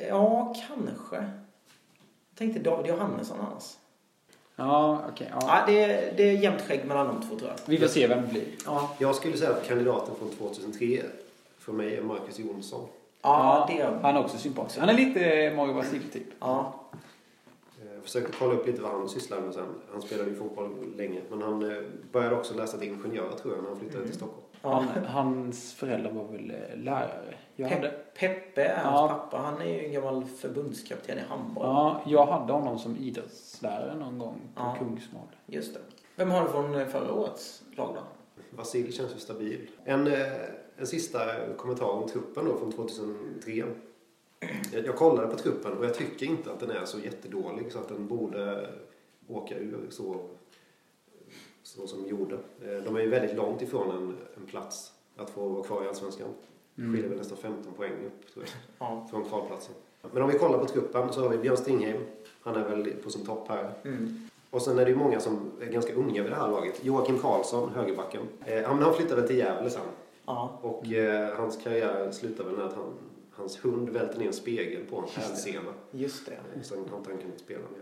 Ja, 0.09 0.55
kanske. 0.67 1.15
Jag 1.15 2.37
tänkte 2.37 2.59
David 2.59 2.87
Johannesson 2.91 3.37
annars. 3.39 3.73
Ja, 4.55 5.01
okej. 5.13 5.27
Ja. 5.31 5.39
ja. 5.41 5.63
det, 5.67 5.83
är, 5.83 6.13
det 6.17 6.23
är 6.23 6.31
jämnt 6.31 6.61
skägg 6.61 6.85
mellan 6.85 7.07
de 7.07 7.27
två 7.27 7.35
tror 7.35 7.49
jag. 7.49 7.57
Vi 7.65 7.77
får 7.77 7.87
se 7.87 8.07
vem 8.07 8.21
det 8.21 8.27
blir. 8.27 8.43
Ja, 8.65 8.95
Jag 8.99 9.15
skulle 9.15 9.37
säga 9.37 9.51
att 9.51 9.67
kandidaten 9.67 10.15
från 10.15 10.29
2003 10.29 11.01
för 11.59 11.73
mig 11.73 11.95
är 11.95 12.01
Marcus 12.01 12.39
Jonsson. 12.39 12.87
ja, 13.21 13.65
det 13.69 13.79
är 13.81 13.99
Han 14.01 14.15
är 14.15 14.19
också 14.23 14.37
sympatisk. 14.37 14.79
Han 14.79 14.89
är 14.89 14.93
lite 14.93 15.53
Mario 15.55 15.73
Vasilj 15.73 16.09
typ. 16.13 16.27
Ja, 16.39 16.73
Jag 17.95 18.03
försökte 18.03 18.31
kolla 18.39 18.53
upp 18.53 18.67
lite 18.67 18.81
vad 18.81 18.91
han 18.91 19.09
sysslade 19.09 19.41
med 19.41 19.53
sen. 19.53 19.67
Han 19.91 20.01
spelade 20.01 20.29
ju 20.29 20.35
fotboll 20.35 20.93
länge. 20.97 21.21
Men 21.29 21.41
han 21.41 21.71
eh, 21.71 21.77
började 22.11 22.35
också 22.35 22.53
läsa 22.53 22.77
till 22.77 22.87
ingenjör 22.87 23.31
tror 23.31 23.53
jag 23.53 23.63
när 23.63 23.69
han 23.69 23.79
flyttade 23.79 24.05
till 24.05 24.15
Stockholm. 24.15 24.44
Han, 24.73 25.05
hans 25.05 25.73
föräldrar 25.73 26.11
var 26.11 26.23
väl 26.23 26.51
eh, 26.51 26.77
lärare. 26.77 27.35
Jag 27.55 27.69
hade, 27.69 27.87
Pe- 27.87 28.19
Peppe 28.19 28.63
är 28.63 28.75
hans 28.83 29.01
Ja. 29.01 29.07
pappa. 29.07 29.37
Han 29.37 29.61
är 29.61 29.65
ju 29.65 29.85
en 29.85 29.91
gammal 29.91 30.25
förbundskapten 30.25 31.17
i 31.17 31.21
handboll. 31.21 31.65
ja, 31.65 32.01
jag 32.07 32.25
hade 32.25 32.53
honom 32.53 32.79
som 32.79 32.97
idrottslärare 32.97 33.95
någon 33.95 34.19
gång 34.19 34.41
på 34.55 34.61
Ja. 34.61 34.75
Kungsmål. 34.79 35.27
Just 35.45 35.73
det. 35.73 35.79
Vem 36.15 36.31
har 36.31 36.41
du 36.43 36.49
från 36.49 36.75
eh, 36.75 36.87
förra 36.87 37.13
årets 37.13 37.63
lag 37.75 37.95
då? 37.95 38.01
Vasil 38.57 38.93
känns 38.93 39.15
ju 39.15 39.19
stabil. 39.19 39.69
En, 39.83 40.07
eh, 40.07 40.19
en 40.77 40.87
sista 40.87 41.19
kommentar 41.57 41.85
om 41.89 42.07
truppen 42.09 42.45
då 42.45 42.57
från 42.57 42.71
2003. 42.71 43.63
Jag, 44.73 44.85
jag 44.85 44.95
kollade 44.95 45.27
på 45.27 45.37
truppen 45.37 45.77
och 45.77 45.85
jag 45.85 45.93
tycker 45.93 46.25
inte 46.25 46.51
att 46.51 46.59
den 46.59 46.71
är 46.71 46.85
så 46.85 46.99
jättedålig 46.99 47.71
så 47.71 47.79
att 47.79 47.87
den 47.89 48.07
borde 48.07 48.69
åka 49.27 49.55
ur 49.55 49.87
så, 49.89 50.29
så 51.65 51.87
som 51.87 52.03
de 52.03 52.09
gjorde. 52.09 52.35
Eh, 52.35 52.83
De 52.85 52.95
är 52.95 52.99
ju 53.01 53.09
väldigt 53.09 53.35
långt 53.35 53.61
ifrån 53.61 53.91
en, 53.91 54.15
en 54.37 54.45
plats 54.47 54.91
att 55.17 55.29
få 55.29 55.47
vara 55.49 55.63
kvar 55.63 55.83
i 55.83 55.87
Allsvenskan. 55.87 56.27
Det 56.75 56.81
skiljer 56.91 57.09
väl 57.09 57.17
nästan 57.17 57.37
15 57.37 57.73
poäng 57.73 57.91
upp 58.05 58.33
tror 58.33 58.45
jag, 58.45 58.87
Ja. 58.87 59.07
från 59.11 59.25
kvalplatsen. 59.25 59.75
Men 60.11 60.23
om 60.23 60.29
vi 60.29 60.37
kollar 60.39 60.57
på 60.59 60.65
truppen 60.65 61.13
så 61.13 61.21
har 61.21 61.29
vi 61.29 61.37
Björn 61.37 61.57
Stingheim. 61.57 62.01
Han 62.41 62.55
är 62.55 62.69
väl 62.69 62.93
på 63.03 63.09
sin 63.09 63.25
topp 63.25 63.47
här. 63.47 63.71
Mm. 63.83 64.29
Och 64.49 64.61
sen 64.61 64.79
är 64.79 64.85
det 64.85 64.91
ju 64.91 64.97
många 64.97 65.19
som 65.19 65.51
är 65.61 65.65
ganska 65.65 65.93
unga 65.93 66.23
vid 66.23 66.31
det 66.31 66.35
här 66.35 66.51
laget. 66.51 66.85
Joakim 66.85 67.19
Karlsson, 67.19 67.69
högerbacken. 67.69 68.21
Eh, 68.45 68.63
han, 68.63 68.79
han 68.81 68.93
flyttade 68.93 69.27
till 69.27 69.37
Gävle 69.37 69.69
sen. 69.69 69.81
Ja. 70.25 70.59
Och 70.61 70.93
eh, 70.93 71.35
hans 71.37 71.57
karriär 71.63 72.11
slutade 72.11 72.49
väl 72.49 72.57
med 72.57 72.65
att 72.67 72.73
han, 72.73 72.93
hans 73.31 73.65
hund 73.65 73.89
välte 73.89 74.19
ner 74.19 74.27
en 74.27 74.33
spegel 74.33 74.85
på 74.89 74.95
hans 74.95 75.11
hälsena. 75.15 75.73
Just 75.91 76.25
det. 76.25 76.63
Sen 76.63 76.77
har 76.89 76.97
inte 76.97 77.09
han 77.11 77.19
kunnat 77.19 77.39
spela 77.39 77.59
mer. 77.59 77.81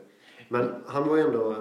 Men 0.50 0.76
han 0.86 1.08
var 1.10 1.16
ju 1.18 1.22
ändå 1.24 1.56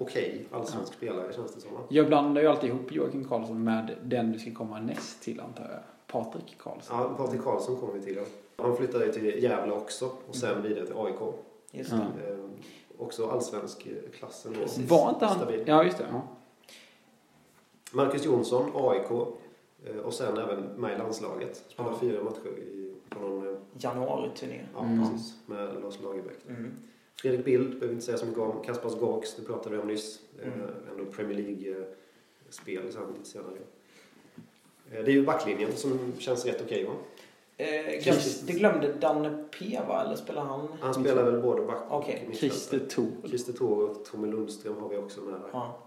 okej 0.00 0.46
allsvensk 0.52 0.92
spelare 0.94 1.32
känns 1.32 1.54
det 1.54 1.60
som. 1.60 1.70
Jag 1.88 2.06
blandar 2.06 2.42
ju 2.42 2.48
alltid 2.48 2.70
ihop 2.70 2.92
Joakim 2.92 3.24
Karlsson 3.24 3.64
med 3.64 3.96
den 4.02 4.32
du 4.32 4.38
ska 4.38 4.54
komma 4.54 4.80
näst 4.80 5.22
till 5.22 5.40
antar 5.40 5.64
jag. 5.70 5.80
Patrik 6.06 6.58
Karlsson. 6.58 6.96
Ja, 6.98 7.14
Patrik 7.16 7.42
Karlsson 7.42 7.76
kommer 7.76 7.92
vi 7.94 8.00
till. 8.00 8.16
Ja. 8.16 8.22
Han 8.56 8.76
flyttade 8.76 9.12
till 9.12 9.42
Gävle 9.42 9.72
också 9.72 10.10
och 10.28 10.36
sen 10.36 10.62
vidare 10.62 10.86
till 10.86 10.96
AIK. 10.96 11.34
Just 11.70 11.92
Ja. 11.92 11.98
det. 12.22 12.32
Eh, 12.32 12.38
också 12.98 13.26
allsvensk 13.30 13.88
klassen. 14.18 14.52
då. 14.78 14.84
Var 14.96 15.10
inte 15.10 15.26
han... 15.26 15.36
Stabil. 15.36 15.64
Ja, 15.66 15.84
just 15.84 15.98
det. 15.98 16.06
Ja. 16.12 16.22
Marcus 17.92 18.24
Jonsson, 18.24 18.70
AIK. 18.74 19.10
eh, 19.86 19.96
Och 19.96 20.14
sen 20.14 20.38
även 20.38 20.60
med 20.62 20.94
i 20.94 20.98
landslaget. 20.98 21.56
Spelade 21.68 21.94
Ja. 21.94 22.00
fyra 22.00 22.22
matcher 22.24 22.58
i, 22.58 22.94
på 23.08 23.18
någon... 23.20 23.48
eh, 23.48 23.54
Januari-turné. 23.78 24.60
Ja, 24.74 24.82
Mm. 24.84 25.00
precis. 25.10 25.34
Med 25.46 25.82
Lars 25.82 26.00
Lagerbäck. 26.02 26.38
Mm. 26.48 26.72
Fredrik 27.20 27.44
Bild 27.44 27.68
behöver 27.68 27.86
vi 27.86 27.92
inte 27.92 28.06
säga 28.06 28.18
så 28.18 28.26
mycket 28.26 28.40
om. 28.40 28.62
Kaspars 28.64 28.94
Gorks, 28.94 29.34
det 29.34 29.42
pratade 29.42 29.76
vi 29.76 29.82
om 29.82 29.88
nyss. 29.88 30.20
Mm. 30.42 30.60
Eh, 30.60 30.66
ändå 30.90 31.12
Premier 31.12 31.38
League-spel 31.38 32.92
sen 32.92 33.02
lite 33.16 33.28
senare. 33.28 33.56
Eh, 34.90 35.04
det 35.04 35.10
är 35.10 35.14
ju 35.14 35.26
backlinjen 35.26 35.76
som 35.76 36.12
känns 36.18 36.46
rätt 36.46 36.62
okej 36.64 36.84
va? 36.84 36.92
Eh, 37.56 38.02
glömde, 38.02 38.22
det 38.46 38.52
glömde 38.52 38.92
Danne 38.92 39.44
P 39.58 39.80
va? 39.88 40.04
Eller 40.04 40.16
spelar 40.16 40.44
han? 40.44 40.68
Han 40.80 40.94
spelar 40.94 41.24
väl 41.24 41.42
både 41.42 41.62
back 41.62 41.82
och 41.88 42.06
mittfältare. 42.08 42.34
Christer 42.34 42.78
Thor. 42.78 43.28
Christer 43.28 43.52
Thor 43.52 43.90
och 43.90 44.04
Tommy 44.04 44.28
Lundström 44.30 44.76
har 44.76 44.88
vi 44.88 44.96
också 44.96 45.20
med 45.20 45.32
där. 45.32 45.48
Ja. 45.52 45.78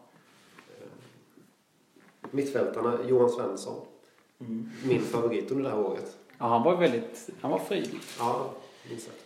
Mittfältarna, 2.31 2.99
Johan 3.07 3.29
Svensson. 3.29 3.85
Mm. 4.39 4.69
Min 4.85 5.01
favorit 5.01 5.51
under 5.51 5.63
det 5.63 5.69
här 5.69 5.85
året. 5.85 6.17
Ja, 6.37 6.45
han 6.45 6.63
var 6.63 6.77
väldigt... 6.77 7.29
Han 7.41 7.51
var 7.51 7.59
fri. 7.59 7.89
Ja, 8.19 8.53
minst 8.89 9.05
sagt. 9.05 9.22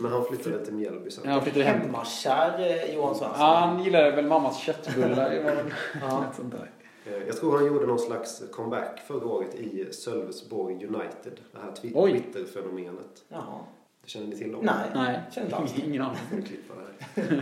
Men 0.00 0.12
han 0.12 0.24
flyttade 0.24 0.64
till 0.64 0.74
Mjällby 0.74 1.10
sen. 1.10 1.24
Ja, 1.26 1.30
han 1.32 1.42
flyttade 1.42 1.64
hem. 1.64 1.80
Hemmakär 1.80 2.60
eh, 2.60 2.94
Johan 2.94 3.14
Svensson. 3.14 3.40
Ja, 3.40 3.54
han 3.54 3.84
gillade 3.84 4.10
väl 4.10 4.26
mammas 4.26 4.58
köttbullar. 4.58 5.34
Ja. 6.00 6.24
sånt 6.36 6.52
där. 6.52 6.70
Eh, 7.06 7.26
Jag 7.26 7.36
tror 7.36 7.56
han 7.56 7.66
gjorde 7.66 7.86
någon 7.86 7.98
slags 7.98 8.42
comeback 8.52 9.00
förra 9.06 9.26
året 9.26 9.54
i 9.54 9.92
Sölvesborg 9.92 10.74
United. 10.74 11.40
Det 11.52 11.58
här. 11.58 11.72
Twitter-fenomenet. 12.10 13.24
Jaha. 13.28 13.60
Det 14.02 14.08
känner 14.10 14.26
ni 14.26 14.36
till 14.36 14.54
om? 14.54 14.64
Nej, 14.64 14.90
Nej, 14.94 15.20
känner 15.34 15.46
inte 15.46 15.56
alls. 15.56 15.74
ingen 15.78 16.02
aning. 16.02 16.46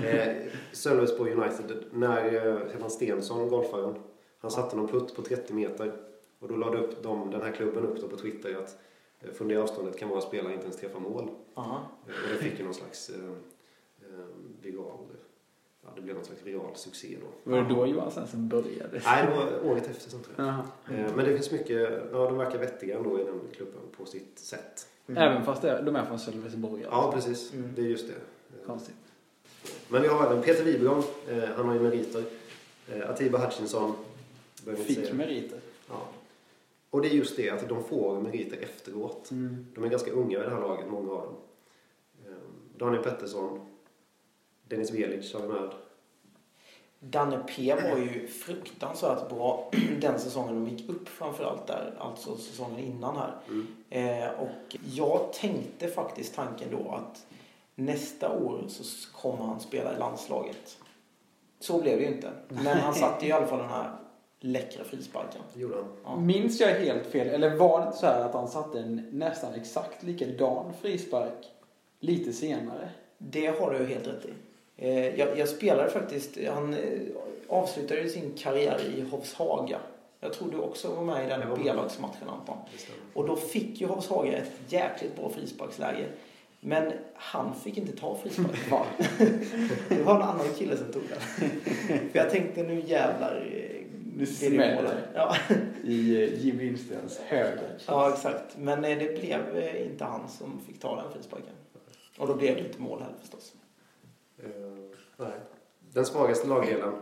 Eh, 0.05 0.37
Sölvesborg 0.73 1.33
United, 1.33 1.85
när 1.93 2.25
eh, 2.27 2.33
heter 2.59 2.79
han 2.81 2.91
Stensson, 2.91 3.49
golfaren, 3.49 3.95
han 4.39 4.51
satte 4.51 4.77
någon 4.77 4.89
putt 4.89 5.17
på 5.17 5.23
30 5.23 5.55
meter. 5.55 5.93
Och 6.41 6.49
då 6.49 6.57
lade 6.57 6.79
upp 6.79 7.03
de, 7.03 7.31
den 7.31 7.43
här 7.43 7.53
klubben 7.53 7.85
upp 7.87 8.01
då 8.01 8.09
på 8.09 8.17
Twitter 8.17 8.55
att 8.57 8.77
från 9.35 9.49
det 9.49 9.57
avståndet 9.57 9.99
kan 9.99 10.09
våra 10.09 10.21
spelare 10.21 10.53
inte 10.53 10.65
ens 10.65 10.77
träffa 10.77 10.99
mål. 10.99 11.31
Aha. 11.55 11.89
Eh, 12.09 12.13
Och 12.25 12.29
det 12.33 12.37
fick 12.51 12.59
ju 12.59 12.65
någon 12.65 12.75
slags 12.75 13.11
eh, 13.11 13.25
eh, 14.03 14.25
viral, 14.63 14.99
ja 15.85 15.89
det 15.97 16.03
blev 16.03 16.15
någon 16.17 16.25
slags 16.25 16.43
viral 16.47 16.77
succé 16.77 17.17
då. 17.21 17.51
Var 17.51 17.63
det 17.63 17.69
då 17.75 17.87
Johan 17.87 18.11
Svensson 18.11 18.49
började? 18.49 19.01
Nej, 19.05 19.27
det 19.27 19.37
var 19.37 19.71
året 19.73 19.89
efter 19.89 20.11
sen 20.11 20.23
tror 20.23 20.35
jag. 20.47 20.49
Eh, 20.99 21.15
Men 21.17 21.25
det 21.25 21.35
finns 21.35 21.51
mycket, 21.53 21.91
ja 22.13 22.19
de 22.25 22.39
verkar 22.39 22.59
vettiga 22.59 22.97
ändå 22.97 23.21
i 23.21 23.25
den 23.25 23.41
klubben 23.57 23.81
på 23.97 24.07
sitt 24.07 24.39
sätt. 24.39 24.87
Även 25.09 25.45
fast 25.45 25.63
det, 25.63 25.83
de 25.83 25.97
är 25.97 26.05
från 26.07 26.19
Sölvesborg. 26.19 26.85
alltså. 26.85 26.91
Ja, 27.01 27.13
precis. 27.13 27.53
Mm. 27.53 27.71
Det 27.77 27.83
är 27.83 27.87
just 27.87 28.07
det. 28.09 28.15
Eh, 28.15 28.67
Konstigt. 28.67 28.95
Men 29.89 30.03
vi 30.03 30.09
har 30.09 30.27
även 30.27 30.43
Peter 30.43 30.65
Wibron, 30.65 31.03
eh, 31.29 31.45
han 31.57 31.67
har 31.69 31.75
ju 31.75 31.81
meriter. 31.81 32.25
Eh, 32.93 33.11
Atiba 33.11 33.39
Hutchinson. 33.39 33.95
Fick 34.77 35.13
meriter. 35.13 35.59
Och 36.97 37.03
det 37.03 37.09
är 37.09 37.15
just 37.15 37.37
det, 37.37 37.51
att 37.51 37.69
de 37.69 37.85
får 37.85 38.21
meriter 38.21 38.57
efteråt. 38.57 39.31
Mm. 39.31 39.67
De 39.75 39.85
är 39.85 39.89
ganska 39.89 40.11
unga 40.11 40.39
i 40.39 40.43
det 40.43 40.51
här 40.51 40.61
laget, 40.61 40.91
många 40.91 41.13
av 41.13 41.23
dem. 41.23 41.37
Eh, 42.27 42.33
Daniel 42.77 43.03
Pettersson, 43.03 43.61
Dennis 44.69 44.91
Velic 44.91 45.35
har 45.35 45.41
vi 45.41 45.49
med. 45.49 45.71
Danne 47.01 47.39
P 47.39 47.75
var 47.75 47.99
ju 47.99 48.27
fruktansvärt 48.27 49.29
bra 49.29 49.71
den 50.01 50.21
säsongen 50.21 50.65
de 50.65 50.71
gick 50.71 50.89
upp 50.91 51.09
framförallt 51.09 51.67
där. 51.67 51.95
Alltså 51.99 52.37
säsongen 52.37 52.79
innan 52.79 53.17
här. 53.17 53.35
Mm. 53.49 53.67
Eh, 53.91 54.41
och 54.41 54.77
jag 54.85 55.33
tänkte 55.33 55.89
faktiskt 55.89 56.35
tanken 56.35 56.69
då 56.71 56.91
att 56.91 57.27
nästa 57.75 58.39
år 58.39 58.65
så 58.69 59.11
kommer 59.13 59.45
han 59.45 59.61
spela 59.61 59.97
i 59.97 59.99
landslaget. 59.99 60.79
Så 61.61 61.83
blev 61.83 61.99
det 61.99 62.05
ju 62.05 62.15
inte. 62.15 62.31
Men 62.49 62.79
han 62.79 62.95
satte 62.95 63.25
ju 63.25 63.31
i 63.31 63.33
alla 63.33 63.47
fall 63.47 63.59
den 63.59 63.69
här 63.69 64.06
läckra 64.41 64.85
frisparken. 64.85 65.41
Det 65.55 65.61
gjorde 65.61 65.75
han. 65.75 65.85
Ja. 66.05 66.17
Minns 66.17 66.61
jag 66.61 66.69
helt 66.69 67.07
fel? 67.07 67.29
Eller 67.29 67.57
var 67.57 67.87
det 67.87 67.93
så 67.93 68.07
här 68.07 68.21
att 68.21 68.35
han 68.35 68.49
satte 68.49 68.79
en 68.81 69.09
nästan 69.11 69.55
exakt 69.55 70.03
likadan 70.03 70.73
frispark 70.81 71.47
lite 72.01 72.33
senare? 72.33 72.89
Det 73.19 73.47
har 73.47 73.71
du 73.79 73.87
helt 73.87 74.07
rätt 74.07 74.25
i. 74.27 74.33
Eh, 74.77 75.19
Jag, 75.19 75.39
jag 75.39 75.49
spelade 75.49 75.91
faktiskt, 75.91 76.39
han 76.55 76.75
eh, 76.75 76.81
avslutade 77.49 78.09
sin 78.09 78.33
karriär 78.39 78.81
i 78.97 79.01
Hovshaga. 79.11 79.79
Jag 80.21 80.33
tror 80.33 80.51
du 80.51 80.59
också 80.59 80.95
var 80.95 81.03
med 81.05 81.27
i 81.27 81.29
den. 81.29 81.41
B-lagsmatchen 81.63 82.29
Anton. 82.29 82.57
Och 83.15 83.27
då 83.27 83.37
fick 83.37 83.81
ju 83.81 83.87
Hovshaga 83.87 84.33
ett 84.33 84.53
jäkligt 84.69 85.17
bra 85.17 85.31
frisparksläge. 85.31 86.07
Men 86.61 86.93
han 87.15 87.55
fick 87.55 87.79
inte 87.79 87.97
ta 87.97 88.17
frisparken. 88.23 89.07
Det 89.89 90.03
var 90.03 90.15
en 90.15 90.23
annan 90.23 90.47
kille 90.59 90.77
som 90.77 90.93
tog 90.93 91.03
den. 91.09 91.49
För 92.11 92.19
jag 92.19 92.31
tänkte 92.31 92.63
nu 92.63 92.83
jävlar. 92.87 93.47
Det 94.19 94.27
smäller. 94.27 95.07
Ja. 95.15 95.37
I 95.85 96.23
eh, 96.25 96.45
Jim 96.45 96.59
Lindstens 96.59 97.19
höger. 97.19 97.79
ja, 97.87 98.13
exakt. 98.13 98.57
Men 98.59 98.85
eh, 98.85 98.99
det 98.99 99.21
blev 99.21 99.57
eh, 99.57 99.87
inte 99.87 100.05
han 100.05 100.29
som 100.29 100.61
fick 100.67 100.81
ta 100.81 100.97
den 101.03 101.13
frisparken. 101.13 101.53
Och 102.19 102.27
då 102.27 102.35
blev 102.35 102.55
det 102.57 102.61
inte 102.67 102.81
mål 102.81 103.01
heller 103.03 103.17
förstås. 103.21 103.55
Nej. 105.17 105.33
Den 105.93 106.05
svagaste 106.07 106.47
lagdelen, 106.49 106.95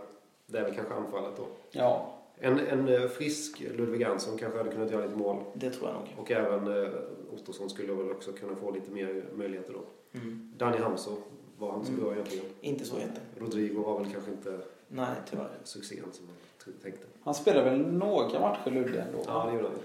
det 0.47 0.59
är 0.59 0.62
väl 0.62 0.75
kanske 0.75 0.95
anfallet 0.95 1.37
då. 1.37 1.47
Ja. 1.71 2.11
En, 2.39 2.59
en 2.59 3.09
frisk 3.09 3.61
Ludvig 3.61 4.05
Andersson 4.05 4.39
kanske 4.39 4.59
hade 4.59 4.71
kunnat 4.71 4.91
göra 4.91 5.05
lite 5.05 5.17
mål. 5.17 5.43
Det 5.55 5.71
tror 5.71 5.89
jag 5.91 5.95
nog. 5.95 6.09
Och 6.19 6.31
även 6.31 6.93
Ottosson 7.33 7.71
skulle 7.71 7.93
väl 7.93 8.11
också 8.11 8.33
kunna 8.33 8.57
få 8.57 8.71
lite 8.71 8.91
mer 8.91 9.25
möjligheter 9.35 9.73
då. 9.73 9.81
Mm. 10.19 10.53
Danny 10.57 10.77
Hamso 10.79 11.17
var 11.59 11.71
han 11.73 11.85
så 11.85 11.93
Mm. 11.93 12.05
bra 12.05 12.12
egentligen. 12.12 12.45
Inte 12.61 12.85
så 12.85 12.97
egentligen. 12.97 13.27
Rodrigo 13.39 13.83
var 13.83 13.99
väl 14.01 14.12
kanske 14.12 14.31
inte 14.31 14.59
Nej, 14.89 15.15
tyvärr. 15.31 15.51
succén 15.65 16.05
som 16.12 16.27
man 16.27 16.35
tro- 16.35 16.44
tänkte. 16.83 17.07
Han 17.25 17.35
spelade 17.35 17.71
väl 17.71 17.81
några 17.81 18.41
matcher 18.41 18.71
Ludde 18.71 19.01
ändå? 19.01 19.19
Ja, 19.27 19.45
det 19.47 19.53
gjorde 19.53 19.69
han. 19.69 19.77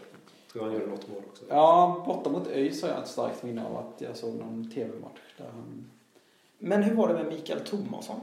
tror 0.52 0.64
han 0.64 0.74
gjorde 0.74 0.86
något 0.88 1.08
mål 1.10 1.22
också. 1.30 1.44
Ja, 1.50 2.04
borta 2.08 2.30
mot 2.30 2.48
ÖIS 2.48 2.82
har 2.82 2.90
jag 2.90 3.00
ett 3.00 3.08
starkt 3.08 3.44
minne 3.44 3.66
av 3.68 3.78
att 3.78 4.02
jag 4.02 4.18
såg 4.18 4.36
någon 4.36 4.72
tv-match 4.72 5.20
där 5.38 5.46
han... 5.46 5.90
Men 6.58 6.84
hur 6.84 6.96
var 6.96 7.08
det 7.08 7.14
med 7.14 7.26
Mikael 7.28 7.60
Tomasson? 7.60 8.20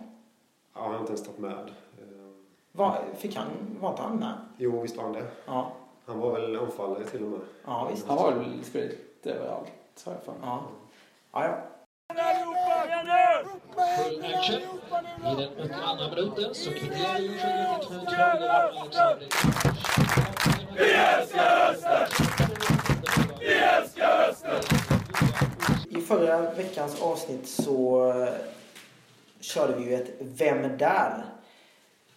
Ja, 0.74 0.80
han 0.82 0.92
har 0.92 0.98
inte 1.00 1.12
ens 1.12 1.24
tagit 1.24 1.40
med. 1.40 1.52
Eh, 1.52 2.30
Var, 2.72 2.98
fick 3.16 3.36
han, 3.36 3.46
var 3.80 3.90
inte 3.90 4.02
han 4.02 4.16
med? 4.16 4.32
Jo, 4.56 4.80
visst 4.80 4.96
var 4.96 5.04
han 5.04 5.12
det. 5.12 5.26
Ja, 5.46 5.72
Han 6.06 6.18
var 6.18 6.32
väl 6.32 6.56
anfallare 6.56 7.04
till 7.04 7.22
och 7.24 7.30
med. 7.30 7.40
ja 7.64 7.88
visst. 7.90 8.06
Han 8.08 8.16
var 8.16 8.32
väl 8.32 8.64
spelat 8.64 8.92
överallt, 9.22 9.72
har 10.06 10.12
jag 10.12 10.22
för 10.22 10.32
mig. 10.32 10.40
Ja. 10.42 10.60
Ja, 11.32 11.44
ja. 11.44 11.58
Full 13.76 14.24
action. 14.34 14.60
I 14.60 15.34
den 15.36 15.48
82 15.58 16.10
minuten 16.16 16.54
så 16.54 16.70
kvitterar 16.70 17.16
till 17.18 17.98
2-2 17.98 18.40
genom 18.40 18.80
Alexander 18.80 19.28
I 25.90 26.00
förra 26.00 26.50
veckans 26.50 27.02
avsnitt 27.02 27.48
så 27.48 28.08
eh, 28.10 28.28
körde 29.40 29.72
vi 29.78 29.84
ju 29.90 29.94
ett 29.94 30.10
Vem 30.20 30.78
där? 30.78 31.24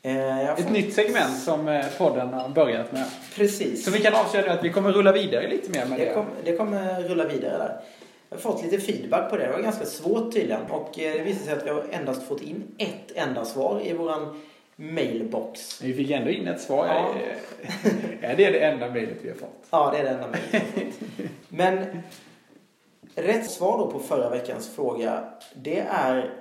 Eh, 0.01 0.17
jag 0.17 0.59
Ett 0.59 0.65
får- 0.65 0.71
nytt 0.71 0.93
segment 0.93 1.39
som 1.39 1.67
eh, 1.67 1.85
podden 1.97 2.33
har 2.33 2.49
börjat 2.49 2.91
med. 2.91 3.05
Precis. 3.35 3.85
Så 3.85 3.91
vi 3.91 3.99
kan 3.99 4.15
avslöja 4.15 4.53
att 4.53 4.63
vi 4.63 4.69
kommer 4.69 4.91
rulla 4.91 5.11
vidare 5.11 5.47
lite 5.47 5.69
mer 5.71 5.85
med 5.85 5.99
det. 5.99 6.05
Det, 6.05 6.13
kom, 6.13 6.25
det 6.43 6.55
kommer 6.57 7.01
rulla 7.03 7.25
vidare 7.25 7.57
där. 7.57 7.79
Jag 8.29 8.37
har 8.37 8.41
fått 8.41 8.63
lite 8.63 8.79
feedback 8.79 9.29
på 9.29 9.37
det. 9.37 9.45
Det 9.45 9.51
var 9.51 9.61
ganska 9.61 9.85
svårt 9.85 10.33
tydligen. 10.33 10.61
Och 10.71 10.99
eh, 10.99 11.13
det 11.13 11.23
visade 11.23 11.45
sig 11.45 11.53
att 11.53 11.65
vi 11.65 11.69
har 11.69 11.85
endast 11.91 12.23
fått 12.23 12.41
in 12.41 12.63
ett 12.77 13.11
enda 13.15 13.45
svar 13.45 13.81
i 13.83 13.93
våran 13.93 14.41
mailbox. 14.75 15.81
Vi 15.81 15.93
fick 15.93 16.11
ändå 16.11 16.29
in 16.29 16.47
ett 16.47 16.61
svar. 16.61 16.85
Ja. 16.87 17.13
Är 18.21 18.35
det 18.35 18.51
det 18.51 18.59
enda 18.59 18.89
mejlet 18.91 19.17
vi 19.21 19.29
har 19.29 19.35
fått? 19.35 19.67
Ja, 19.69 19.91
det 19.93 19.99
är 19.99 20.03
det 20.03 20.09
enda 20.09 20.27
mejlet 20.27 20.51
jag 20.53 20.59
har 20.59 20.65
fått. 20.65 21.29
Men 21.49 22.01
rätt 23.15 23.51
svar 23.51 23.77
då 23.77 23.91
på 23.91 23.99
förra 23.99 24.29
veckans 24.29 24.75
fråga, 24.75 25.23
det 25.53 25.79
är 25.79 26.33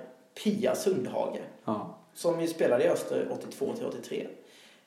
Pia 0.43 0.75
Sundhage. 0.75 1.39
Ja. 1.65 1.97
Som 2.13 2.41
ju 2.41 2.47
spelade 2.47 2.83
i 2.83 2.87
Öster 2.89 3.27
82 3.31 3.73
till 3.75 3.85
83. 3.85 4.27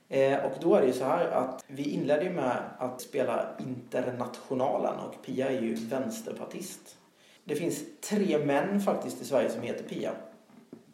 Eh, 0.08 0.44
och 0.44 0.52
då 0.60 0.74
är 0.74 0.80
det 0.80 0.86
ju 0.86 0.92
så 0.92 1.04
här 1.04 1.30
att 1.30 1.64
vi 1.66 1.82
inledde 1.82 2.24
ju 2.24 2.30
med 2.30 2.56
att 2.78 3.00
spela 3.00 3.46
Internationalen 3.58 4.98
och 4.98 5.26
Pia 5.26 5.50
är 5.50 5.60
ju 5.60 5.74
vänsterpartist. 5.74 6.96
Det 7.44 7.54
finns 7.54 7.82
tre 8.00 8.38
män 8.38 8.80
faktiskt 8.80 9.22
i 9.22 9.24
Sverige 9.24 9.50
som 9.50 9.62
heter 9.62 9.84
Pia. 9.84 10.10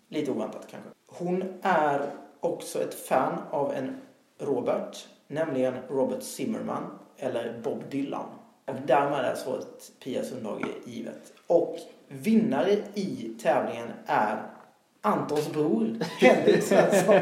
Lite 0.09 0.31
oväntat 0.31 0.67
kanske. 0.71 0.91
Hon 1.07 1.45
är 1.63 2.11
också 2.41 2.83
ett 2.83 2.95
fan 2.95 3.39
av 3.51 3.75
en 3.75 4.01
Robert, 4.39 5.09
nämligen 5.27 5.75
Robert 5.89 6.23
Zimmerman 6.23 6.99
eller 7.17 7.61
Bob 7.65 7.83
Dylan. 7.91 8.27
Och 8.65 8.75
därmed 8.87 9.25
är 9.25 9.35
svaret 9.35 9.93
Pia 10.05 10.25
Sundhage 10.25 10.67
givet. 10.85 11.33
Och 11.47 11.77
vinnare 12.09 12.73
i 12.95 13.37
tävlingen 13.43 13.89
är 14.07 14.43
Antons 15.01 15.53
bror, 15.53 15.97
Henrik 16.21 16.63
Svensson. 16.69 17.15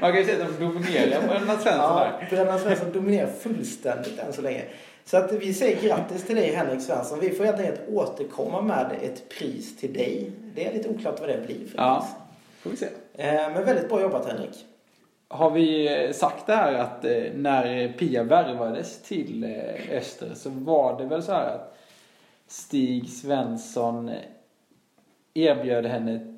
Man 0.00 0.12
kan 0.12 0.16
ju 0.16 0.24
säga 0.24 0.44
att 0.46 0.58
de 0.58 0.64
dominerar 0.64 1.20
Bröderna 1.28 1.52
Svensson 1.58 1.72
Ja, 1.72 2.12
där. 2.20 2.26
Bröderna 2.30 2.58
Svensson 2.58 2.92
dominerar 2.92 3.26
fullständigt 3.26 4.18
än 4.18 4.32
så 4.32 4.42
länge. 4.42 4.64
Så 5.04 5.16
att 5.16 5.32
vi 5.32 5.54
säger 5.54 5.82
grattis 5.88 6.24
till 6.26 6.36
dig 6.36 6.54
Henrik 6.54 6.82
Svensson. 6.82 7.20
Vi 7.20 7.30
får 7.30 7.44
helt 7.44 7.60
enkelt 7.60 7.80
återkomma 7.88 8.62
med 8.62 8.86
ett 9.02 9.28
pris 9.38 9.76
till 9.76 9.92
dig. 9.92 10.30
Det 10.54 10.66
är 10.66 10.72
lite 10.72 10.88
oklart 10.88 11.20
vad 11.20 11.28
det 11.28 11.46
blir 11.46 11.66
för 11.66 11.76
Ja, 11.78 12.08
får 12.62 12.70
vi 12.70 12.76
se. 12.76 12.86
Eh, 13.14 13.32
Men 13.54 13.64
väldigt 13.64 13.88
bra 13.88 14.00
jobbat 14.00 14.26
Henrik. 14.26 14.64
Har 15.28 15.50
vi 15.50 16.04
eh, 16.06 16.12
sagt 16.12 16.46
det 16.46 16.54
här 16.54 16.74
att 16.74 17.04
eh, 17.04 17.22
när 17.34 17.92
Pia 17.98 18.22
värvades 18.22 19.02
till 19.02 19.44
Öster 19.92 20.30
så 20.34 20.50
var 20.50 20.98
det 20.98 21.04
väl 21.06 21.22
så 21.22 21.32
här 21.32 21.54
att 21.54 21.76
Stig 22.48 23.08
Svensson 23.10 24.10
erbjöd 25.34 25.86
henne 25.86 26.35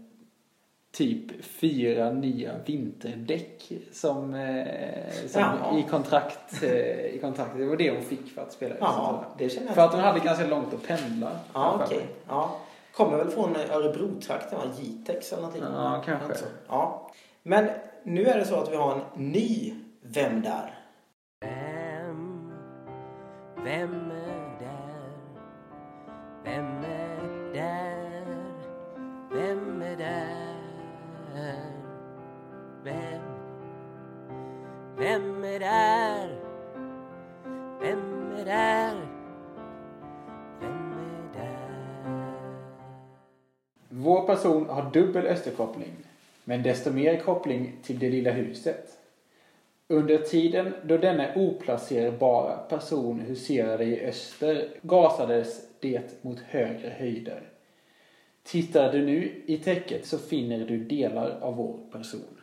typ 0.98 1.44
fyra 1.44 2.10
nya 2.10 2.52
vinterdäck 2.66 3.72
som, 3.92 4.34
eh, 4.34 5.28
som 5.28 5.78
i, 5.78 5.86
kontrakt, 5.90 6.62
eh, 6.62 6.70
i 7.14 7.18
kontraktet. 7.20 7.58
Det 7.58 7.66
var 7.66 7.76
det 7.76 7.90
hon 7.90 8.02
fick 8.02 8.34
för 8.34 8.42
att 8.42 8.52
spela 8.52 8.74
Öster. 8.74 9.24
det 9.38 9.48
känner 9.48 9.66
jag 9.66 9.74
För 9.74 9.82
att 9.82 9.92
hon 9.92 10.00
hade 10.00 10.20
ganska 10.20 10.46
långt 10.46 10.74
att 10.74 10.86
pendla. 10.86 11.30
Ja, 11.54 11.80
okej. 11.84 12.06
Ja. 12.28 12.56
Kommer 12.96 13.16
väl 13.16 13.30
från 13.30 13.56
Örebro-trakten, 13.56 14.58
va? 14.58 14.64
Jitex 14.80 15.32
eller 15.32 15.42
någonting. 15.42 15.64
Ja, 15.72 16.02
kanske. 16.04 16.26
Inte 16.26 16.38
så. 16.38 16.46
Ja. 16.68 17.10
Men 17.42 17.68
nu 18.02 18.26
är 18.26 18.38
det 18.38 18.44
så 18.44 18.54
att 18.54 18.72
vi 18.72 18.76
har 18.76 18.92
en 18.92 19.32
ny 19.32 19.74
Vem 20.02 20.42
där? 20.42 20.74
Vem, 21.40 22.52
vem 23.64 24.10
är 24.10 24.58
där? 24.60 24.98
Vem 26.44 26.84
är 26.84 26.97
Vem 34.98 35.44
är 35.44 35.60
där? 35.60 36.28
Vem 37.80 38.32
är 38.32 38.44
där? 38.44 38.94
Vem 40.60 40.92
är 40.92 41.38
där? 41.38 42.34
Vår 43.88 44.26
person 44.26 44.68
har 44.68 44.90
dubbel 44.92 45.26
österkoppling, 45.26 45.92
men 46.44 46.62
desto 46.62 46.92
mer 46.92 47.20
koppling 47.20 47.76
till 47.82 47.98
det 47.98 48.10
lilla 48.10 48.30
huset. 48.30 48.98
Under 49.88 50.18
tiden 50.18 50.74
då 50.84 50.96
denna 50.96 51.34
oplacerbara 51.34 52.56
person 52.56 53.20
huserade 53.20 53.84
i 53.84 54.06
öster 54.06 54.68
gasades 54.82 55.68
det 55.80 56.24
mot 56.24 56.38
högre 56.40 56.88
höjder. 56.98 57.42
Tittar 58.42 58.92
du 58.92 59.06
nu 59.06 59.42
i 59.46 59.58
täcket 59.58 60.06
så 60.06 60.18
finner 60.18 60.66
du 60.66 60.84
delar 60.84 61.38
av 61.40 61.56
vår 61.56 61.78
person. 61.92 62.38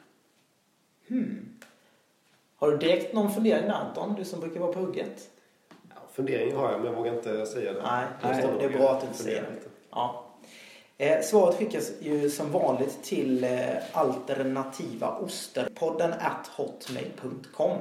Har 2.66 2.72
du 2.72 2.78
direkt 2.78 3.13
någon 3.13 3.32
fundering 3.32 3.68
där 3.68 3.74
Anton? 3.74 4.16
Du 4.16 4.26
som 4.26 4.39
brukar 4.39 4.59
vara 4.59 4.74
på 4.74 4.80
hugget. 4.80 5.30
Ja, 5.89 5.95
funderingar 6.13 6.57
har 6.57 6.72
jag, 6.72 6.82
men 6.82 6.91
jag 6.91 6.97
vågar 6.97 7.13
inte 7.13 7.45
säga 7.45 7.74
det. 7.74 7.82
Nej, 7.82 8.05
Just 8.24 8.41
det, 8.59 8.66
är 8.66 8.70
bra 8.70 8.91
att 8.91 9.01
du 9.01 9.07
inte 9.07 9.24
säger 9.24 9.41
det. 9.41 9.47
Ja. 9.91 10.26
Eh, 10.97 11.22
svaret 11.22 11.55
skickas 11.55 11.91
ju 11.99 12.30
som 12.30 12.51
vanligt 12.51 13.03
till 13.03 13.43
eh, 13.43 13.49
alternativaosterpodden 13.93 16.13
at 16.13 16.47
hotmail.com. 16.47 17.78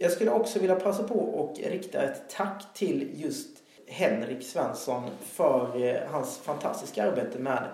Jag 0.00 0.12
skulle 0.12 0.30
också 0.30 0.58
vilja 0.58 0.76
passa 0.76 1.02
på 1.02 1.18
och 1.18 1.58
rikta 1.58 2.02
ett 2.02 2.30
tack 2.30 2.74
till 2.74 3.10
just 3.14 3.58
Henrik 3.86 4.46
Svensson 4.46 5.02
för 5.20 5.84
eh, 5.84 5.96
hans 6.10 6.38
fantastiska 6.38 7.04
arbete 7.04 7.38
med 7.38 7.68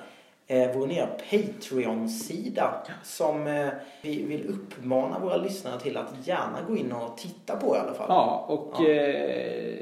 eh, 0.50 0.70
vår 0.74 0.86
nya 0.86 1.06
Patreon-sida 1.06 2.74
som 3.02 3.46
eh, 3.46 3.68
vi 4.02 4.24
vill 4.24 4.46
uppmana 4.48 5.18
våra 5.18 5.36
lyssnare 5.36 5.80
till 5.80 5.96
att 5.96 6.12
gärna 6.24 6.58
gå 6.68 6.76
in 6.76 6.92
och 6.92 7.16
titta 7.18 7.56
på 7.56 7.76
i 7.76 7.78
alla 7.78 7.94
fall. 7.94 8.06
Ja, 8.08 8.44
och 8.48 8.74
Ja. 8.78 8.88
Eh, 8.88 9.78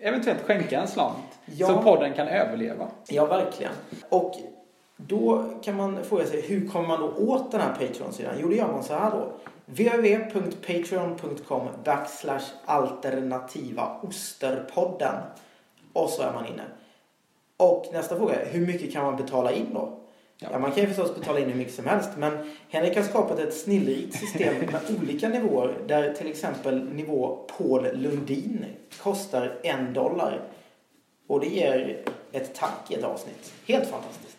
eventuellt 0.00 0.42
skänka 0.42 0.80
en 0.80 0.88
slant. 0.88 1.16
Ja. 1.44 1.66
Så 1.66 1.82
podden 1.82 2.12
kan 2.14 2.28
överleva. 2.28 2.88
Ja, 3.08 3.26
verkligen. 3.26 3.72
Och 4.08 4.34
då 4.96 5.44
kan 5.62 5.76
man 5.76 6.04
fråga 6.04 6.26
sig, 6.26 6.40
hur 6.40 6.68
kommer 6.68 6.88
man 6.88 7.00
då 7.00 7.06
åt 7.08 7.50
den 7.52 7.60
här 7.60 7.72
Patreon-sidan? 7.72 8.34
Jo, 8.40 8.48
det 8.48 8.56
gör 8.56 8.68
man 8.68 8.84
så 8.84 8.94
här 8.94 9.10
då. 9.10 9.32
www.patreon.com 9.66 11.68
backslash 11.84 12.44
alternativa 12.64 14.00
osterpodden. 14.02 15.14
Och 15.92 16.08
så 16.08 16.22
är 16.22 16.32
man 16.32 16.46
inne. 16.46 16.62
Och 17.58 17.86
nästa 17.92 18.16
fråga 18.16 18.34
är, 18.34 18.46
hur 18.46 18.66
mycket 18.66 18.92
kan 18.92 19.04
man 19.04 19.16
betala 19.16 19.52
in 19.52 19.74
då? 19.74 19.98
Ja. 20.40 20.58
man 20.58 20.72
kan 20.72 20.80
ju 20.80 20.86
förstås 20.86 21.14
betala 21.14 21.38
in 21.40 21.48
hur 21.48 21.54
mycket 21.54 21.74
som 21.74 21.86
helst. 21.86 22.10
Men 22.16 22.54
Henrik 22.68 22.96
har 22.96 23.02
skapat 23.02 23.38
ett 23.38 23.54
snillrikt 23.54 24.18
system 24.18 24.54
med 24.54 24.80
olika 25.02 25.28
nivåer. 25.28 25.74
Där 25.86 26.12
till 26.12 26.26
exempel 26.26 26.84
nivå 26.84 27.48
Paul 27.58 27.88
Lundin 27.92 28.64
kostar 29.02 29.58
en 29.62 29.92
dollar. 29.94 30.40
Och 31.26 31.40
det 31.40 31.46
ger 31.46 32.02
ett 32.32 32.54
tack 32.54 32.90
i 32.90 32.94
ett 32.94 33.04
avsnitt. 33.04 33.52
Helt 33.66 33.86
fantastiskt. 33.86 34.38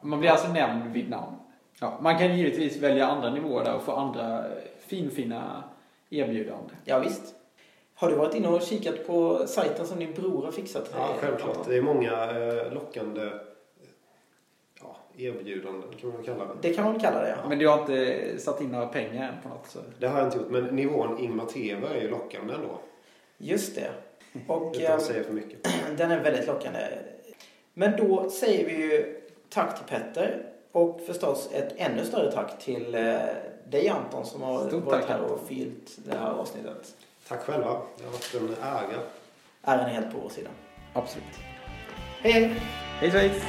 Man 0.00 0.20
blir 0.20 0.30
alltså 0.30 0.52
nämnd 0.52 0.92
vid 0.92 1.10
namn. 1.10 1.36
Ja, 1.80 1.98
man 2.02 2.18
kan 2.18 2.36
givetvis 2.36 2.76
välja 2.76 3.06
andra 3.06 3.30
nivåer 3.30 3.64
där 3.64 3.74
och 3.74 3.82
få 3.82 3.92
andra 3.92 4.44
finfina 4.86 5.64
erbjudanden. 6.10 6.76
Ja, 6.84 6.98
visst. 6.98 7.34
Har 7.94 8.08
du 8.08 8.14
varit 8.14 8.34
inne 8.34 8.48
och 8.48 8.62
kikat 8.62 9.06
på 9.06 9.46
sajten 9.46 9.86
som 9.86 9.98
din 9.98 10.14
bror 10.14 10.44
har 10.44 10.52
fixat? 10.52 10.90
Ja, 10.94 11.08
självklart. 11.20 11.68
Det 11.68 11.76
är 11.76 11.82
många 11.82 12.12
eh, 12.12 12.72
lockande 12.72 13.30
ja, 14.80 14.96
erbjudanden 15.16 15.90
kan 16.00 16.10
man 16.10 16.22
kalla 16.22 16.44
det. 16.44 16.68
Det 16.68 16.74
kan 16.74 16.84
man 16.84 17.00
kalla 17.00 17.20
det, 17.20 17.28
ja. 17.28 17.48
Men 17.48 17.58
du 17.58 17.68
har 17.68 17.80
inte 17.80 18.38
satt 18.38 18.60
in 18.60 18.68
några 18.68 18.86
pengar 18.86 19.28
än 19.28 19.34
på 19.42 19.48
något 19.48 19.66
sätt? 19.66 19.82
Det 19.98 20.06
har 20.06 20.18
jag 20.18 20.28
inte 20.28 20.38
gjort, 20.38 20.50
men 20.50 20.64
nivån 20.64 21.18
Ingmar 21.18 21.46
Teva 21.46 21.88
är 21.88 22.00
ju 22.02 22.10
lockande 22.10 22.54
ändå. 22.54 22.78
Just 23.38 23.74
det. 23.74 23.90
Och, 24.48 24.74
Utan 24.76 24.94
att 24.94 25.00
eh, 25.00 25.06
säga 25.06 25.24
för 25.24 25.32
mycket. 25.32 25.68
Den 25.96 26.10
är 26.10 26.22
väldigt 26.22 26.46
lockande. 26.46 26.78
Men 27.74 27.96
då 27.96 28.30
säger 28.30 28.66
vi 28.66 28.72
ju 28.72 29.20
tack 29.48 29.76
till 29.76 29.98
Petter 29.98 30.46
och 30.72 31.00
förstås 31.06 31.50
ett 31.52 31.74
ännu 31.76 32.04
större 32.04 32.32
tack 32.32 32.58
till 32.58 32.94
eh, 32.94 33.16
dig 33.70 33.88
Anton 33.88 34.26
som 34.26 34.42
har 34.42 34.68
Stort 34.68 34.84
varit 34.84 35.00
tack, 35.00 35.10
här 35.10 35.20
och 35.20 35.40
fyllt 35.48 35.98
det 36.04 36.16
här 36.18 36.30
avsnittet. 36.30 36.94
Tack 37.28 37.40
själva. 37.40 37.82
Det 37.98 38.04
har 38.04 38.12
varit 38.12 38.34
en 38.34 38.56
ära. 38.62 39.02
Äran 39.62 39.86
är 39.86 39.94
helt 39.94 40.12
på 40.12 40.18
vår 40.18 40.28
sida. 40.28 40.50
Absolut. 40.92 41.24
Hej 42.20 42.32
hej! 42.32 42.60
Hej 43.00 43.10
svejs! 43.10 43.42